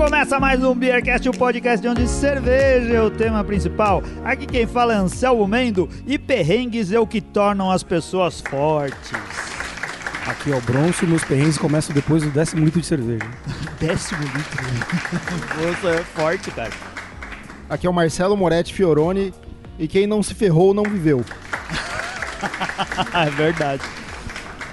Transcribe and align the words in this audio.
começa 0.00 0.40
mais 0.40 0.64
um 0.64 0.74
Beercast, 0.74 1.28
o 1.28 1.30
um 1.30 1.34
podcast 1.34 1.86
onde 1.86 2.08
cerveja 2.08 2.94
é 2.94 3.02
o 3.02 3.10
tema 3.10 3.44
principal. 3.44 4.02
Aqui 4.24 4.46
quem 4.46 4.66
fala 4.66 4.94
é 4.94 4.96
Anselmo 4.96 5.46
Mendo 5.46 5.90
e 6.06 6.18
perrengues 6.18 6.90
é 6.90 6.98
o 6.98 7.06
que 7.06 7.20
tornam 7.20 7.70
as 7.70 7.82
pessoas 7.82 8.40
fortes. 8.40 9.12
Aqui 10.26 10.52
é 10.52 10.56
o 10.56 10.60
Bronson 10.62 11.04
e 11.04 11.06
meus 11.06 11.22
perrengues 11.22 11.58
começam 11.58 11.94
depois 11.94 12.22
do 12.22 12.30
décimo 12.30 12.64
litro 12.64 12.80
de 12.80 12.86
cerveja. 12.86 13.26
décimo 13.78 14.22
litro? 14.22 14.64
Nossa, 15.60 15.88
é 15.90 16.02
forte, 16.02 16.50
cara. 16.50 16.72
Aqui 17.68 17.86
é 17.86 17.90
o 17.90 17.92
Marcelo 17.92 18.34
Moretti 18.38 18.72
Fioroni 18.72 19.34
e 19.78 19.86
quem 19.86 20.06
não 20.06 20.22
se 20.22 20.34
ferrou 20.34 20.72
não 20.72 20.84
viveu. 20.84 21.22
é 23.12 23.28
verdade. 23.28 23.82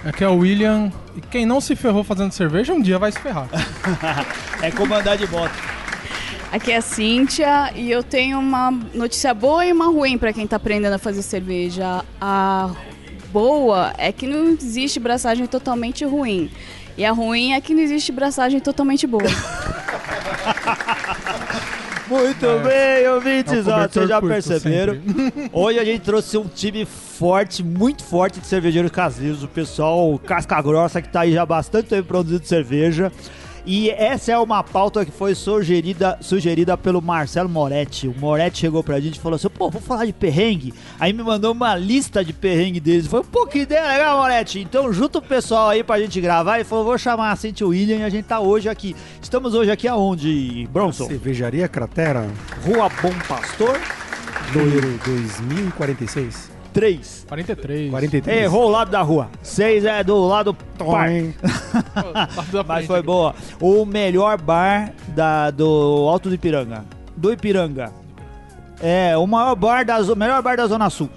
Aqui 0.06 0.24
é 0.24 0.30
o 0.30 0.38
William. 0.38 0.90
E 1.18 1.20
quem 1.22 1.46
não 1.46 1.60
se 1.60 1.76
ferrou 1.76 2.04
fazendo 2.04 2.32
cerveja, 2.32 2.74
um 2.74 2.82
dia 2.82 2.98
vai 2.98 3.12
se 3.12 3.20
ferrar. 3.20 3.50
é 4.62 4.72
como 4.72 4.94
andar 4.94 5.18
de 5.18 5.28
moto. 5.28 5.54
Aqui 6.52 6.72
é 6.72 6.78
a 6.78 6.82
Cíntia 6.82 7.72
e 7.76 7.92
eu 7.92 8.02
tenho 8.02 8.40
uma 8.40 8.72
notícia 8.94 9.34
boa 9.34 9.66
e 9.66 9.72
uma 9.72 9.88
ruim 9.88 10.18
para 10.18 10.32
quem 10.32 10.46
está 10.46 10.56
aprendendo 10.56 10.94
a 10.94 10.98
fazer 10.98 11.22
cerveja. 11.22 12.04
A 12.20 12.72
boa 13.32 13.94
é 13.98 14.12
que 14.12 14.26
não 14.26 14.50
existe 14.50 15.00
braçagem 15.00 15.46
totalmente 15.46 16.06
ruim. 16.06 16.50
E 16.98 17.06
a 17.06 17.12
ruim 17.12 17.54
é 17.54 17.62
que 17.62 17.74
não 17.74 17.82
existe 17.82 18.12
braçagem 18.12 18.60
totalmente 18.60 19.06
boa. 19.06 19.24
Muito 22.08 22.46
é. 22.46 22.60
bem, 22.60 23.10
ouvintes, 23.10 23.68
ó, 23.68 23.86
vocês 23.86 24.08
já 24.08 24.22
perceberam. 24.22 24.98
Hoje 25.52 25.78
a 25.78 25.84
gente 25.84 26.02
trouxe 26.02 26.38
um 26.38 26.46
time 26.46 26.86
forte, 26.86 27.62
muito 27.62 28.02
forte 28.02 28.40
de 28.40 28.48
cervejeiros 28.48 28.90
caseiros, 28.92 29.44
o 29.44 29.48
pessoal 29.48 30.18
casca 30.20 30.62
grossa 30.62 31.02
que 31.02 31.10
tá 31.10 31.22
aí 31.22 31.34
já 31.34 31.42
há 31.42 31.46
bastante 31.46 31.90
tempo 31.90 32.08
produzindo 32.08 32.46
cerveja. 32.46 33.12
E 33.70 33.90
essa 33.90 34.32
é 34.32 34.38
uma 34.38 34.64
pauta 34.64 35.06
que 35.06 35.12
foi 35.12 35.36
sugerida, 35.36 36.18
sugerida 36.22 36.78
pelo 36.78 37.02
Marcelo 37.02 37.50
Moretti. 37.50 38.08
O 38.08 38.16
Moretti 38.18 38.60
chegou 38.60 38.82
pra 38.82 38.98
gente 39.02 39.18
e 39.18 39.20
falou 39.20 39.36
assim: 39.36 39.50
pô, 39.50 39.70
vou 39.70 39.82
falar 39.82 40.06
de 40.06 40.14
perrengue. 40.14 40.74
Aí 40.98 41.12
me 41.12 41.22
mandou 41.22 41.52
uma 41.52 41.76
lista 41.76 42.24
de 42.24 42.32
perrengue 42.32 42.80
deles. 42.80 43.08
Foi 43.08 43.20
um 43.20 43.26
pouquinho 43.26 43.64
ideia 43.64 43.86
legal, 43.86 44.20
Moretti. 44.20 44.62
Então 44.62 44.94
junta 44.94 45.20
o 45.20 45.22
pessoal 45.22 45.68
aí 45.68 45.84
pra 45.84 46.00
gente 46.00 46.22
gravar. 46.22 46.62
E 46.62 46.64
falou: 46.64 46.86
vou 46.86 46.98
chamar 46.98 47.34
a 47.34 47.36
Cintia 47.36 47.68
William 47.68 47.98
e 47.98 48.04
a 48.04 48.10
gente 48.10 48.24
tá 48.24 48.40
hoje 48.40 48.70
aqui. 48.70 48.96
Estamos 49.22 49.54
hoje 49.54 49.70
aqui 49.70 49.86
aonde, 49.86 50.66
Bronson? 50.72 51.06
Cervejaria 51.06 51.68
Cratera. 51.68 52.26
Rua 52.66 52.88
Bom 53.02 53.14
Pastor. 53.28 53.78
Número 54.54 54.98
2046. 55.04 56.57
43. 56.74 57.26
43. 57.28 57.90
43. 57.90 58.44
Errou 58.44 58.66
o 58.66 58.70
lado 58.70 58.92
da 58.92 59.02
rua. 59.02 59.30
6 59.42 59.86
é 59.86 60.04
do 60.04 60.28
lado 60.28 60.54
par. 60.54 61.10
Mas 62.68 62.86
foi 62.86 63.02
boa. 63.02 63.34
O 63.60 63.86
melhor 63.86 64.40
bar 64.40 64.94
da, 65.10 65.52
do 65.52 66.08
Alto 66.10 66.30
do 66.30 66.36
Ipiranga. 66.36 66.86
Do 67.16 67.32
Ipiranga. 67.32 67.92
É, 68.80 69.18
o 69.18 69.26
maior 69.26 69.56
bar 69.56 69.84
da, 69.84 70.00
o 70.00 70.16
melhor 70.16 70.42
bar 70.42 70.58
da 70.58 70.68
Zona 70.68 70.90
Sul. 70.90 71.10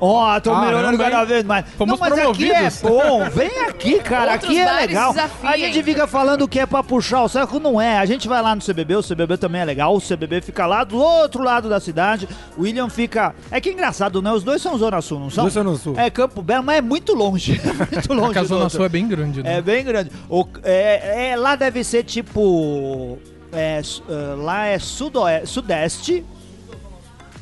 Ó, 0.00 0.34
oh, 0.34 0.40
tô 0.40 0.50
ah, 0.50 0.62
melhorando 0.62 0.96
cada 0.96 1.24
vez 1.24 1.44
mais. 1.44 1.66
Fomos 1.76 1.92
não, 1.92 2.00
mas 2.00 2.14
promovidos. 2.14 2.56
aqui 2.56 2.86
é 2.86 2.88
bom. 2.88 3.28
Vem 3.30 3.58
aqui, 3.68 3.98
cara. 4.00 4.32
Outros 4.32 4.50
aqui 4.50 4.58
é 4.58 4.72
legal. 4.72 5.12
Desafiem. 5.12 5.52
A 5.52 5.56
gente 5.58 5.82
fica 5.82 6.06
falando 6.06 6.48
que 6.48 6.58
é 6.58 6.64
pra 6.64 6.82
puxar 6.82 7.22
o 7.22 7.28
saco, 7.28 7.60
não 7.60 7.78
é. 7.78 7.98
A 7.98 8.06
gente 8.06 8.26
vai 8.26 8.40
lá 8.40 8.54
no 8.54 8.62
CBB, 8.62 8.96
o 8.96 9.02
CBB 9.02 9.36
também 9.36 9.60
é 9.60 9.64
legal. 9.64 9.94
O 9.94 10.00
CBB 10.00 10.40
fica 10.40 10.64
lá 10.64 10.84
do 10.84 10.96
outro 10.96 11.42
lado 11.42 11.68
da 11.68 11.78
cidade. 11.78 12.26
O 12.56 12.62
William 12.62 12.88
fica. 12.88 13.34
É 13.50 13.60
que 13.60 13.68
é 13.68 13.72
engraçado, 13.72 14.22
né? 14.22 14.32
Os 14.32 14.42
dois 14.42 14.62
são 14.62 14.78
Zona 14.78 15.02
Sul, 15.02 15.20
não 15.20 15.28
são? 15.28 15.44
Os 15.44 15.52
dois 15.52 15.66
são 15.66 15.76
Sul. 15.76 15.98
É 15.98 16.08
Campo 16.08 16.40
Belo, 16.40 16.64
mas 16.64 16.78
é 16.78 16.80
muito 16.80 17.14
longe. 17.14 17.60
É 17.90 17.94
muito 17.94 18.12
longe. 18.12 18.24
Porque 18.26 18.38
a 18.38 18.44
Zona 18.44 18.68
Sul 18.68 18.84
é 18.84 18.88
bem 18.88 19.06
grande, 19.06 19.42
né? 19.42 19.58
É 19.58 19.62
bem 19.62 19.84
grande. 19.84 20.10
O, 20.28 20.46
é, 20.62 21.30
é, 21.30 21.36
lá 21.36 21.56
deve 21.56 21.82
ser 21.84 22.04
tipo. 22.04 23.18
É, 23.52 23.80
lá 24.38 24.66
é 24.66 24.78
sudoeste, 24.78 25.48
sudeste 25.48 26.24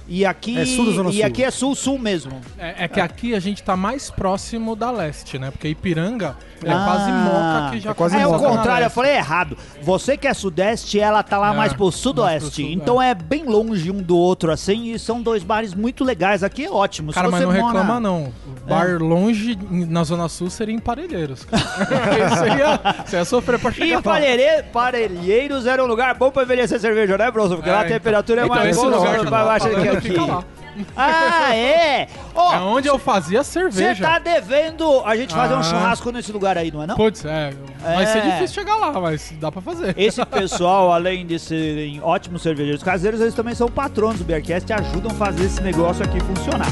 e 0.09 0.25
aqui, 0.25 0.59
é 0.59 0.65
sul 0.65 0.93
Zona 0.93 1.11
e 1.11 1.15
sul. 1.19 1.25
aqui 1.27 1.45
é 1.45 1.51
sul-sul 1.51 1.99
mesmo. 1.99 2.41
É, 2.59 2.85
é 2.85 2.89
que 2.89 2.99
é. 2.99 3.03
aqui 3.03 3.35
a 3.35 3.41
gente 3.41 3.63
tá 3.63 3.77
mais 3.77 4.11
próximo 4.11 4.75
da 4.75 4.91
leste, 4.91 5.39
né? 5.39 5.51
Porque 5.51 5.69
Ipiranga 5.69 6.37
é 6.65 6.73
ah, 6.73 6.85
quase 6.85 7.13
moca 7.13 7.71
que 7.73 7.81
já 7.81 7.91
é 7.91 7.95
quase 7.95 8.17
É 8.17 8.27
o 8.27 8.39
contrário, 8.39 8.87
eu 8.87 8.91
falei 8.91 9.15
errado. 9.17 9.57
Você 9.83 10.17
que 10.17 10.27
é 10.27 10.35
sudeste, 10.35 10.99
ela 10.99 11.23
tá 11.23 11.39
lá 11.39 11.53
É, 11.53 11.57
mais 11.57 11.73
pro 11.73 11.85
mais 11.85 11.95
sudoeste. 11.97 12.51
pro 12.51 12.55
sul, 12.55 12.65
então 12.73 13.01
é. 13.03 13.15
bem 13.15 13.45
longe 13.45 13.91
um 13.91 14.03
do 14.03 14.17
outro, 14.17 14.51
assim, 14.51 14.93
e 14.93 14.99
são 14.99 15.21
dois 15.23 15.43
bares 15.45 15.75
muito 15.75 16.03
legais. 16.05 16.43
Aqui 16.43 16.65
é 16.65 16.71
ótimo. 16.71 17.13
Se 17.13 17.15
Cara, 17.15 17.31
mas 17.31 17.41
você 17.41 17.47
não 17.47 17.53
mora- 17.53 17.67
reclama 17.67 18.01
não. 18.01 18.33
Bar 18.67 18.99
longe 19.01 19.59
em- 19.71 19.85
na 19.87 20.05
Zona 20.05 20.29
Sul 20.29 20.49
seria 20.51 20.75
em 20.75 20.79
Parelheiros. 20.79 21.45
cara. 21.45 21.63
Isso 22.33 22.43
aí 22.45 22.59
ia, 22.59 22.81
você 23.05 23.17
ia 23.17 23.25
sofrer 23.25 23.59
pra 23.59 23.71
chegar 23.73 23.87
E 23.87 23.95
lá. 23.95 24.03
Parelhe- 24.03 24.63
Parelheiros 24.73 25.67
era 25.67 25.83
um 25.83 25.87
lugar 25.87 26.15
bom 26.15 26.31
pra 26.31 26.43
envelhecer 26.43 26.79
cerveja, 26.81 27.17
né, 27.19 27.31
Bronson? 27.31 27.57
Porque 27.57 27.69
É, 27.69 27.73
lá 27.73 27.81
a 27.81 27.85
então. 27.85 27.97
temperatura 27.97 28.41
é 28.43 28.45
Então, 28.45 28.57
mais 28.57 28.71
esse 28.71 28.81
boa, 28.85 28.97
lugar 28.97 29.31
mais 29.31 29.31
baixa 29.47 29.69
que 29.71 29.89
aqui. 29.99 30.09
fica 30.09 30.25
lá. 30.25 30.45
Ah, 30.97 31.57
é? 31.57 32.07
Ó, 32.35 32.55
É 32.55 32.59
onde 32.61 32.87
eu 32.87 32.99
fazia 33.01 33.43
você 33.43 33.53
cerveja. 33.71 34.05
tá 34.07 34.19
devendo 34.21 35.03
a 35.05 35.17
gente 35.17 35.35
fazer 35.35 35.55
um 35.55 35.59
Ah. 35.59 35.63
churrasco 35.65 36.13
nesse 36.13 36.31
lugar 36.31 36.57
aí, 36.57 36.71
não 36.71 36.83
é 36.83 36.87
não? 36.87 36.95
Putz, 36.95 37.25
é. 37.25 37.53
Vai 37.83 38.05
É. 38.05 38.07
ser 38.07 38.23
difícil 38.23 38.55
chegar 38.63 38.77
lá, 38.77 38.93
mas 39.01 39.33
dá 39.41 39.51
pra 39.51 39.61
fazer. 39.61 39.93
Esse 39.99 40.25
pessoal, 40.27 40.93
além 40.93 41.27
de 41.27 41.37
serem 41.39 42.01
ótimos 42.03 42.43
cervejeiros 42.43 42.83
caseiros, 42.83 43.21
eles 43.21 43.35
também 43.35 43.55
são 43.57 43.69
patronos 43.69 44.19
do 44.19 44.25
Beercast 44.25 44.71
e 44.71 44.73
ajudam 44.73 45.11
a 45.11 45.15
fazer 45.15 45.47
esse 45.47 45.61
negócio 45.63 46.05
aqui 46.05 46.21
funcionar. 46.21 46.69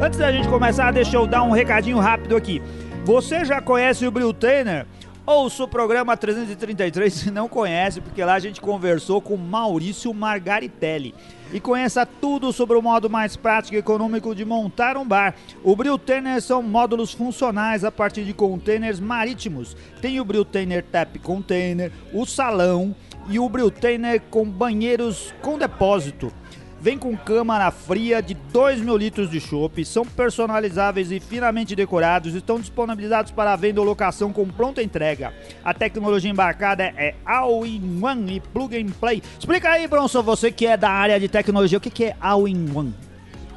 Antes 0.00 0.18
da 0.18 0.30
gente 0.32 0.48
começar, 0.48 0.90
deixa 0.92 1.16
eu 1.16 1.26
dar 1.26 1.42
um 1.42 1.50
recadinho 1.50 1.98
rápido 1.98 2.36
aqui. 2.36 2.62
Você 3.04 3.44
já 3.44 3.60
conhece 3.60 4.06
o 4.06 4.10
Bril 4.10 4.32
Trainer? 4.32 4.86
Ouça 5.30 5.64
o 5.64 5.68
programa 5.68 6.16
333 6.16 7.12
se 7.12 7.30
não 7.30 7.50
conhece, 7.50 8.00
porque 8.00 8.24
lá 8.24 8.32
a 8.32 8.38
gente 8.38 8.62
conversou 8.62 9.20
com 9.20 9.36
Maurício 9.36 10.14
Margaritelli. 10.14 11.14
E 11.52 11.60
conheça 11.60 12.06
tudo 12.06 12.50
sobre 12.50 12.78
o 12.78 12.80
modo 12.80 13.10
mais 13.10 13.36
prático 13.36 13.74
e 13.74 13.78
econômico 13.78 14.34
de 14.34 14.42
montar 14.46 14.96
um 14.96 15.06
bar. 15.06 15.34
O 15.62 15.76
Bril 15.76 15.98
Trainer 15.98 16.40
são 16.40 16.62
módulos 16.62 17.12
funcionais 17.12 17.84
a 17.84 17.92
partir 17.92 18.24
de 18.24 18.32
containers 18.32 18.98
marítimos. 19.00 19.76
Tem 20.00 20.18
o 20.18 20.24
Bril 20.24 20.46
Trainer 20.46 20.82
Tap 20.82 21.18
Container, 21.18 21.92
o 22.10 22.24
salão 22.24 22.96
e 23.28 23.38
o 23.38 23.46
Bril 23.50 23.70
Trainer 23.70 24.22
com 24.30 24.48
banheiros 24.48 25.34
com 25.42 25.58
depósito. 25.58 26.32
Vem 26.80 26.96
com 26.96 27.16
câmara 27.16 27.72
fria 27.72 28.22
de 28.22 28.34
2 28.52 28.80
mil 28.80 28.96
litros 28.96 29.28
de 29.28 29.40
chopp, 29.40 29.84
são 29.84 30.04
personalizáveis 30.04 31.10
e 31.10 31.18
finamente 31.18 31.74
decorados, 31.74 32.34
estão 32.34 32.60
disponibilizados 32.60 33.32
para 33.32 33.56
venda 33.56 33.80
ou 33.80 33.86
locação 33.86 34.32
com 34.32 34.46
pronta 34.46 34.80
entrega. 34.80 35.32
A 35.64 35.74
tecnologia 35.74 36.30
embarcada 36.30 36.84
é 36.84 37.16
All-in-One 37.26 38.36
e 38.36 38.40
Plug 38.40 38.80
and 38.80 38.92
Play. 39.00 39.20
Explica 39.36 39.70
aí, 39.70 39.88
Bronson, 39.88 40.22
você 40.22 40.52
que 40.52 40.66
é 40.66 40.76
da 40.76 40.88
área 40.88 41.18
de 41.18 41.26
tecnologia, 41.26 41.78
o 41.78 41.80
que 41.80 42.04
é 42.04 42.16
All-in-One? 42.20 42.94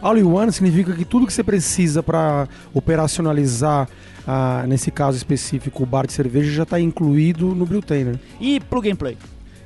All-in-One 0.01 0.51
significa 0.51 0.91
que 0.93 1.05
tudo 1.05 1.27
que 1.27 1.33
você 1.33 1.43
precisa 1.43 2.01
para 2.01 2.47
operacionalizar, 2.73 3.87
ah, 4.25 4.65
nesse 4.67 4.89
caso 4.89 5.15
específico, 5.15 5.83
o 5.83 5.85
bar 5.85 6.07
de 6.07 6.13
cerveja 6.13 6.51
já 6.51 6.63
está 6.63 6.79
incluído 6.79 7.53
no 7.53 7.67
Brewtainer. 7.67 8.19
E 8.39 8.59
Plug 8.59 8.91
and 8.91 8.95
Play? 8.95 9.15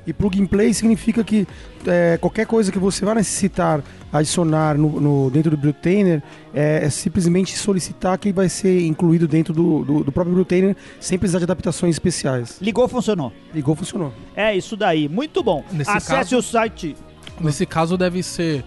E 0.06 0.12
plug 0.12 0.40
and 0.40 0.46
play 0.46 0.72
significa 0.72 1.24
que 1.24 1.46
é, 1.86 2.16
qualquer 2.20 2.46
coisa 2.46 2.70
que 2.70 2.78
você 2.78 3.04
vai 3.04 3.14
necessitar 3.16 3.82
adicionar 4.12 4.76
no, 4.78 5.00
no- 5.00 5.30
dentro 5.30 5.50
do 5.50 5.56
Brewtainer 5.56 6.22
é, 6.54 6.84
é 6.84 6.90
simplesmente 6.90 7.56
solicitar 7.58 8.16
que 8.18 8.32
vai 8.32 8.48
ser 8.48 8.86
incluído 8.86 9.26
dentro 9.26 9.52
do, 9.52 9.84
do, 9.84 10.04
do 10.04 10.12
próprio 10.12 10.32
Brewtainer 10.34 10.76
sem 11.00 11.18
precisar 11.18 11.38
de 11.38 11.44
adaptações 11.44 11.96
especiais. 11.96 12.58
Ligou, 12.60 12.86
funcionou. 12.88 13.32
Ligou, 13.52 13.74
funcionou. 13.74 14.12
É 14.34 14.56
isso 14.56 14.76
daí, 14.76 15.08
muito 15.08 15.42
bom. 15.42 15.64
Nesse 15.72 15.90
Acesse 15.90 16.10
caso- 16.10 16.36
o 16.38 16.42
site. 16.42 16.96
Nesse 17.40 17.66
caso 17.66 17.98
deve 17.98 18.22
ser 18.22 18.64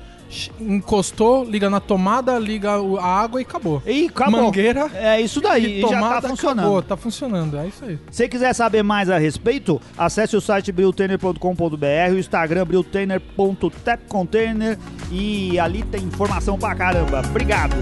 encostou, 0.59 1.43
liga 1.43 1.69
na 1.69 1.79
tomada, 1.79 2.37
liga 2.37 2.71
a 2.99 3.05
água 3.05 3.41
e 3.41 3.43
acabou. 3.43 3.81
E 3.85 4.07
acabou. 4.07 4.43
Mangueira 4.43 4.89
É 4.93 5.19
isso 5.19 5.41
daí, 5.41 5.65
e 5.65 5.77
e 5.79 5.81
já 5.81 5.87
tomada 5.87 6.21
tá 6.21 6.29
funcionando. 6.29 6.59
acabou, 6.59 6.81
tá 6.83 6.97
funcionando, 6.97 7.57
é 7.57 7.67
isso 7.67 7.85
aí. 7.85 7.97
Se 8.11 8.27
quiser 8.27 8.53
saber 8.53 8.83
mais 8.83 9.09
a 9.09 9.17
respeito, 9.17 9.81
acesse 9.97 10.35
o 10.35 10.41
site 10.41 10.71
briltainer.com.br, 10.71 12.13
o 12.13 12.19
Instagram 12.19 12.65
briltainer.tapcontainer 12.65 14.77
e 15.11 15.59
ali 15.59 15.83
tem 15.83 16.03
informação 16.03 16.57
pra 16.57 16.75
caramba. 16.75 17.21
Obrigado. 17.29 17.75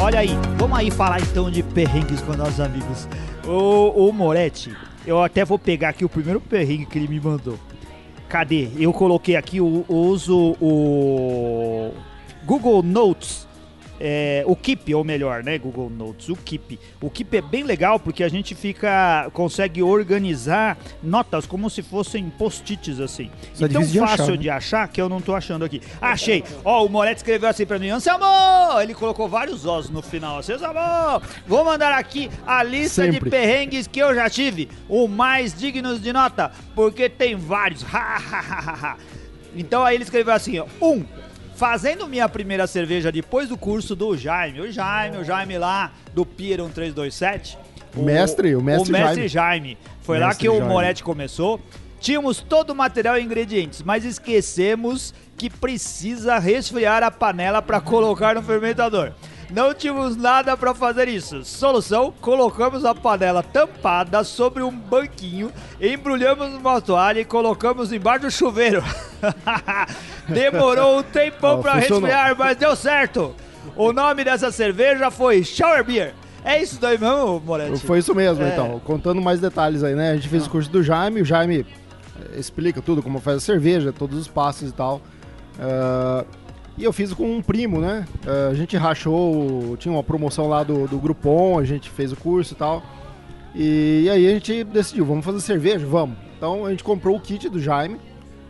Olha 0.00 0.18
aí, 0.18 0.30
vamos 0.58 0.76
aí 0.78 0.90
falar 0.90 1.20
então 1.20 1.50
de 1.50 1.62
perrengues 1.62 2.20
com 2.22 2.32
nossos 2.36 2.60
amigos. 2.60 3.06
O, 3.46 4.08
o 4.08 4.12
Moretti, 4.12 4.74
eu 5.06 5.22
até 5.22 5.44
vou 5.44 5.58
pegar 5.58 5.90
aqui 5.90 6.04
o 6.04 6.08
primeiro 6.08 6.40
perrengue 6.40 6.86
que 6.86 6.98
ele 6.98 7.08
me 7.08 7.20
mandou. 7.20 7.58
Cadê? 8.28 8.68
Eu 8.78 8.92
coloquei 8.92 9.36
aqui, 9.36 9.58
eu 9.58 9.84
uso 9.88 10.56
o 10.60 11.92
Google 12.44 12.82
Notes. 12.82 13.46
É, 14.04 14.42
o 14.48 14.56
Keep, 14.56 14.92
ou 14.92 15.04
melhor, 15.04 15.44
né, 15.44 15.56
Google 15.56 15.88
Notes, 15.88 16.28
o 16.28 16.34
Keep. 16.34 16.76
O 17.00 17.08
Keep 17.08 17.36
é 17.36 17.40
bem 17.40 17.62
legal 17.62 18.00
porque 18.00 18.24
a 18.24 18.28
gente 18.28 18.52
fica, 18.52 19.30
consegue 19.32 19.80
organizar 19.80 20.76
notas 21.00 21.46
como 21.46 21.70
se 21.70 21.82
fossem 21.82 22.28
post-its 22.30 22.98
assim. 22.98 23.30
Isso 23.54 23.64
é 23.64 23.68
e 23.68 23.70
tão 23.70 23.80
difícil 23.80 24.02
de 24.02 24.08
fácil 24.08 24.24
achar, 24.24 24.32
né? 24.32 24.36
de 24.38 24.50
achar 24.50 24.88
que 24.88 25.00
eu 25.00 25.08
não 25.08 25.20
tô 25.20 25.36
achando 25.36 25.64
aqui. 25.64 25.80
Achei! 26.00 26.42
Ó, 26.64 26.84
o 26.84 26.88
Moretti 26.88 27.18
escreveu 27.18 27.48
assim 27.48 27.64
pra 27.64 27.78
mim, 27.78 27.90
Anselmo! 27.90 28.24
Ele 28.82 28.92
colocou 28.92 29.28
vários 29.28 29.64
Os 29.64 29.88
no 29.88 30.02
final. 30.02 30.38
assim, 30.38 30.54
Anselmo! 30.54 31.22
Vou 31.46 31.64
mandar 31.64 31.92
aqui 31.92 32.28
a 32.44 32.64
lista 32.64 33.06
de 33.06 33.12
Sempre. 33.12 33.30
perrengues 33.30 33.86
que 33.86 34.00
eu 34.00 34.12
já 34.16 34.28
tive, 34.28 34.68
o 34.88 35.06
mais 35.06 35.54
dignos 35.54 36.02
de 36.02 36.12
nota, 36.12 36.50
porque 36.74 37.08
tem 37.08 37.36
vários. 37.36 37.84
Então 39.54 39.84
aí 39.84 39.96
ele 39.96 40.04
escreveu 40.04 40.32
assim, 40.32 40.58
ó. 40.58 40.66
Um, 40.80 41.04
fazendo 41.62 42.08
minha 42.08 42.28
primeira 42.28 42.66
cerveja 42.66 43.12
depois 43.12 43.48
do 43.48 43.56
curso 43.56 43.94
do 43.94 44.16
Jaime. 44.16 44.62
O 44.62 44.72
Jaime, 44.72 45.18
o 45.18 45.24
Jaime 45.24 45.56
lá 45.58 45.92
do 46.12 46.26
Pier 46.26 46.58
1327. 46.58 47.56
O 47.94 48.02
mestre, 48.02 48.56
o 48.56 48.60
mestre 48.60 48.90
o 48.90 48.92
mestre 48.92 49.28
Jaime. 49.28 49.78
Foi 50.00 50.18
lá 50.18 50.26
Mestre 50.26 50.40
que 50.40 50.48
o 50.48 50.56
Jaime. 50.56 50.68
Moretti 50.68 51.04
começou. 51.04 51.60
Tínhamos 52.00 52.40
todo 52.40 52.70
o 52.70 52.74
material 52.74 53.16
e 53.16 53.22
ingredientes, 53.22 53.80
mas 53.80 54.04
esquecemos 54.04 55.14
que 55.36 55.48
precisa 55.48 56.36
resfriar 56.40 57.04
a 57.04 57.12
panela 57.12 57.62
para 57.62 57.80
colocar 57.80 58.34
no 58.34 58.42
fermentador. 58.42 59.12
Não 59.54 59.74
tínhamos 59.74 60.16
nada 60.16 60.56
para 60.56 60.74
fazer 60.74 61.08
isso. 61.08 61.44
Solução: 61.44 62.12
colocamos 62.20 62.84
a 62.84 62.94
panela 62.94 63.42
tampada 63.42 64.24
sobre 64.24 64.62
um 64.62 64.70
banquinho, 64.70 65.52
embrulhamos 65.80 66.54
uma 66.54 66.80
toalha 66.80 67.20
e 67.20 67.24
colocamos 67.24 67.92
embaixo 67.92 68.22
do 68.26 68.30
chuveiro. 68.30 68.82
Demorou 70.28 70.98
um 70.98 71.02
tempão 71.02 71.60
para 71.60 71.74
resfriar, 71.74 72.34
mas 72.36 72.56
deu 72.56 72.74
certo. 72.74 73.34
O 73.76 73.92
nome 73.92 74.24
dessa 74.24 74.50
cerveja 74.50 75.10
foi 75.10 75.44
Shower 75.44 75.84
Beer. 75.84 76.14
É 76.44 76.60
isso 76.60 76.80
daí 76.80 76.98
mesmo, 76.98 77.40
Moretti? 77.40 77.86
Foi 77.86 77.98
isso 77.98 78.14
mesmo, 78.14 78.42
É. 78.42 78.48
então. 78.52 78.80
Contando 78.80 79.20
mais 79.22 79.38
detalhes 79.38 79.84
aí, 79.84 79.94
né? 79.94 80.10
A 80.10 80.14
gente 80.16 80.28
fez 80.28 80.46
o 80.46 80.50
curso 80.50 80.68
do 80.70 80.82
Jaime, 80.82 81.20
o 81.22 81.24
Jaime 81.24 81.64
eh, 82.20 82.38
explica 82.38 82.82
tudo, 82.82 83.00
como 83.02 83.20
faz 83.20 83.36
a 83.36 83.40
cerveja, 83.40 83.92
todos 83.92 84.18
os 84.18 84.26
passos 84.26 84.70
e 84.70 84.72
tal. 84.72 85.00
Ah, 85.60 86.24
e 86.78 86.84
eu 86.84 86.92
fiz 86.92 87.12
com 87.12 87.36
um 87.36 87.42
primo, 87.42 87.80
né? 87.80 88.04
Ah, 88.26 88.48
a 88.50 88.54
gente 88.54 88.76
rachou, 88.76 89.76
tinha 89.76 89.92
uma 89.92 90.02
promoção 90.02 90.48
lá 90.48 90.62
do, 90.62 90.86
do 90.88 90.98
Groupon, 90.98 91.58
a 91.58 91.64
gente 91.64 91.90
fez 91.90 92.12
o 92.12 92.16
curso 92.16 92.54
e 92.54 92.56
tal. 92.56 92.82
E, 93.54 94.08
aí 94.10 94.26
a 94.26 94.30
gente 94.30 94.64
decidiu, 94.64 95.04
vamos 95.04 95.24
fazer 95.24 95.40
cerveja? 95.40 95.86
Vamos. 95.86 96.16
Então 96.36 96.64
a 96.64 96.70
gente 96.70 96.82
comprou 96.82 97.16
o 97.16 97.20
kit 97.20 97.48
do 97.48 97.60
Jaime, 97.60 97.98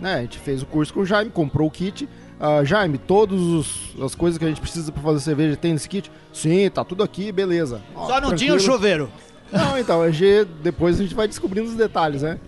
né? 0.00 0.14
A 0.14 0.20
gente 0.22 0.38
fez 0.38 0.62
o 0.62 0.66
curso 0.66 0.94
com 0.94 1.00
o 1.00 1.06
Jaime, 1.06 1.30
comprou 1.30 1.66
o 1.68 1.70
kit. 1.70 2.08
Ah, 2.38 2.64
Jaime, 2.64 2.98
todas 2.98 3.94
as 4.00 4.14
coisas 4.14 4.38
que 4.38 4.44
a 4.44 4.48
gente 4.48 4.60
precisa 4.60 4.90
para 4.90 5.02
fazer 5.02 5.20
cerveja 5.20 5.56
tem 5.56 5.72
nesse 5.72 5.88
kit? 5.88 6.10
Sim, 6.32 6.68
tá 6.70 6.84
tudo 6.84 7.02
aqui, 7.02 7.30
beleza. 7.32 7.80
Ó, 7.94 8.06
Só 8.06 8.20
não 8.20 8.34
tinha 8.34 8.52
o 8.52 8.56
tranquilo. 8.56 8.60
chuveiro. 8.60 9.10
Não, 9.52 9.78
então, 9.78 10.00
a 10.00 10.10
gente, 10.10 10.48
depois 10.62 10.98
a 10.98 11.02
gente 11.02 11.14
vai 11.14 11.28
descobrindo 11.28 11.68
os 11.68 11.74
detalhes, 11.76 12.22
né? 12.22 12.38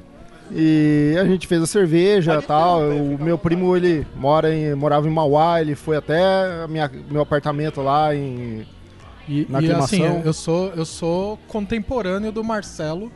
E 0.50 1.16
a 1.18 1.24
gente 1.24 1.46
fez 1.46 1.62
a 1.62 1.66
cerveja 1.66 2.38
e 2.38 2.42
tal. 2.42 2.80
O 2.80 3.18
meu 3.22 3.38
primo, 3.38 3.76
ele 3.76 4.06
mora 4.16 4.54
em, 4.54 4.74
morava 4.74 5.06
em 5.06 5.10
Mauá, 5.10 5.60
ele 5.60 5.74
foi 5.74 5.96
até 5.96 6.66
minha, 6.68 6.90
meu 7.10 7.22
apartamento 7.22 7.80
lá 7.80 8.14
em. 8.14 8.66
E, 9.28 9.46
Na 9.48 9.60
e 9.62 9.72
assim, 9.72 10.02
eu 10.22 10.32
sou, 10.34 10.70
eu 10.76 10.84
sou 10.84 11.38
contemporâneo 11.48 12.30
do 12.30 12.44
Marcelo 12.44 13.10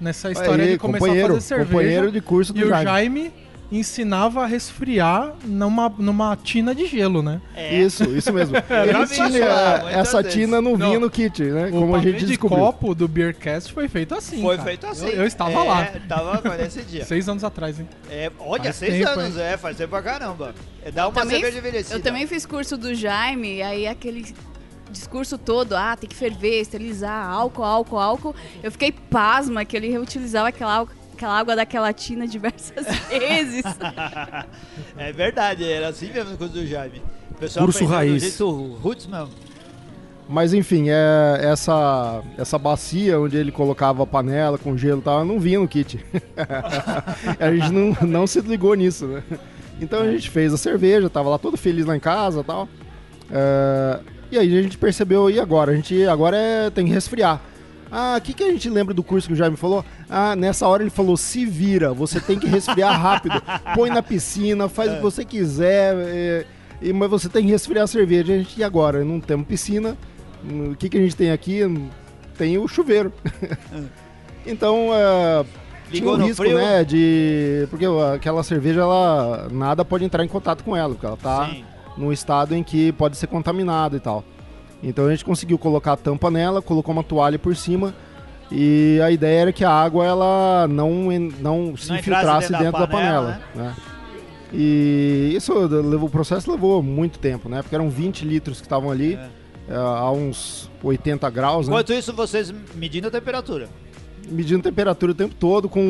nessa 0.00 0.30
história 0.30 0.64
Aí, 0.64 0.70
de 0.72 0.78
começar 0.78 1.06
a 1.06 1.08
fazer 1.08 1.40
cerveja. 1.40 1.70
companheiro 1.70 2.12
de 2.12 2.20
curso 2.20 2.52
do 2.52 2.60
e 2.60 2.64
o 2.64 2.68
Jaime. 2.68 3.32
Ensinava 3.70 4.44
a 4.44 4.46
resfriar 4.46 5.34
numa, 5.44 5.90
numa 5.98 6.34
tina 6.36 6.74
de 6.74 6.86
gelo, 6.86 7.22
né? 7.22 7.38
É. 7.54 7.78
Isso, 7.78 8.02
isso 8.16 8.32
mesmo. 8.32 8.54
já 8.54 8.62
Ele 8.86 9.06
tinha 9.06 9.90
essa 9.90 10.22
tina 10.24 10.60
não 10.62 10.74
vinha 10.76 10.98
no 10.98 11.10
kit, 11.10 11.42
né? 11.42 11.66
o 11.68 11.72
Como 11.72 11.94
a 11.94 12.00
gente 12.00 12.20
de 12.20 12.26
descobriu. 12.26 12.58
copo 12.64 12.94
do 12.94 13.06
Beercast 13.06 13.70
foi 13.72 13.86
feito 13.86 14.14
assim, 14.14 14.40
Foi 14.40 14.56
cara. 14.56 14.68
feito 14.68 14.86
assim. 14.86 15.06
Eu, 15.08 15.12
eu 15.16 15.26
estava 15.26 15.52
É, 15.52 15.62
lá. 15.64 15.84
Tava 16.08 16.38
foi 16.38 16.56
nesse 16.56 16.82
dia. 16.82 17.04
Seis 17.06 17.28
anos 17.28 17.44
atrás, 17.44 17.78
hein? 17.78 17.86
É, 18.10 18.32
olha, 18.38 18.64
Faz 18.64 18.76
seis 18.76 19.04
tempo, 19.06 19.20
anos, 19.20 19.36
é, 19.36 19.56
faz 19.58 19.76
tempo 19.76 19.90
pra 19.90 20.02
caramba. 20.02 20.54
É, 20.82 20.90
dá 20.90 21.06
uma 21.06 21.12
também- 21.20 21.38
cerveja 21.40 21.58
envelhecida. 21.58 21.96
Eu 21.96 22.02
também 22.02 22.26
fiz 22.26 22.46
curso 22.46 22.76
do 22.78 22.94
Jaime, 22.94 23.56
e 23.56 23.62
aí 23.62 23.86
aquele 23.86 24.34
discurso 24.90 25.36
todo, 25.36 25.74
ah, 25.76 25.94
tem 25.94 26.08
que 26.08 26.16
ferver, 26.16 26.62
esterilizar, 26.62 27.28
álcool, 27.28 27.62
álcool, 27.64 27.98
álcool. 27.98 28.34
Eu 28.62 28.72
fiquei 28.72 28.90
pasma 28.90 29.62
que 29.64 29.76
ele 29.76 29.90
reutilizava 29.90 30.48
aquela, 30.48 30.74
água- 30.74 30.94
aquela 31.18 31.36
água 31.36 31.56
daquela 31.56 31.92
tina 31.92 32.26
diversas 32.28 32.86
vezes. 33.10 33.64
é 34.96 35.12
verdade, 35.12 35.64
era 35.64 35.88
assim 35.88 36.12
mesmo 36.12 36.38
coisa 36.38 36.52
do 36.52 36.64
Jaime. 36.64 37.02
O 37.32 37.34
pessoal 37.34 37.66
Curso 37.66 37.84
raiz. 37.84 38.14
Do 38.14 38.20
jeito 38.20 38.74
roots 38.80 39.06
mesmo. 39.06 39.30
Mas 40.28 40.52
enfim, 40.52 40.86
é, 40.88 41.40
essa, 41.40 42.22
essa 42.36 42.58
bacia 42.58 43.18
onde 43.18 43.36
ele 43.36 43.50
colocava 43.50 44.02
a 44.02 44.06
panela 44.06 44.58
com 44.58 44.76
gelo 44.76 45.00
e 45.00 45.02
tal, 45.02 45.24
não 45.24 45.40
vinha 45.40 45.58
no 45.58 45.66
kit. 45.66 46.04
a 47.40 47.50
gente 47.50 47.72
não, 47.72 47.96
não 48.06 48.26
se 48.26 48.40
ligou 48.42 48.74
nisso, 48.74 49.06
né? 49.06 49.22
Então 49.80 50.02
a 50.02 50.10
gente 50.10 50.28
fez 50.28 50.52
a 50.52 50.58
cerveja, 50.58 51.08
tava 51.08 51.30
lá 51.30 51.38
todo 51.38 51.56
feliz 51.56 51.86
lá 51.86 51.96
em 51.96 52.00
casa 52.00 52.40
e 52.40 52.44
tal. 52.44 52.68
É, 53.30 54.00
e 54.30 54.38
aí 54.38 54.58
a 54.58 54.62
gente 54.62 54.76
percebeu, 54.76 55.30
e 55.30 55.40
agora? 55.40 55.72
A 55.72 55.74
gente 55.74 56.04
agora 56.06 56.36
é, 56.36 56.70
tem 56.70 56.84
que 56.84 56.92
resfriar. 56.92 57.40
Ah, 57.90 58.16
o 58.18 58.20
que, 58.20 58.32
que 58.34 58.44
a 58.44 58.50
gente 58.50 58.68
lembra 58.68 58.92
do 58.94 59.02
curso 59.02 59.28
que 59.28 59.32
o 59.34 59.36
Jaime 59.36 59.56
falou? 59.56 59.84
Ah, 60.08 60.36
nessa 60.36 60.66
hora 60.68 60.82
ele 60.82 60.90
falou: 60.90 61.16
se 61.16 61.44
vira, 61.46 61.92
você 61.92 62.20
tem 62.20 62.38
que 62.38 62.46
resfriar 62.46 63.00
rápido. 63.00 63.40
Põe 63.74 63.90
na 63.90 64.02
piscina, 64.02 64.68
faz 64.68 64.92
o 64.92 64.96
que 64.96 65.02
você 65.02 65.24
quiser. 65.24 65.94
é, 65.96 66.46
e- 66.80 66.92
mas 66.92 67.10
você 67.10 67.28
tem 67.28 67.44
que 67.44 67.50
resfriar 67.50 67.84
a 67.84 67.86
cerveja. 67.86 68.32
A 68.34 68.36
gente, 68.38 68.58
e 68.60 68.64
agora? 68.64 69.04
Não 69.04 69.20
temos 69.20 69.46
piscina. 69.46 69.96
O 70.44 70.74
que, 70.76 70.88
que 70.88 70.96
a 70.98 71.00
gente 71.00 71.16
tem 71.16 71.30
aqui? 71.30 71.60
Tem 72.36 72.58
o 72.58 72.68
chuveiro. 72.68 73.12
então, 74.46 74.90
é, 74.94 75.44
tinha 75.90 76.08
um 76.10 76.16
risco, 76.16 76.42
frio? 76.44 76.56
né? 76.56 76.84
De. 76.84 77.66
Porque 77.70 77.84
aquela 78.14 78.42
cerveja, 78.42 78.80
ela. 78.82 79.48
Nada 79.50 79.84
pode 79.84 80.04
entrar 80.04 80.24
em 80.24 80.28
contato 80.28 80.62
com 80.62 80.76
ela, 80.76 80.90
porque 80.94 81.06
ela 81.06 81.16
tá 81.16 81.48
Sim. 81.48 81.64
num 81.96 82.12
estado 82.12 82.54
em 82.54 82.62
que 82.62 82.92
pode 82.92 83.16
ser 83.16 83.26
contaminada 83.26 83.96
e 83.96 84.00
tal. 84.00 84.22
Então 84.82 85.06
a 85.06 85.10
gente 85.10 85.24
conseguiu 85.24 85.58
colocar 85.58 85.92
a 85.92 85.96
tampa 85.96 86.30
nela, 86.30 86.62
colocou 86.62 86.92
uma 86.92 87.02
toalha 87.02 87.38
por 87.38 87.54
cima 87.56 87.94
e 88.50 89.00
a 89.04 89.10
ideia 89.10 89.40
era 89.40 89.52
que 89.52 89.64
a 89.64 89.70
água 89.70 90.04
ela 90.06 90.66
não, 90.68 91.08
não 91.40 91.76
se 91.76 91.88
Não 91.88 91.96
infiltrasse 91.98 92.48
dentro 92.48 92.52
da 92.52 92.58
dentro, 92.58 92.80
da 92.80 92.86
panela, 92.86 93.40
panela. 93.54 93.70
né? 93.70 93.76
E 94.52 95.32
isso 95.36 95.52
levou, 95.54 96.08
o 96.08 96.10
processo 96.10 96.50
levou 96.50 96.82
muito 96.82 97.18
tempo, 97.18 97.48
né? 97.48 97.60
Porque 97.60 97.74
eram 97.74 97.90
20 97.90 98.24
litros 98.24 98.58
que 98.60 98.66
estavam 98.66 98.90
ali 98.90 99.14
É. 99.14 99.28
eh, 99.68 99.74
a 99.76 100.10
uns 100.10 100.70
80 100.82 101.28
graus, 101.28 101.68
né? 101.68 101.74
Enquanto 101.74 101.92
isso, 101.92 102.12
vocês 102.14 102.52
medindo 102.74 103.08
a 103.08 103.10
temperatura. 103.10 103.68
medindo 104.30 104.62
temperatura 104.62 105.12
o 105.12 105.14
tempo 105.14 105.34
todo 105.34 105.68
com 105.70 105.80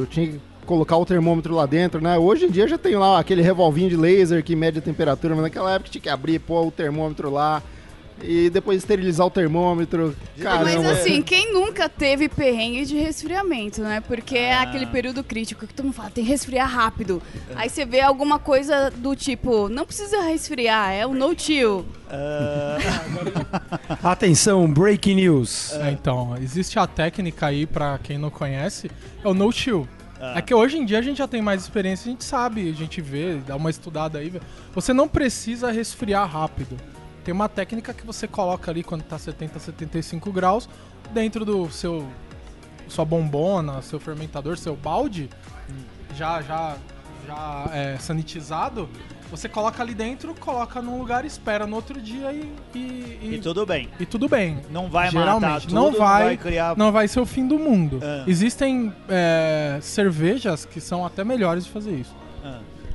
o- 0.00 0.06
tinha 0.06 0.26
que 0.28 0.40
colocar 0.66 0.96
o 0.96 1.04
termômetro 1.06 1.54
lá 1.54 1.64
dentro, 1.64 2.00
né? 2.00 2.18
Hoje 2.18 2.46
em 2.46 2.50
dia 2.50 2.66
já 2.68 2.76
tem 2.78 2.94
lá 2.96 3.18
aquele 3.20 3.40
revolvinho 3.40 3.88
de 3.88 3.96
laser 3.96 4.42
que 4.44 4.54
mede 4.56 4.78
a 4.80 4.82
temperatura, 4.82 5.34
mas 5.34 5.44
naquela 5.44 5.72
época 5.72 5.90
tinha 5.90 6.02
que 6.02 6.08
abrir, 6.08 6.38
pôr 6.40 6.66
o 6.66 6.70
termômetro 6.72 7.30
lá 7.30 7.62
e 8.22 8.50
depois 8.50 8.78
esterilizar 8.78 9.26
o 9.26 9.30
termômetro. 9.30 10.14
Caramba. 10.40 10.64
Mas 10.64 10.84
assim, 10.84 11.22
quem 11.22 11.52
nunca 11.52 11.88
teve 11.88 12.28
perrengue 12.28 12.84
de 12.84 12.96
resfriamento, 12.96 13.80
né? 13.80 14.00
Porque 14.00 14.36
é 14.36 14.58
aquele 14.58 14.86
período 14.86 15.22
crítico 15.22 15.66
que 15.66 15.74
todo 15.74 15.86
mundo 15.86 15.94
fala, 15.94 16.10
tem 16.10 16.24
que 16.24 16.30
resfriar 16.30 16.68
rápido. 16.68 17.22
Aí 17.54 17.68
você 17.68 17.84
vê 17.84 18.00
alguma 18.00 18.38
coisa 18.38 18.90
do 18.90 19.14
tipo, 19.14 19.68
não 19.68 19.84
precisa 19.86 20.22
resfriar, 20.22 20.92
é 20.92 21.06
o 21.06 21.14
no 21.14 21.38
chill. 21.38 21.86
Atenção, 24.02 24.70
breaking 24.70 25.16
news. 25.16 25.72
É, 25.74 25.90
então, 25.90 26.36
existe 26.40 26.78
a 26.78 26.86
técnica 26.86 27.46
aí, 27.46 27.66
pra 27.66 27.98
quem 27.98 28.18
não 28.18 28.30
conhece, 28.30 28.90
é 29.22 29.28
o 29.28 29.34
no 29.34 29.52
chill. 29.52 29.86
É 30.20 30.42
que 30.42 30.52
hoje 30.52 30.76
em 30.76 30.84
dia 30.84 30.98
a 30.98 31.02
gente 31.02 31.18
já 31.18 31.28
tem 31.28 31.40
mais 31.40 31.62
experiência, 31.62 32.08
a 32.08 32.10
gente 32.10 32.24
sabe, 32.24 32.68
a 32.68 32.74
gente 32.74 33.00
vê, 33.00 33.36
dá 33.46 33.54
uma 33.54 33.70
estudada 33.70 34.18
aí. 34.18 34.32
Você 34.74 34.92
não 34.92 35.06
precisa 35.06 35.70
resfriar 35.70 36.28
rápido. 36.28 36.76
Tem 37.28 37.34
uma 37.34 37.46
técnica 37.46 37.92
que 37.92 38.06
você 38.06 38.26
coloca 38.26 38.70
ali 38.70 38.82
quando 38.82 39.02
tá 39.02 39.18
70, 39.18 39.58
75 39.58 40.32
graus, 40.32 40.66
dentro 41.12 41.44
do 41.44 41.70
seu 41.70 42.08
sua 42.88 43.04
bombona, 43.04 43.82
seu 43.82 44.00
fermentador, 44.00 44.56
seu 44.56 44.74
balde, 44.74 45.28
já 46.16 46.40
já 46.40 46.74
já 47.26 47.68
é, 47.70 47.98
sanitizado, 47.98 48.88
você 49.30 49.46
coloca 49.46 49.82
ali 49.82 49.94
dentro, 49.94 50.34
coloca 50.36 50.80
num 50.80 50.96
lugar, 50.96 51.26
espera 51.26 51.66
no 51.66 51.76
outro 51.76 52.00
dia 52.00 52.32
e 52.32 52.50
e, 52.74 52.78
e- 52.78 53.34
E 53.34 53.38
tudo 53.42 53.66
bem. 53.66 53.90
e 54.00 54.06
tudo 54.06 54.26
bem. 54.26 54.62
Não 54.70 54.88
vai 54.88 55.08
matar 55.10 55.18
Geralmente, 55.18 55.62
tudo, 55.66 55.74
não 55.74 55.92
vai, 55.92 56.34
criar... 56.38 56.78
não 56.78 56.90
vai 56.90 57.06
ser 57.08 57.20
o 57.20 57.26
fim 57.26 57.46
do 57.46 57.58
mundo. 57.58 58.00
Ah. 58.02 58.24
Existem 58.26 58.90
é, 59.06 59.78
cervejas 59.82 60.64
que 60.64 60.80
são 60.80 61.04
até 61.04 61.22
melhores 61.24 61.66
de 61.66 61.70
fazer 61.70 61.92
isso. 61.92 62.16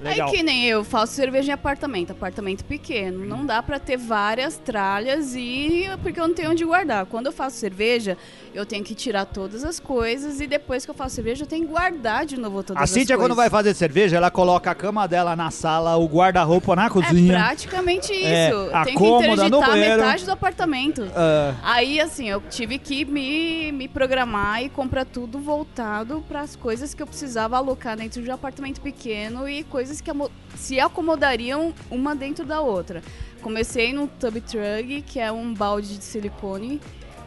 Legal. 0.10 0.28
É 0.30 0.32
que 0.32 0.44
nem 0.44 0.66
eu 0.66 0.84
faço 0.84 1.14
cerveja 1.14 1.52
em 1.52 1.54
apartamento, 1.54 2.12
apartamento 2.12 2.64
pequeno. 2.66 3.26
Não 3.26 3.46
dá 3.46 3.62
pra 3.64 3.80
ter 3.80 3.98
várias 3.98 4.58
tralhas 4.58 5.36
e 5.36 5.86
porque 6.02 6.20
eu 6.20 6.28
não 6.28 6.34
tenho 6.36 6.52
onde 6.52 6.64
guardar. 6.66 7.06
Quando 7.06 7.28
eu 7.28 7.32
faço 7.32 7.58
cerveja, 7.58 8.18
eu 8.54 8.66
tenho 8.66 8.84
que 8.84 8.94
tirar 8.96 9.26
todas 9.26 9.64
as 9.64 9.80
coisas 9.80 10.40
e 10.42 10.48
depois 10.48 10.86
que 10.86 10.92
eu 10.92 10.96
faço 10.96 11.16
cerveja, 11.16 11.44
eu 11.44 11.48
tenho 11.48 11.66
que 11.66 11.72
guardar 11.72 12.26
de 12.26 12.38
novo 12.40 12.64
todas 12.64 12.80
A 12.82 12.84
as 12.84 12.90
Cíntia, 12.90 13.16
coisas. 13.16 13.24
quando 13.24 13.36
vai 13.36 13.50
fazer 13.50 13.74
cerveja, 13.74 14.18
ela 14.18 14.30
coloca 14.30 14.70
a 14.72 14.76
cama 14.76 15.08
dela 15.08 15.36
na 15.36 15.50
sala, 15.52 15.96
o 15.98 16.06
guarda-roupa 16.08 16.76
na 16.76 16.86
É 16.86 16.90
cozinha. 16.90 17.34
praticamente 17.34 18.12
isso. 18.14 18.24
É, 18.26 18.50
a 18.74 18.84
tenho 18.84 18.98
que 18.98 19.04
cômoda 19.04 19.26
interditar 19.46 19.70
banheiro. 19.70 19.98
metade 20.02 20.26
do 20.26 20.32
apartamento. 20.32 21.08
Ah, 21.16 21.54
Aí, 21.64 22.00
assim, 22.00 22.30
eu 22.30 22.42
tive 22.50 22.78
que 22.78 23.06
me, 23.06 23.72
me 23.72 23.88
programar 23.88 24.64
e 24.64 24.70
comprar 24.70 25.06
tudo 25.06 25.40
voltado 25.40 26.24
para 26.28 26.42
as 26.42 26.56
coisas 26.56 26.94
que 26.94 27.02
eu 27.02 27.08
precisava 27.08 27.58
alocar 27.58 27.96
dentro 27.98 28.22
de 28.22 28.30
um 28.30 28.34
apartamento 28.34 28.82
pequeno 28.82 29.48
e 29.48 29.64
coisas 29.64 29.93
que 30.02 30.12
amo- 30.12 30.32
se 30.56 30.80
acomodariam 30.80 31.74
uma 31.92 32.16
dentro 32.16 32.46
da 32.46 32.62
outra. 32.62 33.02
Comecei 33.42 33.92
no 33.94 34.08
tub 34.08 34.36
truck, 34.42 35.02
que 35.02 35.20
é 35.20 35.32
um 35.32 35.54
balde 35.54 35.98
de 35.98 36.04
silicone, 36.04 36.80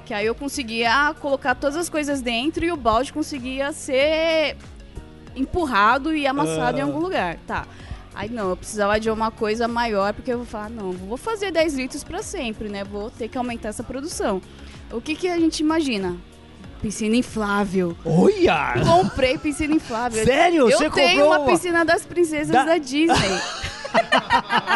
que 0.06 0.14
aí 0.14 0.24
eu 0.26 0.34
conseguia 0.34 1.14
colocar 1.20 1.54
todas 1.54 1.76
as 1.76 1.88
coisas 1.88 2.22
dentro 2.22 2.64
e 2.64 2.70
o 2.72 2.76
balde 2.76 3.12
conseguia 3.12 3.72
ser 3.72 4.56
empurrado 5.34 6.14
e 6.14 6.26
amassado 6.26 6.78
em 6.78 6.80
Ah. 6.80 6.84
algum 6.84 6.98
lugar. 7.00 7.36
Tá. 7.46 7.66
Aí 8.14 8.30
não, 8.30 8.48
eu 8.48 8.56
precisava 8.56 8.98
de 8.98 9.10
uma 9.10 9.30
coisa 9.30 9.68
maior, 9.68 10.14
porque 10.14 10.32
eu 10.32 10.38
vou 10.38 10.46
falar, 10.46 10.70
não, 10.70 10.92
vou 10.92 11.18
fazer 11.18 11.50
10 11.50 11.74
litros 11.74 12.02
para 12.02 12.22
sempre, 12.22 12.68
né? 12.70 12.82
Vou 12.82 13.10
ter 13.10 13.28
que 13.28 13.36
aumentar 13.36 13.68
essa 13.68 13.82
produção. 13.82 14.40
O 14.90 15.00
que, 15.02 15.14
que 15.14 15.28
a 15.28 15.38
gente 15.38 15.60
imagina? 15.60 16.16
Piscina 16.80 17.16
inflável. 17.16 17.96
olha! 18.04 18.74
Comprei 18.84 19.38
piscina 19.38 19.74
inflável. 19.74 20.24
Sério? 20.24 20.70
Eu 20.70 20.78
Você 20.78 20.90
tenho 20.90 21.20
comprou 21.24 21.26
uma 21.40 21.50
piscina 21.50 21.84
das 21.84 22.04
princesas 22.06 22.48
Da- 22.52 22.64
da, 22.64 22.78
Disney. 22.78 23.40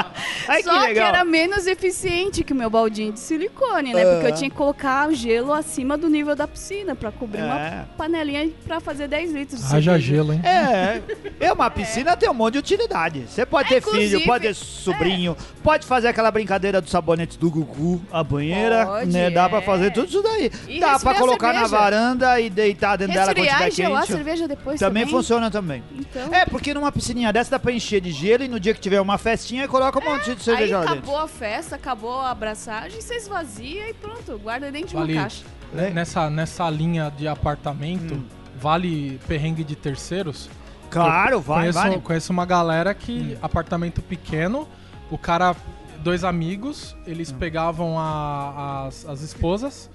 Ai, 0.51 0.63
Só 0.65 0.73
que, 0.81 0.87
legal. 0.89 1.09
era 1.09 1.25
menos 1.25 1.67
eficiente 1.67 2.43
que 2.43 2.53
o 2.53 2.57
meu 2.57 2.69
baldinho 2.69 3.13
de 3.13 3.21
silicone, 3.21 3.95
né? 3.95 4.05
Porque 4.05 4.27
Ah. 4.27 4.31
eu 4.31 4.35
tinha 4.35 4.51
que 4.51 4.57
colocar 4.57 5.09
o 5.09 5.15
gelo 5.15 5.53
acima 5.53 5.97
do 5.97 6.09
nível 6.09 6.35
da 6.35 6.49
piscina 6.49 6.95
pra 6.97 7.13
cobrir 7.13 7.41
É. 7.41 7.45
uma 7.45 7.89
panelinha 7.97 8.51
pra 8.67 8.81
fazer 8.81 9.07
10 9.07 9.33
litros 9.33 9.69
de 9.69 9.77
Haja 9.77 9.99
gelo, 9.99 10.33
hein? 10.33 10.41
É, 10.45 11.01
é 11.39 11.53
uma 11.53 11.71
piscina 11.71 12.17
tem 12.17 12.29
um 12.29 12.35
monte 12.35 12.55
de 12.55 12.59
utilidade. 12.59 13.27
Você 13.29 13.47
pode 13.47 13.69
ter 13.69 13.81
filho, 13.81 14.25
pode 14.25 14.45
ter 14.49 14.55
sobrinho, 14.55 15.37
pode 15.63 15.87
fazer 15.87 16.09
aquela 16.09 16.31
brincadeira 16.31 16.81
do 16.81 16.91
sabonete 16.91 17.39
do 17.39 17.49
Gugu, 17.51 18.03
a 18.11 18.25
banheira, 18.25 18.87
Pode, 18.87 19.11
né? 19.13 19.31
Dá 19.31 19.49
pra 19.49 19.59
é. 19.59 19.63
fazer 19.63 19.93
tudo 19.93 20.09
isso 20.09 20.23
daí. 20.23 20.51
E 20.67 20.81
Dá 20.81 20.87
pra 20.87 20.93
resfriar 21.13 21.15
a 21.15 21.19
colocar 21.19 21.53
na 21.53 21.67
varanda 21.67 22.41
e 22.41 22.51
deitar 22.51 22.97
dentro 22.97 23.15
dela 23.15 23.35
quando 23.35 23.47
tiver 23.47 23.69
e 23.69 23.71
gelar 23.71 24.03
a 24.03 24.07
quente. 24.07 24.17
cerveja 24.17 24.49
depois 24.49 24.81
Também 24.81 25.03
também. 25.05 25.15
funciona 25.17 25.51
também. 25.51 25.83
Então, 25.97 26.35
É, 26.35 26.45
porque 26.45 26.75
numa 26.75 26.91
piscininha 26.91 27.33
dessa 27.33 27.51
dá 27.53 27.59
pra 27.59 27.71
encher 27.73 28.01
de 28.01 28.11
gelo 28.11 28.43
e 28.43 28.49
no 28.49 28.59
dia 28.59 28.75
que 28.75 28.81
tiver 28.81 29.01
uma 29.01 29.17
festinha, 29.19 29.69
coloca 29.69 29.99
um 29.99 30.05
monte 30.13 30.35
de 30.35 30.40
aí 30.51 30.57
cerveja 30.57 30.79
lá 30.79 30.85
dentro. 30.87 30.99
acabou 30.99 31.19
a 31.19 31.29
festa, 31.29 31.77
acabou 31.77 32.21
a 32.21 32.31
abraçagem, 32.31 33.01
você 33.01 33.15
esvazia 33.17 33.91
e 33.91 33.95
pronto, 33.95 34.39
guarda 34.39 34.71
dentro 34.73 34.89
de 34.89 34.95
Vale. 34.95 35.13
uma 35.15 35.23
caixa. 35.23 35.45
É. 35.77 35.91
Nessa, 35.91 36.29
nessa 36.31 36.69
linha 36.71 37.11
de 37.17 37.29
apartamento, 37.29 38.15
Hum. 38.15 38.25
vale 38.61 39.21
perrengue 39.29 39.63
de 39.65 39.77
terceiros? 39.77 40.49
Claro, 40.91 41.41
vai, 41.41 41.61
conheço, 41.61 41.79
vai. 41.79 41.99
conheço 42.01 42.33
uma 42.33 42.45
galera 42.45 42.93
que, 42.95 43.39
apartamento 43.41 44.03
pequeno, 44.03 44.67
o 45.11 45.17
cara, 45.17 45.55
dois 46.01 46.25
amigos, 46.25 46.97
eles 47.07 47.31
pegavam 47.31 47.97
a- 47.99 48.87
as, 48.89 49.07
as 49.07 49.21
esposas, 49.23 49.89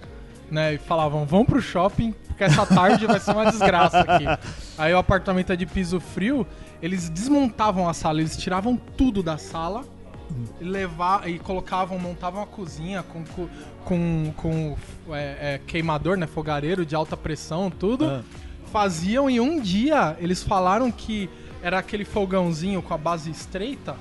né, 0.49 0.75
e 0.75 0.77
falavam, 0.77 1.25
vão 1.25 1.43
pro 1.43 1.59
shopping, 1.61 2.13
porque 2.27 2.43
essa 2.45 2.65
tarde 2.65 3.05
vai 3.07 3.19
ser 3.19 3.31
uma 3.31 3.51
desgraça 3.51 3.99
aqui. 3.99 4.25
Aí 4.77 4.93
o 4.93 4.97
apartamento 4.97 5.51
é 5.51 5.55
de 5.57 5.65
piso 5.65 5.99
frio, 5.99 6.47
eles 6.81 7.09
desmontavam 7.09 7.89
a 7.89 7.93
sala, 7.93 8.21
eles 8.21 8.37
tiravam 8.37 8.77
tudo 8.77 9.21
da 9.23 9.37
sala, 9.37 9.83
levar, 10.59 11.27
e 11.29 11.39
colocavam, 11.39 11.97
montavam 11.99 12.41
a 12.41 12.45
cozinha 12.47 13.03
com, 13.03 13.23
com, 13.23 13.47
com, 13.83 14.33
com, 14.35 14.77
é, 15.13 15.55
é, 15.55 15.61
queimador, 15.65 16.17
né, 16.17 16.27
fogareiro 16.27 16.85
de 16.85 16.95
alta 16.95 17.15
pressão, 17.15 17.69
tudo 17.69 18.05
Ah. 18.05 18.23
faziam 18.71 19.29
e 19.29 19.39
um 19.39 19.61
dia 19.61 20.17
eles 20.19 20.43
falaram 20.43 20.91
que 20.91 21.29
era 21.61 21.79
aquele 21.79 22.05
fogãozinho 22.05 22.81
com 22.81 22.93
a 22.93 22.97
base 22.97 23.29
estreita 23.31 23.95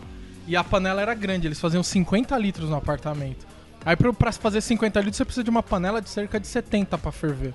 e 0.46 0.56
a 0.56 0.62
panela 0.64 1.00
era 1.00 1.14
grande, 1.14 1.46
eles 1.46 1.60
faziam 1.60 1.82
50 1.82 2.36
litros 2.38 2.68
no 2.68 2.76
apartamento. 2.76 3.46
Aí 3.84 3.96
pro- 3.96 4.14
pra 4.14 4.32
fazer 4.32 4.60
50 4.60 4.98
litros 5.00 5.16
você 5.16 5.24
precisa 5.24 5.44
de 5.44 5.50
uma 5.50 5.62
panela 5.62 6.00
de 6.00 6.08
cerca 6.08 6.40
de 6.40 6.46
70 6.46 6.96
pra 6.98 7.12
ferver. 7.12 7.52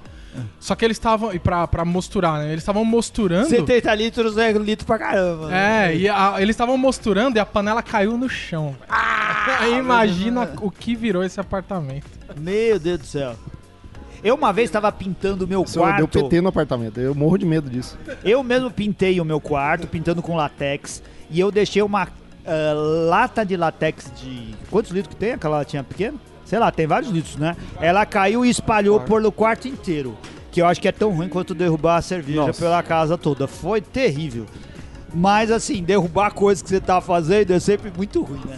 Só 0.60 0.76
que 0.76 0.86
eles 0.86 0.96
estavam, 0.96 1.34
e 1.34 1.40
pra, 1.40 1.68
pra 1.68 1.84
mosturar, 1.84 2.38
né? 2.40 2.48
Eles 2.50 2.60
estavam 2.60 2.86
mosturando. 2.86 3.50
70 3.50 3.94
litros 3.96 4.38
é 4.38 4.52
litro 4.54 4.86
pra 4.86 5.00
caramba. 5.00 5.48
né? 5.48 5.92
É, 5.92 5.96
e 5.98 6.08
a- 6.08 6.36
eles 6.38 6.54
estavam 6.54 6.78
mosturando 6.78 7.38
e 7.38 7.40
a 7.40 7.46
panela 7.46 7.82
caiu 7.82 8.16
no 8.18 8.30
chão. 8.30 8.76
Aí 9.60 9.78
imagina 9.78 10.52
o 10.62 10.70
que 10.70 10.96
virou 10.96 11.24
esse 11.24 11.40
apartamento. 11.40 12.06
Meu 12.38 12.80
Deus 12.80 13.00
do 13.00 13.06
céu. 13.06 13.36
Eu 14.24 14.36
uma 14.36 14.52
vez 14.54 14.68
estava 14.70 14.92
pintando 14.92 15.46
o 15.46 15.48
meu 15.48 15.64
deu 15.64 15.82
quarto. 15.82 16.08
PT 16.10 16.42
no 16.42 16.50
apartamento. 16.50 17.00
Eu 17.00 17.16
morro 17.16 17.38
de 17.38 17.46
medo 17.46 17.70
disso. 17.70 17.98
Eu 18.24 18.44
mesmo 18.44 18.70
pintei 18.70 19.20
o 19.20 19.26
meu 19.26 19.40
quarto, 19.40 19.88
pintando 19.88 20.22
com 20.22 20.36
latex. 20.36 21.02
E 21.32 21.40
eu 21.40 21.50
deixei 21.52 21.82
uma 21.82 22.08
ah, 22.50 22.74
lata 23.10 23.46
de 23.46 23.56
latex 23.56 24.12
de. 24.20 24.56
Quantos 24.70 24.92
litros 24.92 25.14
que 25.14 25.20
tem 25.20 25.34
aquela 25.34 25.58
latinha 25.58 25.84
pequena? 25.84 26.18
Sei 26.46 26.58
lá, 26.58 26.72
tem 26.72 26.88
vários 26.88 27.12
litros, 27.12 27.36
né? 27.36 27.56
Ela 27.80 28.06
caiu 28.06 28.44
e 28.44 28.50
espalhou 28.50 29.00
pelo 29.02 29.32
quarto 29.32 29.68
inteiro. 29.68 30.18
Que 30.52 30.62
eu 30.62 30.66
acho 30.66 30.82
que 30.82 30.88
é 30.88 30.92
tão 30.92 31.12
ruim 31.12 31.30
quanto 31.30 31.54
derrubar 31.54 31.98
a 31.98 32.02
cerveja 32.02 32.48
Nossa. 32.48 32.60
pela 32.60 32.82
casa 32.82 33.18
toda. 33.18 33.48
Foi 33.48 33.80
terrível. 33.82 34.48
Mas 35.14 35.52
assim, 35.52 35.84
derrubar 35.84 36.32
coisas 36.34 36.62
que 36.64 36.70
você 36.70 36.80
tá 36.80 37.00
fazendo 37.02 37.52
é 37.52 37.60
sempre 37.60 37.92
muito 37.96 38.22
ruim, 38.24 38.42
né? 38.46 38.58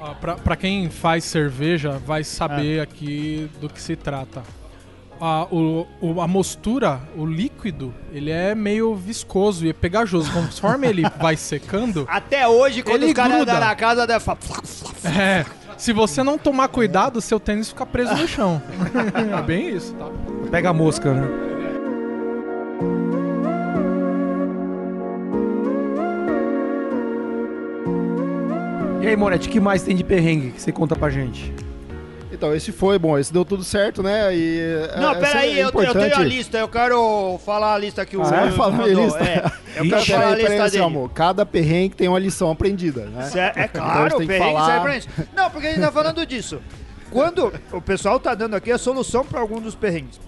Ó, 0.00 0.14
pra, 0.14 0.34
pra 0.36 0.54
quem 0.56 0.88
faz 0.90 1.24
cerveja, 1.24 2.00
vai 2.06 2.20
É. 2.20 2.24
saber 2.24 2.80
aqui 2.80 3.50
do 3.60 3.68
que 3.68 3.80
se 3.80 3.96
trata. 3.96 4.42
A, 5.20 5.46
o, 5.50 5.86
a 6.20 6.26
mostura, 6.26 7.00
o 7.16 7.24
líquido, 7.24 7.94
ele 8.12 8.30
é 8.30 8.54
meio 8.54 8.94
viscoso 8.94 9.64
e 9.64 9.70
é 9.70 9.72
pegajoso. 9.72 10.30
Conforme 10.32 10.86
ele 10.86 11.02
vai 11.20 11.36
secando, 11.36 12.06
Até 12.10 12.46
hoje, 12.46 12.82
quando 12.82 12.96
Ele 13.02 13.06
os 13.06 13.12
caras 13.14 13.40
andam 13.42 13.60
na 13.60 13.74
casa, 13.74 14.06
deve 14.06 14.20
falar. 14.20 14.38
é, 15.04 15.44
se 15.78 15.92
você 15.92 16.22
não 16.22 16.36
tomar 16.36 16.68
cuidado, 16.68 17.20
seu 17.20 17.38
tênis 17.40 17.68
fica 17.68 17.86
preso 17.86 18.14
no 18.14 18.28
chão. 18.28 18.60
é 19.38 19.42
bem 19.42 19.68
isso, 19.76 19.94
tá? 19.94 20.06
Pega 20.50 20.70
a 20.70 20.72
mosca, 20.74 21.12
né? 21.14 21.28
E 29.02 29.06
aí, 29.06 29.16
Moretti, 29.16 29.48
o 29.48 29.52
que 29.52 29.60
mais 29.60 29.82
tem 29.82 29.94
de 29.94 30.02
perrengue 30.02 30.50
que 30.52 30.62
você 30.62 30.72
conta 30.72 30.96
pra 30.96 31.10
gente? 31.10 31.52
Então, 32.34 32.54
esse 32.54 32.72
foi, 32.72 32.98
bom, 32.98 33.18
esse 33.18 33.32
deu 33.32 33.44
tudo 33.44 33.62
certo, 33.64 34.02
né? 34.02 34.34
E, 34.34 34.60
Não, 34.96 35.12
é, 35.12 35.14
peraí, 35.20 35.58
é 35.60 35.64
eu, 35.64 35.70
eu 35.70 35.92
tenho 35.94 36.16
a 36.16 36.20
lista, 36.20 36.58
eu 36.58 36.68
quero 36.68 37.38
falar 37.44 37.74
a 37.74 37.78
lista 37.78 38.04
que 38.04 38.16
o 38.16 38.22
Ah, 38.22 38.46
é? 38.46 38.50
Fala 38.50 38.74
a 38.74 38.76
mandou. 38.76 39.04
lista. 39.04 39.24
É, 39.24 39.44
eu 39.76 39.84
Ixi, 39.86 39.90
quero 40.06 40.20
falar 40.20 40.32
a 40.32 40.36
lista 40.36 40.70
dele. 40.70 40.82
amor. 40.84 41.10
Cada 41.10 41.46
perrengue 41.46 41.94
tem 41.96 42.08
uma 42.08 42.18
lição 42.18 42.50
aprendida, 42.50 43.02
né? 43.06 43.22
Cê- 43.24 43.38
É, 43.40 43.52
Então 43.56 43.82
claro, 43.84 44.10
gente 44.10 44.24
o 44.24 44.26
perrengue 44.26 44.52
falar- 44.52 44.66
serve 44.66 44.80
pra 44.82 44.96
isso. 44.96 45.08
Não, 45.34 45.50
porque 45.50 45.66
a 45.66 45.70
gente 45.70 45.80
tá 45.80 45.92
falando 45.92 46.26
disso. 46.26 46.60
Quando 47.10 47.52
o 47.72 47.80
pessoal 47.80 48.18
tá 48.18 48.34
dando 48.34 48.56
aqui 48.56 48.72
a 48.72 48.78
solução 48.78 49.24
pra 49.24 49.40
algum 49.40 49.60
dos 49.60 49.74
perrengues. 49.74 50.20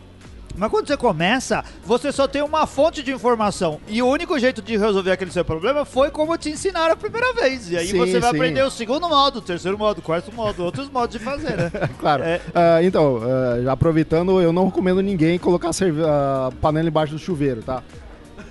Mas 0.57 0.71
quando 0.71 0.87
você 0.87 0.97
começa, 0.97 1.65
você 1.85 2.11
só 2.11 2.27
tem 2.27 2.43
uma 2.43 2.67
fonte 2.67 3.03
de 3.03 3.13
informação. 3.13 3.81
E 3.89 4.01
o 4.03 4.07
único 4.07 4.39
jeito 4.39 4.63
de 4.63 4.77
resolver 4.77 5.11
aquele 5.13 5.31
seu 5.31 5.45
problema 5.45 5.85
foi 5.85 6.11
como 6.11 6.37
te 6.39 6.51
ensinaram 6.51 6.93
a 6.95 6.97
primeira 6.97 7.33
vez. 7.35 7.71
E 7.71 7.77
aí 7.77 7.89
Sim, 7.89 7.99
você 7.99 8.19
vai 8.19 8.31
sim. 8.31 8.37
aprender 8.37 8.63
o 8.63 8.71
segundo 8.71 9.09
modo, 9.09 9.39
o 9.39 9.43
terceiro 9.43 9.77
modo, 9.79 9.99
o 9.99 10.03
quarto 10.03 10.33
modo, 10.35 10.65
outros 10.65 10.89
modos 10.91 11.17
de 11.19 11.25
fazer, 11.25 11.57
né? 11.57 11.71
Claro. 12.01 12.23
É. 12.23 12.41
Ah, 12.55 12.83
então, 12.83 13.21
já 13.63 13.73
aproveitando, 13.73 14.41
eu 14.41 14.53
não 14.53 14.67
recomendo 14.67 15.01
ninguém 15.03 15.39
colocar 15.39 15.71
a 15.71 16.51
panela 16.61 16.89
embaixo 16.89 17.13
do 17.13 17.19
chuveiro, 17.19 17.63
tá? 17.63 17.83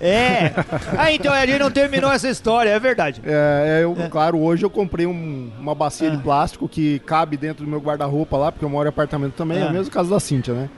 É. 0.00 0.52
Ah, 0.98 1.10
então 1.12 1.32
a 1.32 1.44
gente 1.46 1.58
não 1.58 1.70
terminou 1.70 2.10
essa 2.12 2.28
história, 2.28 2.70
é 2.70 2.78
verdade. 2.78 3.20
É, 3.24 3.80
eu, 3.82 3.94
claro, 4.10 4.38
hoje 4.40 4.64
eu 4.64 4.70
comprei 4.70 5.06
um- 5.06 5.50
uma 5.58 5.74
bacia 5.74 6.08
Ah. 6.08 6.10
de 6.16 6.22
plástico 6.22 6.68
que 6.68 6.98
cabe 7.00 7.36
dentro 7.36 7.64
do 7.64 7.70
meu 7.70 7.80
guarda-roupa 7.80 8.36
lá, 8.36 8.52
porque 8.52 8.64
eu 8.64 8.68
moro 8.68 8.86
em 8.86 8.90
apartamento 8.90 9.34
também, 9.34 9.58
é 9.58 9.62
Ah. 9.62 9.68
o 9.68 9.72
mesmo 9.72 9.90
caso 9.92 10.10
da 10.10 10.20
Cíntia, 10.20 10.54
né? 10.54 10.68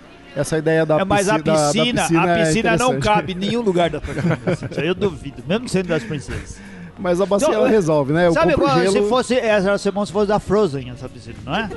Essa 0.40 0.56
ideia 0.58 0.86
da 0.86 0.98
É, 1.00 1.04
mas 1.04 1.28
a 1.28 1.32
pisci- 1.34 1.44
da- 1.44 1.52
da 1.52 1.72
piscina, 1.72 2.02
piscina 2.02 2.22
a 2.24 2.38
é 2.38 2.44
piscina 2.44 2.70
não 2.76 2.76
interessante. 2.94 3.02
cabe 3.04 3.32
em 3.32 3.36
nenhum 3.36 3.60
lugar 3.60 3.90
da 3.90 4.00
piscina. 4.00 4.38
Eu 4.84 4.94
duvido, 4.94 5.42
mesmo 5.46 5.68
sendo 5.68 5.88
das 5.88 6.02
princesas. 6.04 6.58
Mas 7.00 7.20
a 7.20 7.26
bacia 7.26 7.46
Não, 7.46 7.54
ela 7.54 7.68
resolve, 7.68 8.12
né? 8.12 8.26
Eu 8.26 8.32
Sabe 8.32 8.54
qual, 8.54 8.76
gelo... 8.80 8.90
se 8.92 9.02
fosse 9.08 9.34
essa 9.38 9.78
semana 9.78 10.04
se 10.04 10.10
fosse 10.12 10.26
da 10.26 10.40
Frozen 10.40 10.90
essa 10.90 11.08
piscina, 11.08 11.36
não 11.44 11.54
é? 11.54 11.68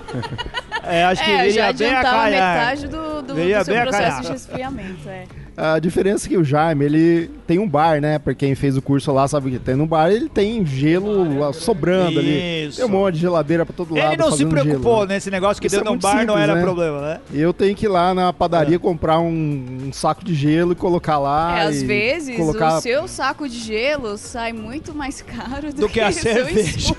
é 0.84 1.03
acho 1.06 1.24
que 1.24 1.30
É, 1.30 1.48
eu 1.48 1.51
já 1.51 1.72
viria 1.72 1.89
bem 1.89 1.96
a 1.96 2.01
calhar. 2.01 2.60
metade 2.60 2.88
do, 2.88 3.22
do, 3.22 3.36
Viria 3.36 3.60
do 3.60 3.65
seu 3.65 3.77
a 3.77 3.82
processo 3.84 4.03
calhar. 4.03 4.22
de 4.24 4.27
resfriamento, 4.32 5.10
é. 5.10 5.24
A 5.63 5.77
diferença 5.77 6.25
é 6.25 6.30
que 6.30 6.38
o 6.38 6.44
Jaime, 6.44 6.86
ele 6.86 7.30
tem 7.46 7.60
um 7.60 7.70
bar, 7.70 8.01
né? 8.01 8.18
Pra 8.18 8.34
quem 8.34 8.56
fez 8.56 8.75
o 8.75 8.82
curso 8.82 9.12
lá 9.12 9.27
sabe 9.27 9.51
que 9.51 9.60
tem 9.60 9.75
no 9.75 9.86
bar, 9.86 10.10
ele 10.10 10.27
tem 10.27 10.65
gelo 10.65 11.38
lá 11.38 11.53
sobrando 11.53 12.18
ali. 12.18 12.65
Isso. 12.65 12.77
Tem 12.77 12.86
um 12.86 12.89
monte 12.89 13.13
de 13.13 13.20
geladeira 13.22 13.63
pra 13.63 13.75
todo 13.75 13.94
lado. 13.94 14.13
Ele 14.13 14.18
não 14.18 14.32
se 14.32 14.44
preocupou 14.44 14.96
gelo, 14.96 15.06
né? 15.06 15.13
nesse 15.13 15.30
negócio 15.30 15.62
que 15.62 15.68
Isso 15.68 15.75
é 15.75 15.80
dentro 15.80 15.91
de 15.91 15.98
um 15.98 16.01
muito 16.01 16.01
bar 16.01 16.25
não 16.25 16.34
simples, 16.34 16.44
era 16.44 16.56
né? 16.56 16.62
problema, 16.63 17.01
né? 17.01 17.20
Eu 17.32 17.53
tenho 17.53 17.75
que 17.75 17.86
ir 17.86 17.89
lá 17.89 18.12
na 18.12 18.34
padaria 18.34 18.80
comprar 18.80 19.20
um, 19.20 19.84
um 19.88 19.94
saco 19.94 20.25
de 20.25 20.34
gelo 20.34 20.72
e 20.72 20.75
colocar 20.75 21.20
lá. 21.20 21.60
É, 21.60 21.68
às 21.68 21.84
e 21.84 21.86
vezes 21.86 22.36
colocar... 22.36 22.80
o 22.80 22.82
seu 22.82 23.08
saco 23.08 23.48
de 23.48 23.60
gelo 23.60 24.18
sai 24.18 24.53
muito 24.53 24.96
mais 24.96 25.22
caro 25.22 25.72
do, 25.72 25.82
Do 25.82 25.89
que 25.89 26.00
a 26.00 26.10
o 26.10 26.12
seu 26.12 26.34
cerveja. 26.34 26.96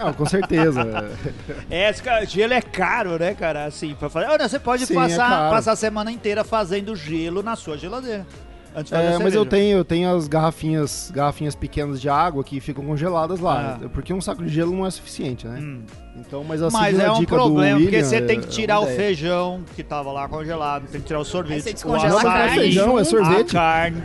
Não, 0.00 0.12
com 0.12 0.26
certeza. 0.26 0.80
É, 1.70 1.92
gelo 2.26 2.54
é 2.54 2.60
caro, 2.62 3.18
né, 3.18 3.34
cara? 3.34 3.66
Assim, 3.66 3.94
pra 3.94 4.08
fazer. 4.08 4.26
Olha, 4.28 4.48
você 4.48 4.58
pode 4.58 4.86
Sim, 4.86 4.94
é 4.94 4.96
passar, 4.96 5.28
caro. 5.28 5.50
passar 5.50 5.72
a 5.72 5.76
semana 5.76 6.10
inteira 6.10 6.42
fazendo 6.42 6.96
gelo 6.96 7.42
na 7.42 7.54
sua 7.56 7.76
geladeira. 7.76 8.26
Antes 8.74 8.90
de 8.90 8.96
fazer 8.96 9.14
É, 9.14 9.18
mas 9.18 9.34
eu 9.34 9.44
tenho, 9.44 9.78
eu 9.78 9.84
tenho 9.84 10.14
as 10.14 10.28
garrafinhas, 10.28 11.10
garrafinhas 11.12 11.54
pequenas 11.54 12.00
de 12.00 12.08
água 12.08 12.42
que 12.44 12.60
ficam 12.60 12.84
congeladas 12.84 13.40
lá. 13.40 13.78
Ah. 13.82 13.88
Porque 13.88 14.12
um 14.12 14.20
saco 14.20 14.44
de 14.44 14.48
gelo 14.48 14.72
não 14.74 14.86
é 14.86 14.90
suficiente, 14.90 15.46
né? 15.46 15.58
Hum. 15.60 15.82
Então, 16.16 16.44
mas 16.44 16.62
assim, 16.62 16.76
Mas 16.76 16.98
é 16.98 17.10
um 17.10 17.20
dica 17.20 17.34
problema, 17.34 17.78
do 17.78 17.82
porque 17.84 17.96
William, 17.96 18.08
você 18.08 18.20
tem 18.20 18.38
é 18.38 18.40
que 18.40 18.48
tirar 18.48 18.80
uma 18.80 18.90
o 18.90 18.94
feijão 18.94 19.62
que 19.74 19.82
tava 19.82 20.12
lá 20.12 20.28
congelado, 20.28 20.86
tem 20.88 21.00
que 21.00 21.06
tirar 21.06 21.20
o 21.20 21.24
sorvete. 21.24 21.68
Aí 21.68 21.74
você 21.76 21.86
o 21.86 21.96
é 21.96 22.22
carne. 22.22 22.54
feijão, 22.60 22.98
é 22.98 23.04
sorvete. 23.04 23.56
A 23.56 23.60
carne, 23.60 24.02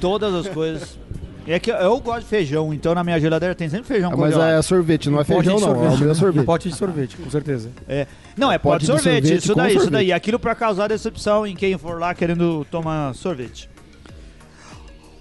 todas 0.00 0.34
as 0.34 0.48
coisas. 0.48 0.98
É 1.46 1.58
que 1.58 1.70
eu 1.70 1.98
gosto 2.00 2.20
de 2.20 2.26
feijão, 2.26 2.72
então 2.72 2.94
na 2.94 3.02
minha 3.02 3.18
geladeira 3.18 3.54
tem 3.54 3.68
sempre 3.68 3.86
feijão 3.86 4.10
Ah, 4.12 4.16
mas 4.16 4.34
congelado. 4.34 4.58
é 4.58 4.62
sorvete, 4.62 5.10
não 5.10 5.20
é 5.20 5.24
pote 5.24 5.48
feijão 5.48 5.60
não, 5.60 5.68
é 5.68 5.88
o 5.88 5.98
meu 5.98 6.10
Um 6.10 6.14
sorvete. 6.14 6.44
pote 6.44 6.68
de 6.68 6.74
sorvete, 6.76 7.16
com 7.16 7.30
certeza. 7.30 7.70
É. 7.88 8.06
Não, 8.36 8.52
é 8.52 8.58
Pote 8.58 8.62
pode 8.72 8.80
de 8.80 8.86
sorvete, 8.86 9.22
sorvete 9.26 9.42
isso 9.44 9.54
daí, 9.54 9.68
isso 9.70 9.80
sorvete. 9.82 9.92
daí. 9.92 10.12
Aquilo 10.12 10.38
pra 10.38 10.54
causar 10.54 10.88
decepção 10.88 11.46
em 11.46 11.56
quem 11.56 11.76
for 11.78 11.98
lá 11.98 12.14
querendo 12.14 12.64
tomar 12.70 13.14
sorvete. 13.14 13.68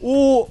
O. 0.02 0.48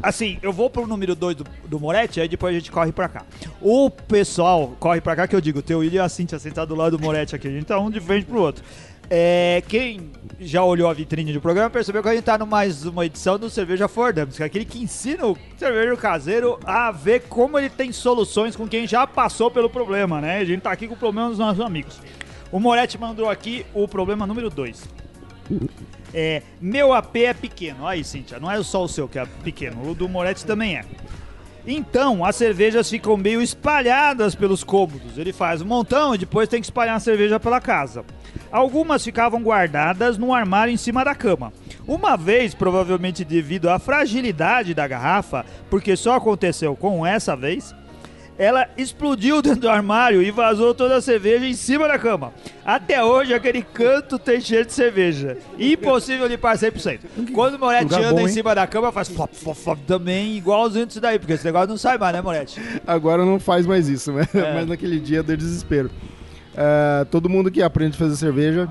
Assim, 0.00 0.38
eu 0.42 0.52
vou 0.52 0.70
pro 0.70 0.86
número 0.86 1.16
2 1.16 1.34
do, 1.38 1.44
do 1.66 1.80
Moretti, 1.80 2.20
aí 2.20 2.28
depois 2.28 2.54
a 2.54 2.58
gente 2.58 2.70
corre 2.70 2.92
pra 2.92 3.08
cá. 3.08 3.24
O 3.60 3.90
pessoal 3.90 4.76
corre 4.78 5.00
pra 5.00 5.16
cá, 5.16 5.26
que 5.26 5.34
eu 5.34 5.40
digo, 5.40 5.58
o 5.58 5.62
teu 5.62 5.80
William 5.80 6.02
e 6.02 6.04
a 6.04 6.08
Cintia 6.08 6.38
sentados 6.38 6.68
do 6.68 6.80
lado 6.80 6.96
do 6.96 7.02
Moretti 7.02 7.34
aqui, 7.34 7.48
a 7.48 7.50
gente 7.50 7.64
tá 7.64 7.80
um 7.80 7.90
de 7.90 7.98
frente 7.98 8.24
pro 8.24 8.38
outro. 8.40 8.62
É, 9.10 9.62
quem 9.66 10.10
já 10.38 10.62
olhou 10.62 10.88
a 10.88 10.92
vitrine 10.92 11.32
do 11.32 11.40
programa 11.40 11.70
percebeu 11.70 12.02
que 12.02 12.08
a 12.08 12.14
gente 12.14 12.24
tá 12.24 12.36
numa 12.36 12.58
mais 12.58 12.84
uma 12.84 13.06
edição 13.06 13.38
do 13.38 13.48
Cerveja 13.48 13.88
Fordhams, 13.88 14.36
que 14.36 14.42
é 14.42 14.46
aquele 14.46 14.64
que 14.64 14.82
ensina 14.82 15.26
o 15.26 15.36
cervejeiro 15.56 15.96
caseiro 15.96 16.58
a 16.64 16.90
ver 16.90 17.22
como 17.28 17.58
ele 17.58 17.70
tem 17.70 17.90
soluções 17.90 18.54
com 18.54 18.68
quem 18.68 18.86
já 18.86 19.06
passou 19.06 19.50
pelo 19.50 19.70
problema, 19.70 20.20
né? 20.20 20.38
A 20.38 20.44
gente 20.44 20.60
tá 20.60 20.70
aqui 20.70 20.86
com 20.86 20.94
o 20.94 20.98
problema 20.98 21.30
dos 21.30 21.38
nossos 21.38 21.60
amigos. 21.60 22.00
O 22.52 22.60
Moretti 22.60 22.98
mandou 22.98 23.30
aqui 23.30 23.64
o 23.72 23.88
problema 23.88 24.26
número 24.26 24.50
2. 24.50 24.88
É, 26.12 26.42
meu 26.60 26.92
AP 26.92 27.16
é 27.16 27.34
pequeno. 27.34 27.86
Aí, 27.86 28.04
Cíntia, 28.04 28.38
não 28.38 28.50
é 28.50 28.62
só 28.62 28.84
o 28.84 28.88
seu 28.88 29.08
que 29.08 29.18
é 29.18 29.26
pequeno, 29.42 29.90
o 29.90 29.94
do 29.94 30.08
Moretti 30.08 30.44
também 30.44 30.76
é. 30.76 30.84
Então, 31.70 32.24
as 32.24 32.34
cervejas 32.34 32.88
ficam 32.88 33.14
meio 33.14 33.42
espalhadas 33.42 34.34
pelos 34.34 34.64
cômodos. 34.64 35.18
Ele 35.18 35.34
faz 35.34 35.60
um 35.60 35.66
montão 35.66 36.14
e 36.14 36.18
depois 36.18 36.48
tem 36.48 36.62
que 36.62 36.66
espalhar 36.66 36.96
a 36.96 37.00
cerveja 37.00 37.38
pela 37.38 37.60
casa. 37.60 38.06
Algumas 38.50 39.04
ficavam 39.04 39.42
guardadas 39.42 40.16
no 40.16 40.32
armário 40.32 40.72
em 40.72 40.78
cima 40.78 41.04
da 41.04 41.14
cama. 41.14 41.52
Uma 41.86 42.16
vez, 42.16 42.54
provavelmente 42.54 43.22
devido 43.22 43.68
à 43.68 43.78
fragilidade 43.78 44.72
da 44.72 44.88
garrafa, 44.88 45.44
porque 45.68 45.94
só 45.94 46.14
aconteceu 46.14 46.74
com 46.74 47.04
essa 47.04 47.36
vez, 47.36 47.74
ela 48.38 48.68
explodiu 48.76 49.42
dentro 49.42 49.62
do 49.62 49.68
armário 49.68 50.22
e 50.22 50.30
vazou 50.30 50.72
toda 50.72 50.96
a 50.96 51.00
cerveja 51.02 51.44
em 51.44 51.54
cima 51.54 51.88
da 51.88 51.98
cama. 51.98 52.32
Até 52.64 53.02
hoje, 53.02 53.34
aquele 53.34 53.62
canto 53.62 54.16
tem 54.16 54.40
cheiro 54.40 54.64
de 54.64 54.72
cerveja. 54.72 55.38
Impossível 55.58 56.26
limpar 56.28 56.56
100%. 56.56 57.00
Quando 57.32 57.54
o 57.54 57.58
Moretti 57.58 57.84
Lugar 57.84 58.00
anda 58.00 58.12
bom, 58.12 58.20
em 58.20 58.22
hein? 58.22 58.28
cima 58.28 58.54
da 58.54 58.66
cama, 58.66 58.92
faz 58.92 59.08
flop, 59.08 59.34
flop, 59.34 59.56
flop 59.56 59.78
também, 59.86 60.36
igualzinho 60.36 60.86
disso 60.86 61.00
daí, 61.00 61.18
porque 61.18 61.32
esse 61.32 61.44
negócio 61.44 61.68
não 61.68 61.76
sai 61.76 61.98
mais, 61.98 62.14
né, 62.14 62.22
Moretti? 62.22 62.60
Agora 62.86 63.24
não 63.24 63.40
faz 63.40 63.66
mais 63.66 63.88
isso, 63.88 64.12
né? 64.12 64.24
É. 64.32 64.54
Mas 64.54 64.68
naquele 64.68 65.00
dia 65.00 65.20
deu 65.22 65.36
desespero. 65.36 65.90
É, 66.56 67.04
todo 67.06 67.28
mundo 67.28 67.50
que 67.50 67.60
aprende 67.60 67.96
a 67.96 67.98
fazer 67.98 68.14
cerveja, 68.14 68.68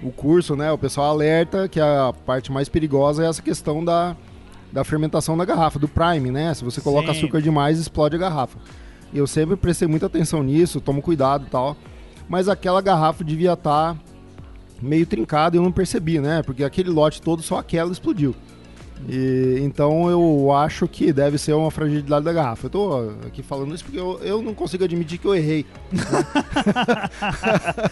o 0.00 0.12
curso, 0.12 0.54
né? 0.54 0.70
O 0.70 0.78
pessoal 0.78 1.10
alerta 1.10 1.68
que 1.68 1.80
a 1.80 2.14
parte 2.24 2.52
mais 2.52 2.68
perigosa 2.68 3.24
é 3.24 3.28
essa 3.28 3.42
questão 3.42 3.84
da, 3.84 4.16
da 4.72 4.84
fermentação 4.84 5.36
da 5.36 5.44
garrafa, 5.44 5.76
do 5.76 5.88
prime, 5.88 6.30
né? 6.30 6.54
Se 6.54 6.64
você 6.64 6.80
coloca 6.80 7.12
Sim. 7.12 7.18
açúcar 7.18 7.42
demais, 7.42 7.80
explode 7.80 8.14
a 8.14 8.18
garrafa. 8.18 8.58
Eu 9.12 9.26
sempre 9.26 9.56
prestei 9.56 9.88
muita 9.88 10.06
atenção 10.06 10.42
nisso, 10.42 10.80
tomo 10.80 11.00
cuidado 11.02 11.46
e 11.46 11.50
tal. 11.50 11.76
Mas 12.28 12.48
aquela 12.48 12.80
garrafa 12.82 13.24
devia 13.24 13.54
estar 13.54 13.96
meio 14.82 15.06
trincada 15.06 15.56
e 15.56 15.58
eu 15.58 15.62
não 15.62 15.72
percebi, 15.72 16.18
né? 16.20 16.42
Porque 16.42 16.62
aquele 16.62 16.90
lote 16.90 17.20
todo, 17.22 17.42
só 17.42 17.58
aquela 17.58 17.90
explodiu. 17.90 18.34
E, 19.08 19.58
então 19.62 20.10
eu 20.10 20.52
acho 20.52 20.86
que 20.88 21.12
deve 21.12 21.38
ser 21.38 21.52
uma 21.54 21.70
fragilidade 21.70 22.24
da 22.24 22.32
garrafa. 22.32 22.66
Eu 22.66 22.70
tô 22.70 23.10
aqui 23.26 23.42
falando 23.42 23.74
isso 23.74 23.84
porque 23.84 23.98
eu, 23.98 24.18
eu 24.22 24.42
não 24.42 24.52
consigo 24.54 24.84
admitir 24.84 25.18
que 25.18 25.26
eu 25.26 25.34
errei. 25.34 25.64
né? 25.92 26.00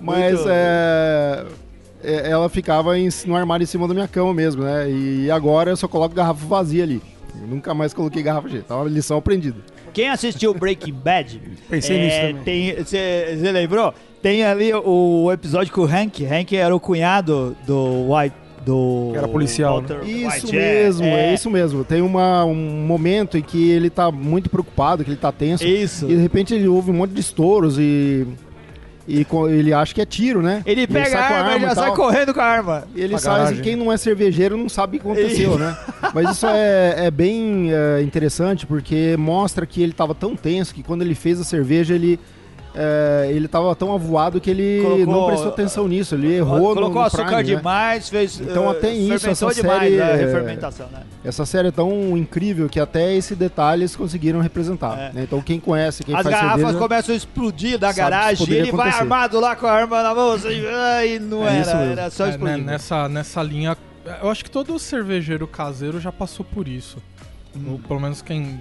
Mas 0.00 0.40
é, 0.46 1.44
é, 2.02 2.30
ela 2.30 2.48
ficava 2.48 2.98
em- 2.98 3.08
no 3.26 3.36
armário 3.36 3.64
em 3.64 3.66
cima 3.66 3.88
da 3.88 3.94
minha 3.94 4.08
cama 4.08 4.34
mesmo, 4.34 4.62
né? 4.62 4.90
E 4.90 5.30
agora 5.30 5.70
eu 5.70 5.76
só 5.76 5.88
coloco 5.88 6.14
garrafa 6.14 6.44
vazia 6.46 6.82
ali. 6.82 7.00
Eu 7.40 7.46
nunca 7.46 7.72
mais 7.74 7.94
coloquei 7.94 8.22
garrafa 8.22 8.48
cheia. 8.48 8.62
Tá 8.62 8.76
uma 8.76 8.88
lição 8.88 9.16
aprendida. 9.16 9.58
Quem 9.94 10.08
assistiu 10.10 10.52
Breaking 10.52 10.92
Bad, 10.92 11.40
Pensei 11.70 11.98
nisso 11.98 12.16
também. 12.38 12.74
você 12.84 13.52
lembrou? 13.52 13.94
Tem 14.20 14.44
ali 14.44 14.72
o 14.74 15.30
episódio 15.32 15.72
com 15.72 15.82
o 15.82 15.84
Hank. 15.86 16.24
Hank 16.26 16.56
era 16.56 16.74
o 16.74 16.80
cunhado 16.80 17.56
do 17.66 18.12
White, 18.12 18.34
do 18.64 19.10
Que 19.12 19.18
era 19.18 19.28
policial, 19.28 19.74
Walter 19.80 20.00
Isso 20.04 20.46
White. 20.46 20.56
mesmo, 20.56 21.04
é, 21.06 21.34
isso 21.34 21.50
mesmo. 21.50 21.84
Tem 21.84 22.00
uma, 22.00 22.44
um 22.44 22.54
momento 22.86 23.36
em 23.38 23.42
que 23.42 23.70
ele 23.70 23.90
tá 23.90 24.10
muito 24.10 24.48
preocupado, 24.50 25.04
que 25.04 25.10
ele 25.10 25.16
tá 25.18 25.30
tenso. 25.30 25.64
Isso. 25.66 26.06
E 26.06 26.14
de 26.16 26.22
repente 26.22 26.54
ele 26.54 26.66
ouve 26.66 26.90
um 26.90 26.94
monte 26.94 27.12
de 27.12 27.20
estouros 27.20 27.78
e. 27.78 28.26
E 29.06 29.26
ele 29.50 29.72
acha 29.72 29.94
que 29.94 30.00
é 30.00 30.06
tiro, 30.06 30.40
né? 30.40 30.62
Ele 30.64 30.86
pega 30.86 31.10
sai 31.10 31.22
a 31.22 31.28
com 31.28 31.34
arma 31.34 31.56
e 31.56 31.60
já 31.60 31.74
sai 31.74 31.94
correndo 31.94 32.34
com 32.34 32.40
a 32.40 32.44
arma. 32.44 32.84
E 32.94 33.00
ele 33.02 33.18
sai, 33.18 33.40
assim, 33.42 33.62
quem 33.62 33.76
não 33.76 33.92
é 33.92 33.96
cervejeiro 33.96 34.56
não 34.56 34.68
sabe 34.68 34.96
o 34.96 35.00
que 35.00 35.06
aconteceu, 35.06 35.58
né? 35.58 35.76
Mas 36.14 36.30
isso 36.30 36.46
é, 36.46 37.06
é 37.06 37.10
bem 37.10 37.70
é, 37.72 38.02
interessante 38.02 38.66
porque 38.66 39.16
mostra 39.18 39.66
que 39.66 39.82
ele 39.82 39.92
estava 39.92 40.14
tão 40.14 40.34
tenso 40.34 40.74
que 40.74 40.82
quando 40.82 41.02
ele 41.02 41.14
fez 41.14 41.40
a 41.40 41.44
cerveja 41.44 41.94
ele 41.94 42.18
é, 42.74 43.28
ele 43.30 43.46
estava 43.46 43.74
tão 43.76 43.94
avoado 43.94 44.40
que 44.40 44.50
ele 44.50 44.80
Colocou- 44.82 45.06
não 45.06 45.26
prestou 45.26 45.48
atenção 45.50 45.86
nisso, 45.86 46.14
ele 46.16 46.34
errou 46.34 46.58
no, 46.58 46.74
Colocou 46.74 46.90
no 46.94 47.00
açúcar 47.02 47.24
prime, 47.26 47.36
né? 47.36 47.42
demais, 47.56 48.08
fez. 48.08 48.40
Então, 48.40 48.68
até 48.68 48.92
isso, 48.92 49.18
fermentou 49.20 49.48
essa 49.50 49.60
demais 49.62 49.80
série 49.80 50.00
a 50.02 50.06
é- 50.06 50.16
refermentação, 50.16 50.86
né? 50.92 51.00
Essa 51.24 51.46
série 51.46 51.68
é 51.68 51.70
tão 51.70 52.16
incrível 52.16 52.68
que 52.68 52.78
até 52.80 53.14
esse 53.14 53.34
detalhe 53.34 53.82
eles 53.82 53.94
conseguiram 53.96 54.40
representar. 54.40 54.98
É. 54.98 55.12
né? 55.12 55.22
Então 55.22 55.40
quem 55.40 55.58
conhece, 55.60 56.02
quem 56.04 56.14
As 56.14 56.22
faz 56.22 56.34
garrafas 56.34 56.60
cerveja, 56.60 56.78
começam 56.78 57.14
a 57.14 57.16
explodir 57.16 57.78
da 57.78 57.92
garagem 57.92 58.46
e 58.48 58.52
ele 58.54 58.72
vai 58.72 58.88
acontecer. 58.88 59.02
armado 59.02 59.40
lá 59.40 59.54
com 59.56 59.66
a 59.66 59.72
arma 59.72 60.02
na 60.02 60.14
mão. 60.14 60.32
Assim, 60.32 60.62
ai, 60.66 61.18
não 61.18 61.46
É 61.48 61.60
isso 61.60 61.70
era, 61.70 61.80
era 61.84 62.10
só 62.10 62.24
É, 62.24 62.26
né, 62.26 62.32
explodir. 62.34 62.64
nessa, 62.64 63.08
nessa 63.08 63.42
linha, 63.42 63.76
eu 64.22 64.30
acho 64.30 64.44
que 64.44 64.50
todo 64.50 64.78
cervejeiro 64.78 65.46
caseiro 65.46 65.98
já 66.00 66.12
passou 66.12 66.44
por 66.44 66.68
isso. 66.68 66.98
Ou 67.70 67.78
pelo 67.78 68.00
menos 68.00 68.20
quem, 68.20 68.60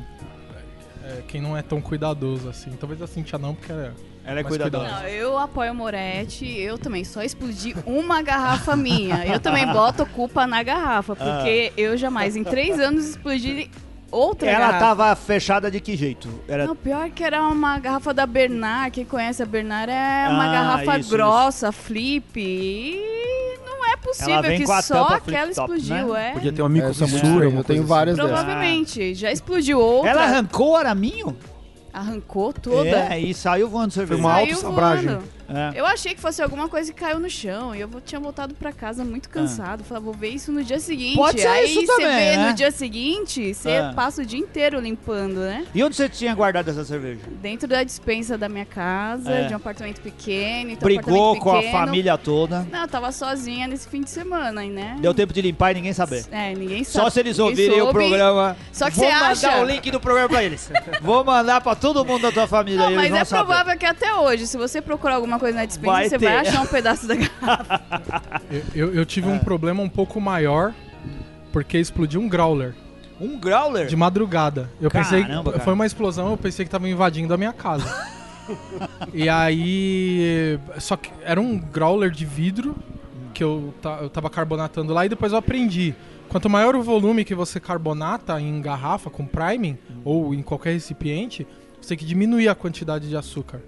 é, 1.04 1.22
quem 1.28 1.42
não 1.42 1.56
é 1.58 1.62
tão 1.62 1.82
cuidadoso 1.82 2.48
assim. 2.50 2.72
Talvez 2.80 3.02
a 3.02 3.08
Cintia 3.08 3.38
não, 3.38 3.54
porque 3.56 3.72
é 3.72 3.92
Ela 4.26 4.40
é 4.40 4.44
cuidadosa. 4.44 4.90
Não, 4.90 5.08
eu 5.08 5.38
apoio 5.38 5.72
o 5.72 5.76
Moretti, 5.76 6.46
eu 6.60 6.78
também 6.78 7.04
só 7.04 7.22
explodi 7.22 7.76
uma 7.86 8.22
garrafa 8.22 8.76
minha. 8.76 9.26
Eu 9.26 9.40
também 9.40 9.68
boto 9.68 10.06
culpa 10.06 10.48
na 10.48 10.64
garrafa, 10.64 11.16
porque 11.16 11.74
eu 11.78 11.98
jamais 11.98 12.36
em 12.36 12.44
três 12.44 12.80
anos 12.80 13.06
explodi 13.10 13.70
outra 14.10 14.50
Ela 14.50 14.60
garrafa. 14.68 14.80
tava 14.80 15.16
fechada 15.16 15.70
de 15.72 15.80
que 15.82 15.98
jeito? 15.98 16.30
Era 16.48 16.66
Não, 16.68 16.76
pior 16.76 17.10
que 17.10 17.24
era 17.24 17.42
uma 17.48 17.78
garrafa 17.80 18.14
da 18.14 18.26
Bernard. 18.26 18.92
Quem 18.92 19.04
conhece 19.06 19.42
a 19.44 19.46
Bernard 19.46 19.92
é 19.92 20.28
uma 20.30 20.46
Ah, 20.50 20.52
garrafa 20.54 21.00
isso, 21.00 21.10
grossa, 21.10 21.72
flip. 21.72 22.40
E 22.40 23.58
possível 24.04 24.42
vem 24.42 24.60
que 24.60 24.66
com 24.66 24.72
a 24.74 24.82
só 24.82 24.94
tampa 25.04 25.16
aquela 25.16 25.46
flip-top, 25.46 25.74
explodiu, 25.74 26.14
né? 26.14 26.30
é. 26.30 26.34
Podia 26.34 26.54
ter 26.54 26.62
uma 26.62 26.70
Essa 26.92 27.04
é 27.04 27.08
eu 27.60 27.64
tenho 27.64 27.84
várias 27.86 28.20
assim. 28.20 28.28
dessas. 28.28 28.44
Provavelmente. 28.46 29.16
Já 29.16 29.32
explodiu 29.32 29.80
outra. 29.80 30.10
Ela 30.12 30.24
arrancou 30.24 30.72
o 30.72 30.76
araminho? 30.76 31.38
Arrancou 31.94 32.52
toda. 32.52 32.90
É, 32.90 33.20
e 33.20 33.34
saiu 33.34 33.70
voando 33.70 33.94
cerveja. 33.94 34.20
uma 34.20 34.32
Saiu 34.34 34.48
autossabragem. 34.56 35.08
voando. 35.10 35.24
É. 35.50 35.80
Eu 35.80 35.86
achei 35.86 36.14
que 36.16 36.22
fosse 36.22 36.42
alguma 36.42 36.68
coisa 36.70 36.92
que 36.94 37.00
caiu 37.00 37.20
no 37.20 37.30
chão. 37.30 37.76
E 37.76 37.82
eu 37.82 37.90
tinha 38.06 38.20
voltado 38.20 38.54
pra 38.56 38.72
casa 38.72 39.04
muito 39.04 39.30
cansado. 39.30 39.84
Falei, 39.84 40.04
vou 40.04 40.14
ver 40.14 40.30
isso 40.30 40.52
no 40.52 40.64
dia 40.64 40.80
seguinte. 40.80 41.16
Pode 41.16 41.42
ser 41.42 41.48
Aí 41.48 41.66
isso 41.66 41.86
você 41.86 42.02
também, 42.02 42.32
vê 42.32 42.38
né? 42.38 42.48
no 42.50 42.54
dia 42.54 42.72
seguinte, 42.72 43.54
você 43.54 43.72
Ah. 43.78 43.94
passa 43.96 44.22
o 44.22 44.26
dia 44.26 44.40
inteiro 44.40 44.80
limpando, 44.80 45.40
né? 45.40 45.66
E 45.74 45.84
onde 45.84 45.96
você 45.96 46.08
tinha 46.10 46.34
guardado 46.34 46.70
essa 46.70 46.84
cerveja? 46.86 47.22
Dentro 47.42 47.68
da 47.68 47.84
dispensa 47.84 48.38
da 48.38 48.48
minha 48.50 48.66
casa, 48.66 49.32
É. 49.32 49.48
de 49.48 49.54
um 49.54 49.58
apartamento 49.58 50.02
pequeno. 50.02 50.72
Então 50.72 50.86
Brigou 50.86 51.32
apartamento 51.34 51.42
com 51.44 51.52
a 51.52 51.56
pequeno. 51.62 51.72
família 51.78 52.18
toda. 52.18 52.68
Não, 52.72 52.82
eu 52.82 52.88
tava 52.88 53.12
sozinha 53.12 53.68
nesse 53.68 53.88
fim 53.88 54.02
de 54.02 54.10
semana, 54.10 54.62
né? 54.64 54.98
Deu 55.00 55.14
tempo 55.14 55.34
de 55.34 55.42
limpar 55.42 55.72
e 55.72 55.76
ninguém 55.76 55.94
saber. 55.94 56.26
É, 56.32 56.54
ninguém 56.54 56.84
sabe. 56.84 57.04
Só 57.06 57.10
se 57.10 57.20
eles 57.20 57.38
ouvirem 57.40 57.82
o 57.82 57.84
soube. 57.86 57.94
programa. 58.00 58.56
Só 58.72 58.90
que 58.90 58.96
Vou 58.98 59.06
você 59.06 59.14
mandar 59.14 59.32
acha- 59.32 59.62
o 59.62 59.66
link 59.66 59.92
do 59.92 60.00
programa 60.00 60.30
pra 60.30 60.44
eles. 60.44 60.72
Vou 61.02 61.24
mandar 61.24 61.62
pra 61.62 61.76
todo 61.76 62.04
mundo 62.06 62.22
da 62.24 62.32
tua 62.32 62.48
família. 62.48 62.90
Não, 62.90 62.96
mas 62.96 63.14
é 63.14 63.24
saber. 63.26 63.46
provável 63.46 63.78
que 63.78 63.86
até 63.86 64.14
hoje, 64.16 64.48
se 64.48 64.58
você 64.58 64.82
procurar 64.82 65.16
alguma 65.16 65.33
coisa 65.40 65.58
na 65.58 65.66
dispensa, 65.66 65.92
Vai 65.92 66.10
você 66.10 66.18
ter. 66.18 66.26
vai 66.26 66.38
achar 66.38 66.62
um 66.62 66.66
pedaço 66.68 67.08
da 67.08 67.16
garrafa. 67.16 67.82
Eu, 68.52 68.64
eu, 68.88 68.94
eu 68.96 69.06
tive 69.06 69.28
um 69.28 69.40
problema 69.40 69.82
um 69.82 69.90
pouco 69.90 70.20
maior 70.22 70.74
porque 71.52 71.78
explodiu 71.78 72.22
um 72.22 72.28
growler 72.30 72.74
Um 73.20 73.38
growler? 73.40 73.88
de 73.88 73.96
madrugada. 73.96 74.70
Eu 74.82 74.92
pensei 74.92 75.22
Caramba, 75.24 75.52
cara. 75.54 75.64
foi 75.64 75.74
uma 75.74 75.86
explosão, 75.86 76.32
eu 76.32 76.38
pensei 76.38 76.66
que 76.66 76.72
tava 76.72 76.88
invadindo 76.90 77.34
a 77.34 77.38
minha 77.38 77.54
casa. 77.54 77.86
e 79.14 79.28
aí 79.30 80.60
só 80.80 80.96
que 80.98 81.10
era 81.24 81.40
um 81.40 81.58
growler 81.58 82.12
de 82.12 82.26
vidro 82.26 82.76
que 83.34 83.44
eu, 83.44 83.74
eu 84.02 84.10
tava 84.10 84.30
carbonatando 84.30 84.94
lá 84.94 85.06
e 85.06 85.10
depois 85.10 85.32
eu 85.32 85.38
aprendi. 85.38 85.96
Quanto 86.30 86.50
maior 86.50 86.76
o 86.76 86.82
volume 86.84 87.24
que 87.26 87.36
você 87.36 87.60
carbonata 87.60 88.40
em 88.42 88.62
garrafa 88.62 89.10
com 89.10 89.26
priming 89.26 89.78
ou 90.04 90.34
em 90.34 90.42
qualquer 90.42 90.74
recipiente, 90.74 91.46
você 91.82 91.90
tem 91.90 91.98
que 91.98 92.06
diminuir 92.06 92.48
a 92.48 92.56
quantidade 92.56 93.08
de 93.10 93.16
açúcar. 93.16 93.62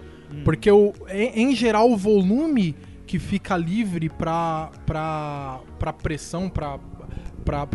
Porque 0.43 0.69
o, 0.71 0.93
em, 1.09 1.51
em 1.51 1.55
geral 1.55 1.89
o 1.91 1.95
volume 1.97 2.75
que 3.07 3.19
fica 3.19 3.55
livre 3.55 4.09
para 4.09 4.69
para 4.87 5.93
pressão, 6.01 6.49
para 6.49 6.75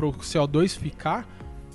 o 0.07 0.13
CO2 0.13 0.77
ficar, 0.77 1.27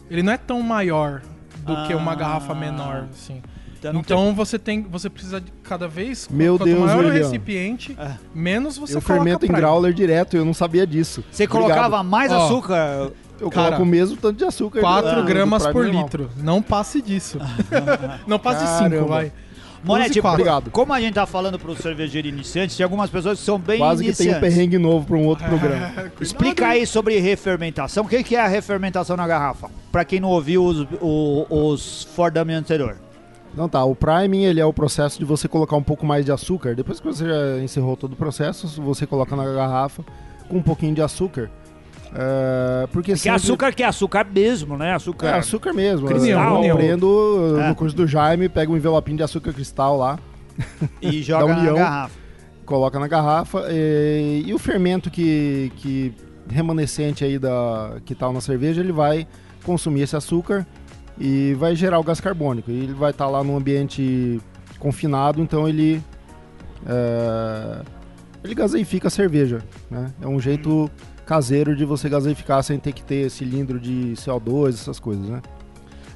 ele 0.09 0.21
não 0.23 0.33
é 0.33 0.37
tão 0.37 0.61
maior 0.61 1.21
do 1.65 1.87
que 1.87 1.93
uma 1.95 2.11
Ah. 2.11 2.15
garrafa 2.15 2.53
menor, 2.53 3.07
assim. 3.11 3.41
Então, 3.77 3.93
Então 3.99 4.33
você 4.35 4.57
tem, 4.57 4.81
você 4.81 5.09
precisa 5.09 5.39
de 5.39 5.51
cada 5.63 5.87
vez 5.87 6.27
Meu 6.29 6.57
quanto 6.57 6.65
Deus, 6.69 6.79
maior 6.85 7.03
o 7.05 7.07
William. 7.07 7.23
recipiente, 7.23 7.95
É. 7.99 8.15
menos 8.33 8.77
você 8.77 8.97
eu 8.97 9.01
coloca 9.01 9.23
fermento 9.23 9.45
em 9.45 9.49
growler 9.49 9.93
direto, 9.93 10.35
eu 10.35 10.43
não 10.43 10.53
sabia 10.55 10.87
disso. 10.87 11.23
Você 11.31 11.43
Obrigado. 11.43 11.61
colocava 11.67 12.03
mais 12.03 12.31
Ó, 12.31 12.45
açúcar. 12.45 13.11
Eu 13.39 13.49
Cara, 13.49 13.65
coloco 13.67 13.83
o 13.83 13.85
mesmo 13.85 14.15
tanto 14.17 14.37
de 14.37 14.45
açúcar. 14.45 14.79
4 14.79 15.15
do- 15.15 15.21
do 15.21 15.27
gramas 15.27 15.67
por 15.67 15.83
normal. 15.83 16.03
litro. 16.03 16.29
Não 16.37 16.61
passe 16.61 17.01
disso. 17.01 17.37
não 18.25 18.39
passe 18.39 18.63
de 18.63 18.69
5, 18.69 18.89
Caramba. 18.89 19.07
vai. 19.07 19.31
Moleque, 19.85 20.09
11 20.11 20.21
quatro. 20.21 20.41
Obrigado. 20.41 20.71
como 20.71 20.93
a 20.93 20.99
gente 20.99 21.13
tá 21.13 21.25
falando 21.25 21.57
pro 21.59 21.75
cervejeiro 21.75 22.27
iniciante, 22.27 22.75
tem 22.75 22.83
algumas 22.83 23.09
pessoas 23.09 23.39
que 23.39 23.45
são 23.45 23.57
bem 23.59 23.77
Quase 23.77 24.03
que 24.03 24.13
tem 24.15 24.27
um 24.27 24.29
iniciantes. 24.31 24.55
perrengue 24.55 24.77
novo 24.77 25.05
para 25.05 25.15
um 25.17 25.25
outro 25.25 25.47
programa. 25.47 25.91
Explica 26.19 26.67
aí 26.67 26.85
sobre 26.87 27.19
refermentação. 27.19 28.03
O 28.03 28.07
que 28.07 28.23
que 28.23 28.35
é 28.35 28.41
a 28.41 28.47
refermentação 28.47 29.15
na 29.15 29.27
garrafa? 29.27 29.69
Pra 29.91 30.03
quem 30.03 30.19
não 30.19 30.29
ouviu 30.29 30.63
os, 30.65 30.87
o- 31.01 31.45
os 31.49 32.03
For 32.15 32.31
Dummy 32.31 32.53
anterior. 32.53 32.97
Não 33.55 33.69
tá, 33.69 33.83
o 33.85 33.95
priming 33.95 34.43
ele 34.43 34.59
é 34.59 34.65
o 34.65 34.73
processo 34.73 35.17
de 35.17 35.23
você 35.23 35.47
colocar 35.47 35.77
um 35.77 35.83
pouco 35.83 36.05
mais 36.05 36.25
de 36.25 36.31
açúcar. 36.31 36.75
Depois 36.75 36.99
que 36.99 37.05
você 37.05 37.25
já 37.25 37.63
encerrou 37.63 37.95
todo 37.95 38.11
o 38.13 38.15
processo, 38.17 38.67
você 38.81 39.05
coloca 39.07 39.33
na 39.35 39.45
garrafa 39.45 40.03
com 40.49 40.57
um 40.57 40.61
pouquinho 40.61 40.93
de 40.93 41.01
açúcar. 41.01 41.49
É, 42.17 42.87
porque 42.93 43.11
Que 43.11 43.17
sempre- 43.19 43.35
açúcar 43.35 43.73
que 43.73 43.83
é 43.83 43.85
açúcar 43.87 44.25
mesmo, 44.33 44.77
né? 44.77 44.93
Açúcar. 44.95 45.27
É 45.27 45.33
açúcar 45.33 45.73
mesmo. 45.73 46.07
Cristal. 46.07 46.63
Eu 46.63 46.75
prendo 46.77 47.59
É. 47.59 47.67
no 47.69 47.75
curso 47.75 47.95
do 47.95 48.07
Jaime, 48.07 48.47
pega 48.47 48.71
um 48.71 48.77
envelopinho 48.77 49.17
de 49.17 49.23
açúcar 49.23 49.51
cristal 49.51 49.97
lá, 49.97 50.17
E 51.01 51.21
joga 51.23 51.53
na 51.53 51.73
garrafa. 51.73 52.11
coloca 52.65 52.99
na 52.99 53.07
garrafa. 53.07 53.65
E, 53.69 54.43
e 54.45 54.53
o 54.53 54.57
fermento 54.57 55.11
que, 55.11 55.71
que 55.75 56.13
remanescente 56.49 57.25
aí 57.25 57.37
da 57.37 57.97
que 58.05 58.15
tá 58.15 58.31
na 58.31 58.39
cerveja, 58.39 58.79
ele 58.79 58.93
vai 58.93 59.27
consumir 59.65 60.01
esse 60.03 60.15
açúcar 60.15 60.65
e 61.19 61.53
vai 61.55 61.75
gerar 61.75 61.99
o 61.99 62.03
gás 62.03 62.21
carbônico. 62.21 62.71
E 62.71 62.83
ele 62.83 62.93
vai 62.93 63.11
estar 63.11 63.27
lá 63.27 63.43
num 63.43 63.57
ambiente 63.57 64.39
confinado, 64.79 65.41
então 65.41 65.67
ele 65.67 66.01
é, 66.85 67.81
ele 68.43 68.55
gaseifica 68.55 69.07
a 69.07 69.11
cerveja. 69.11 69.61
Né? 69.91 70.13
É 70.21 70.27
um 70.27 70.39
jeito 70.39 70.89
caseiro 71.25 71.75
de 71.75 71.83
você 71.85 72.07
gaseificar 72.07 72.63
sem 72.63 72.79
ter 72.79 72.93
que 72.93 73.03
ter 73.03 73.29
cilindro 73.29 73.79
de 73.79 74.13
CO2, 74.15 74.69
essas 74.69 74.99
coisas, 74.99 75.27
né? 75.27 75.41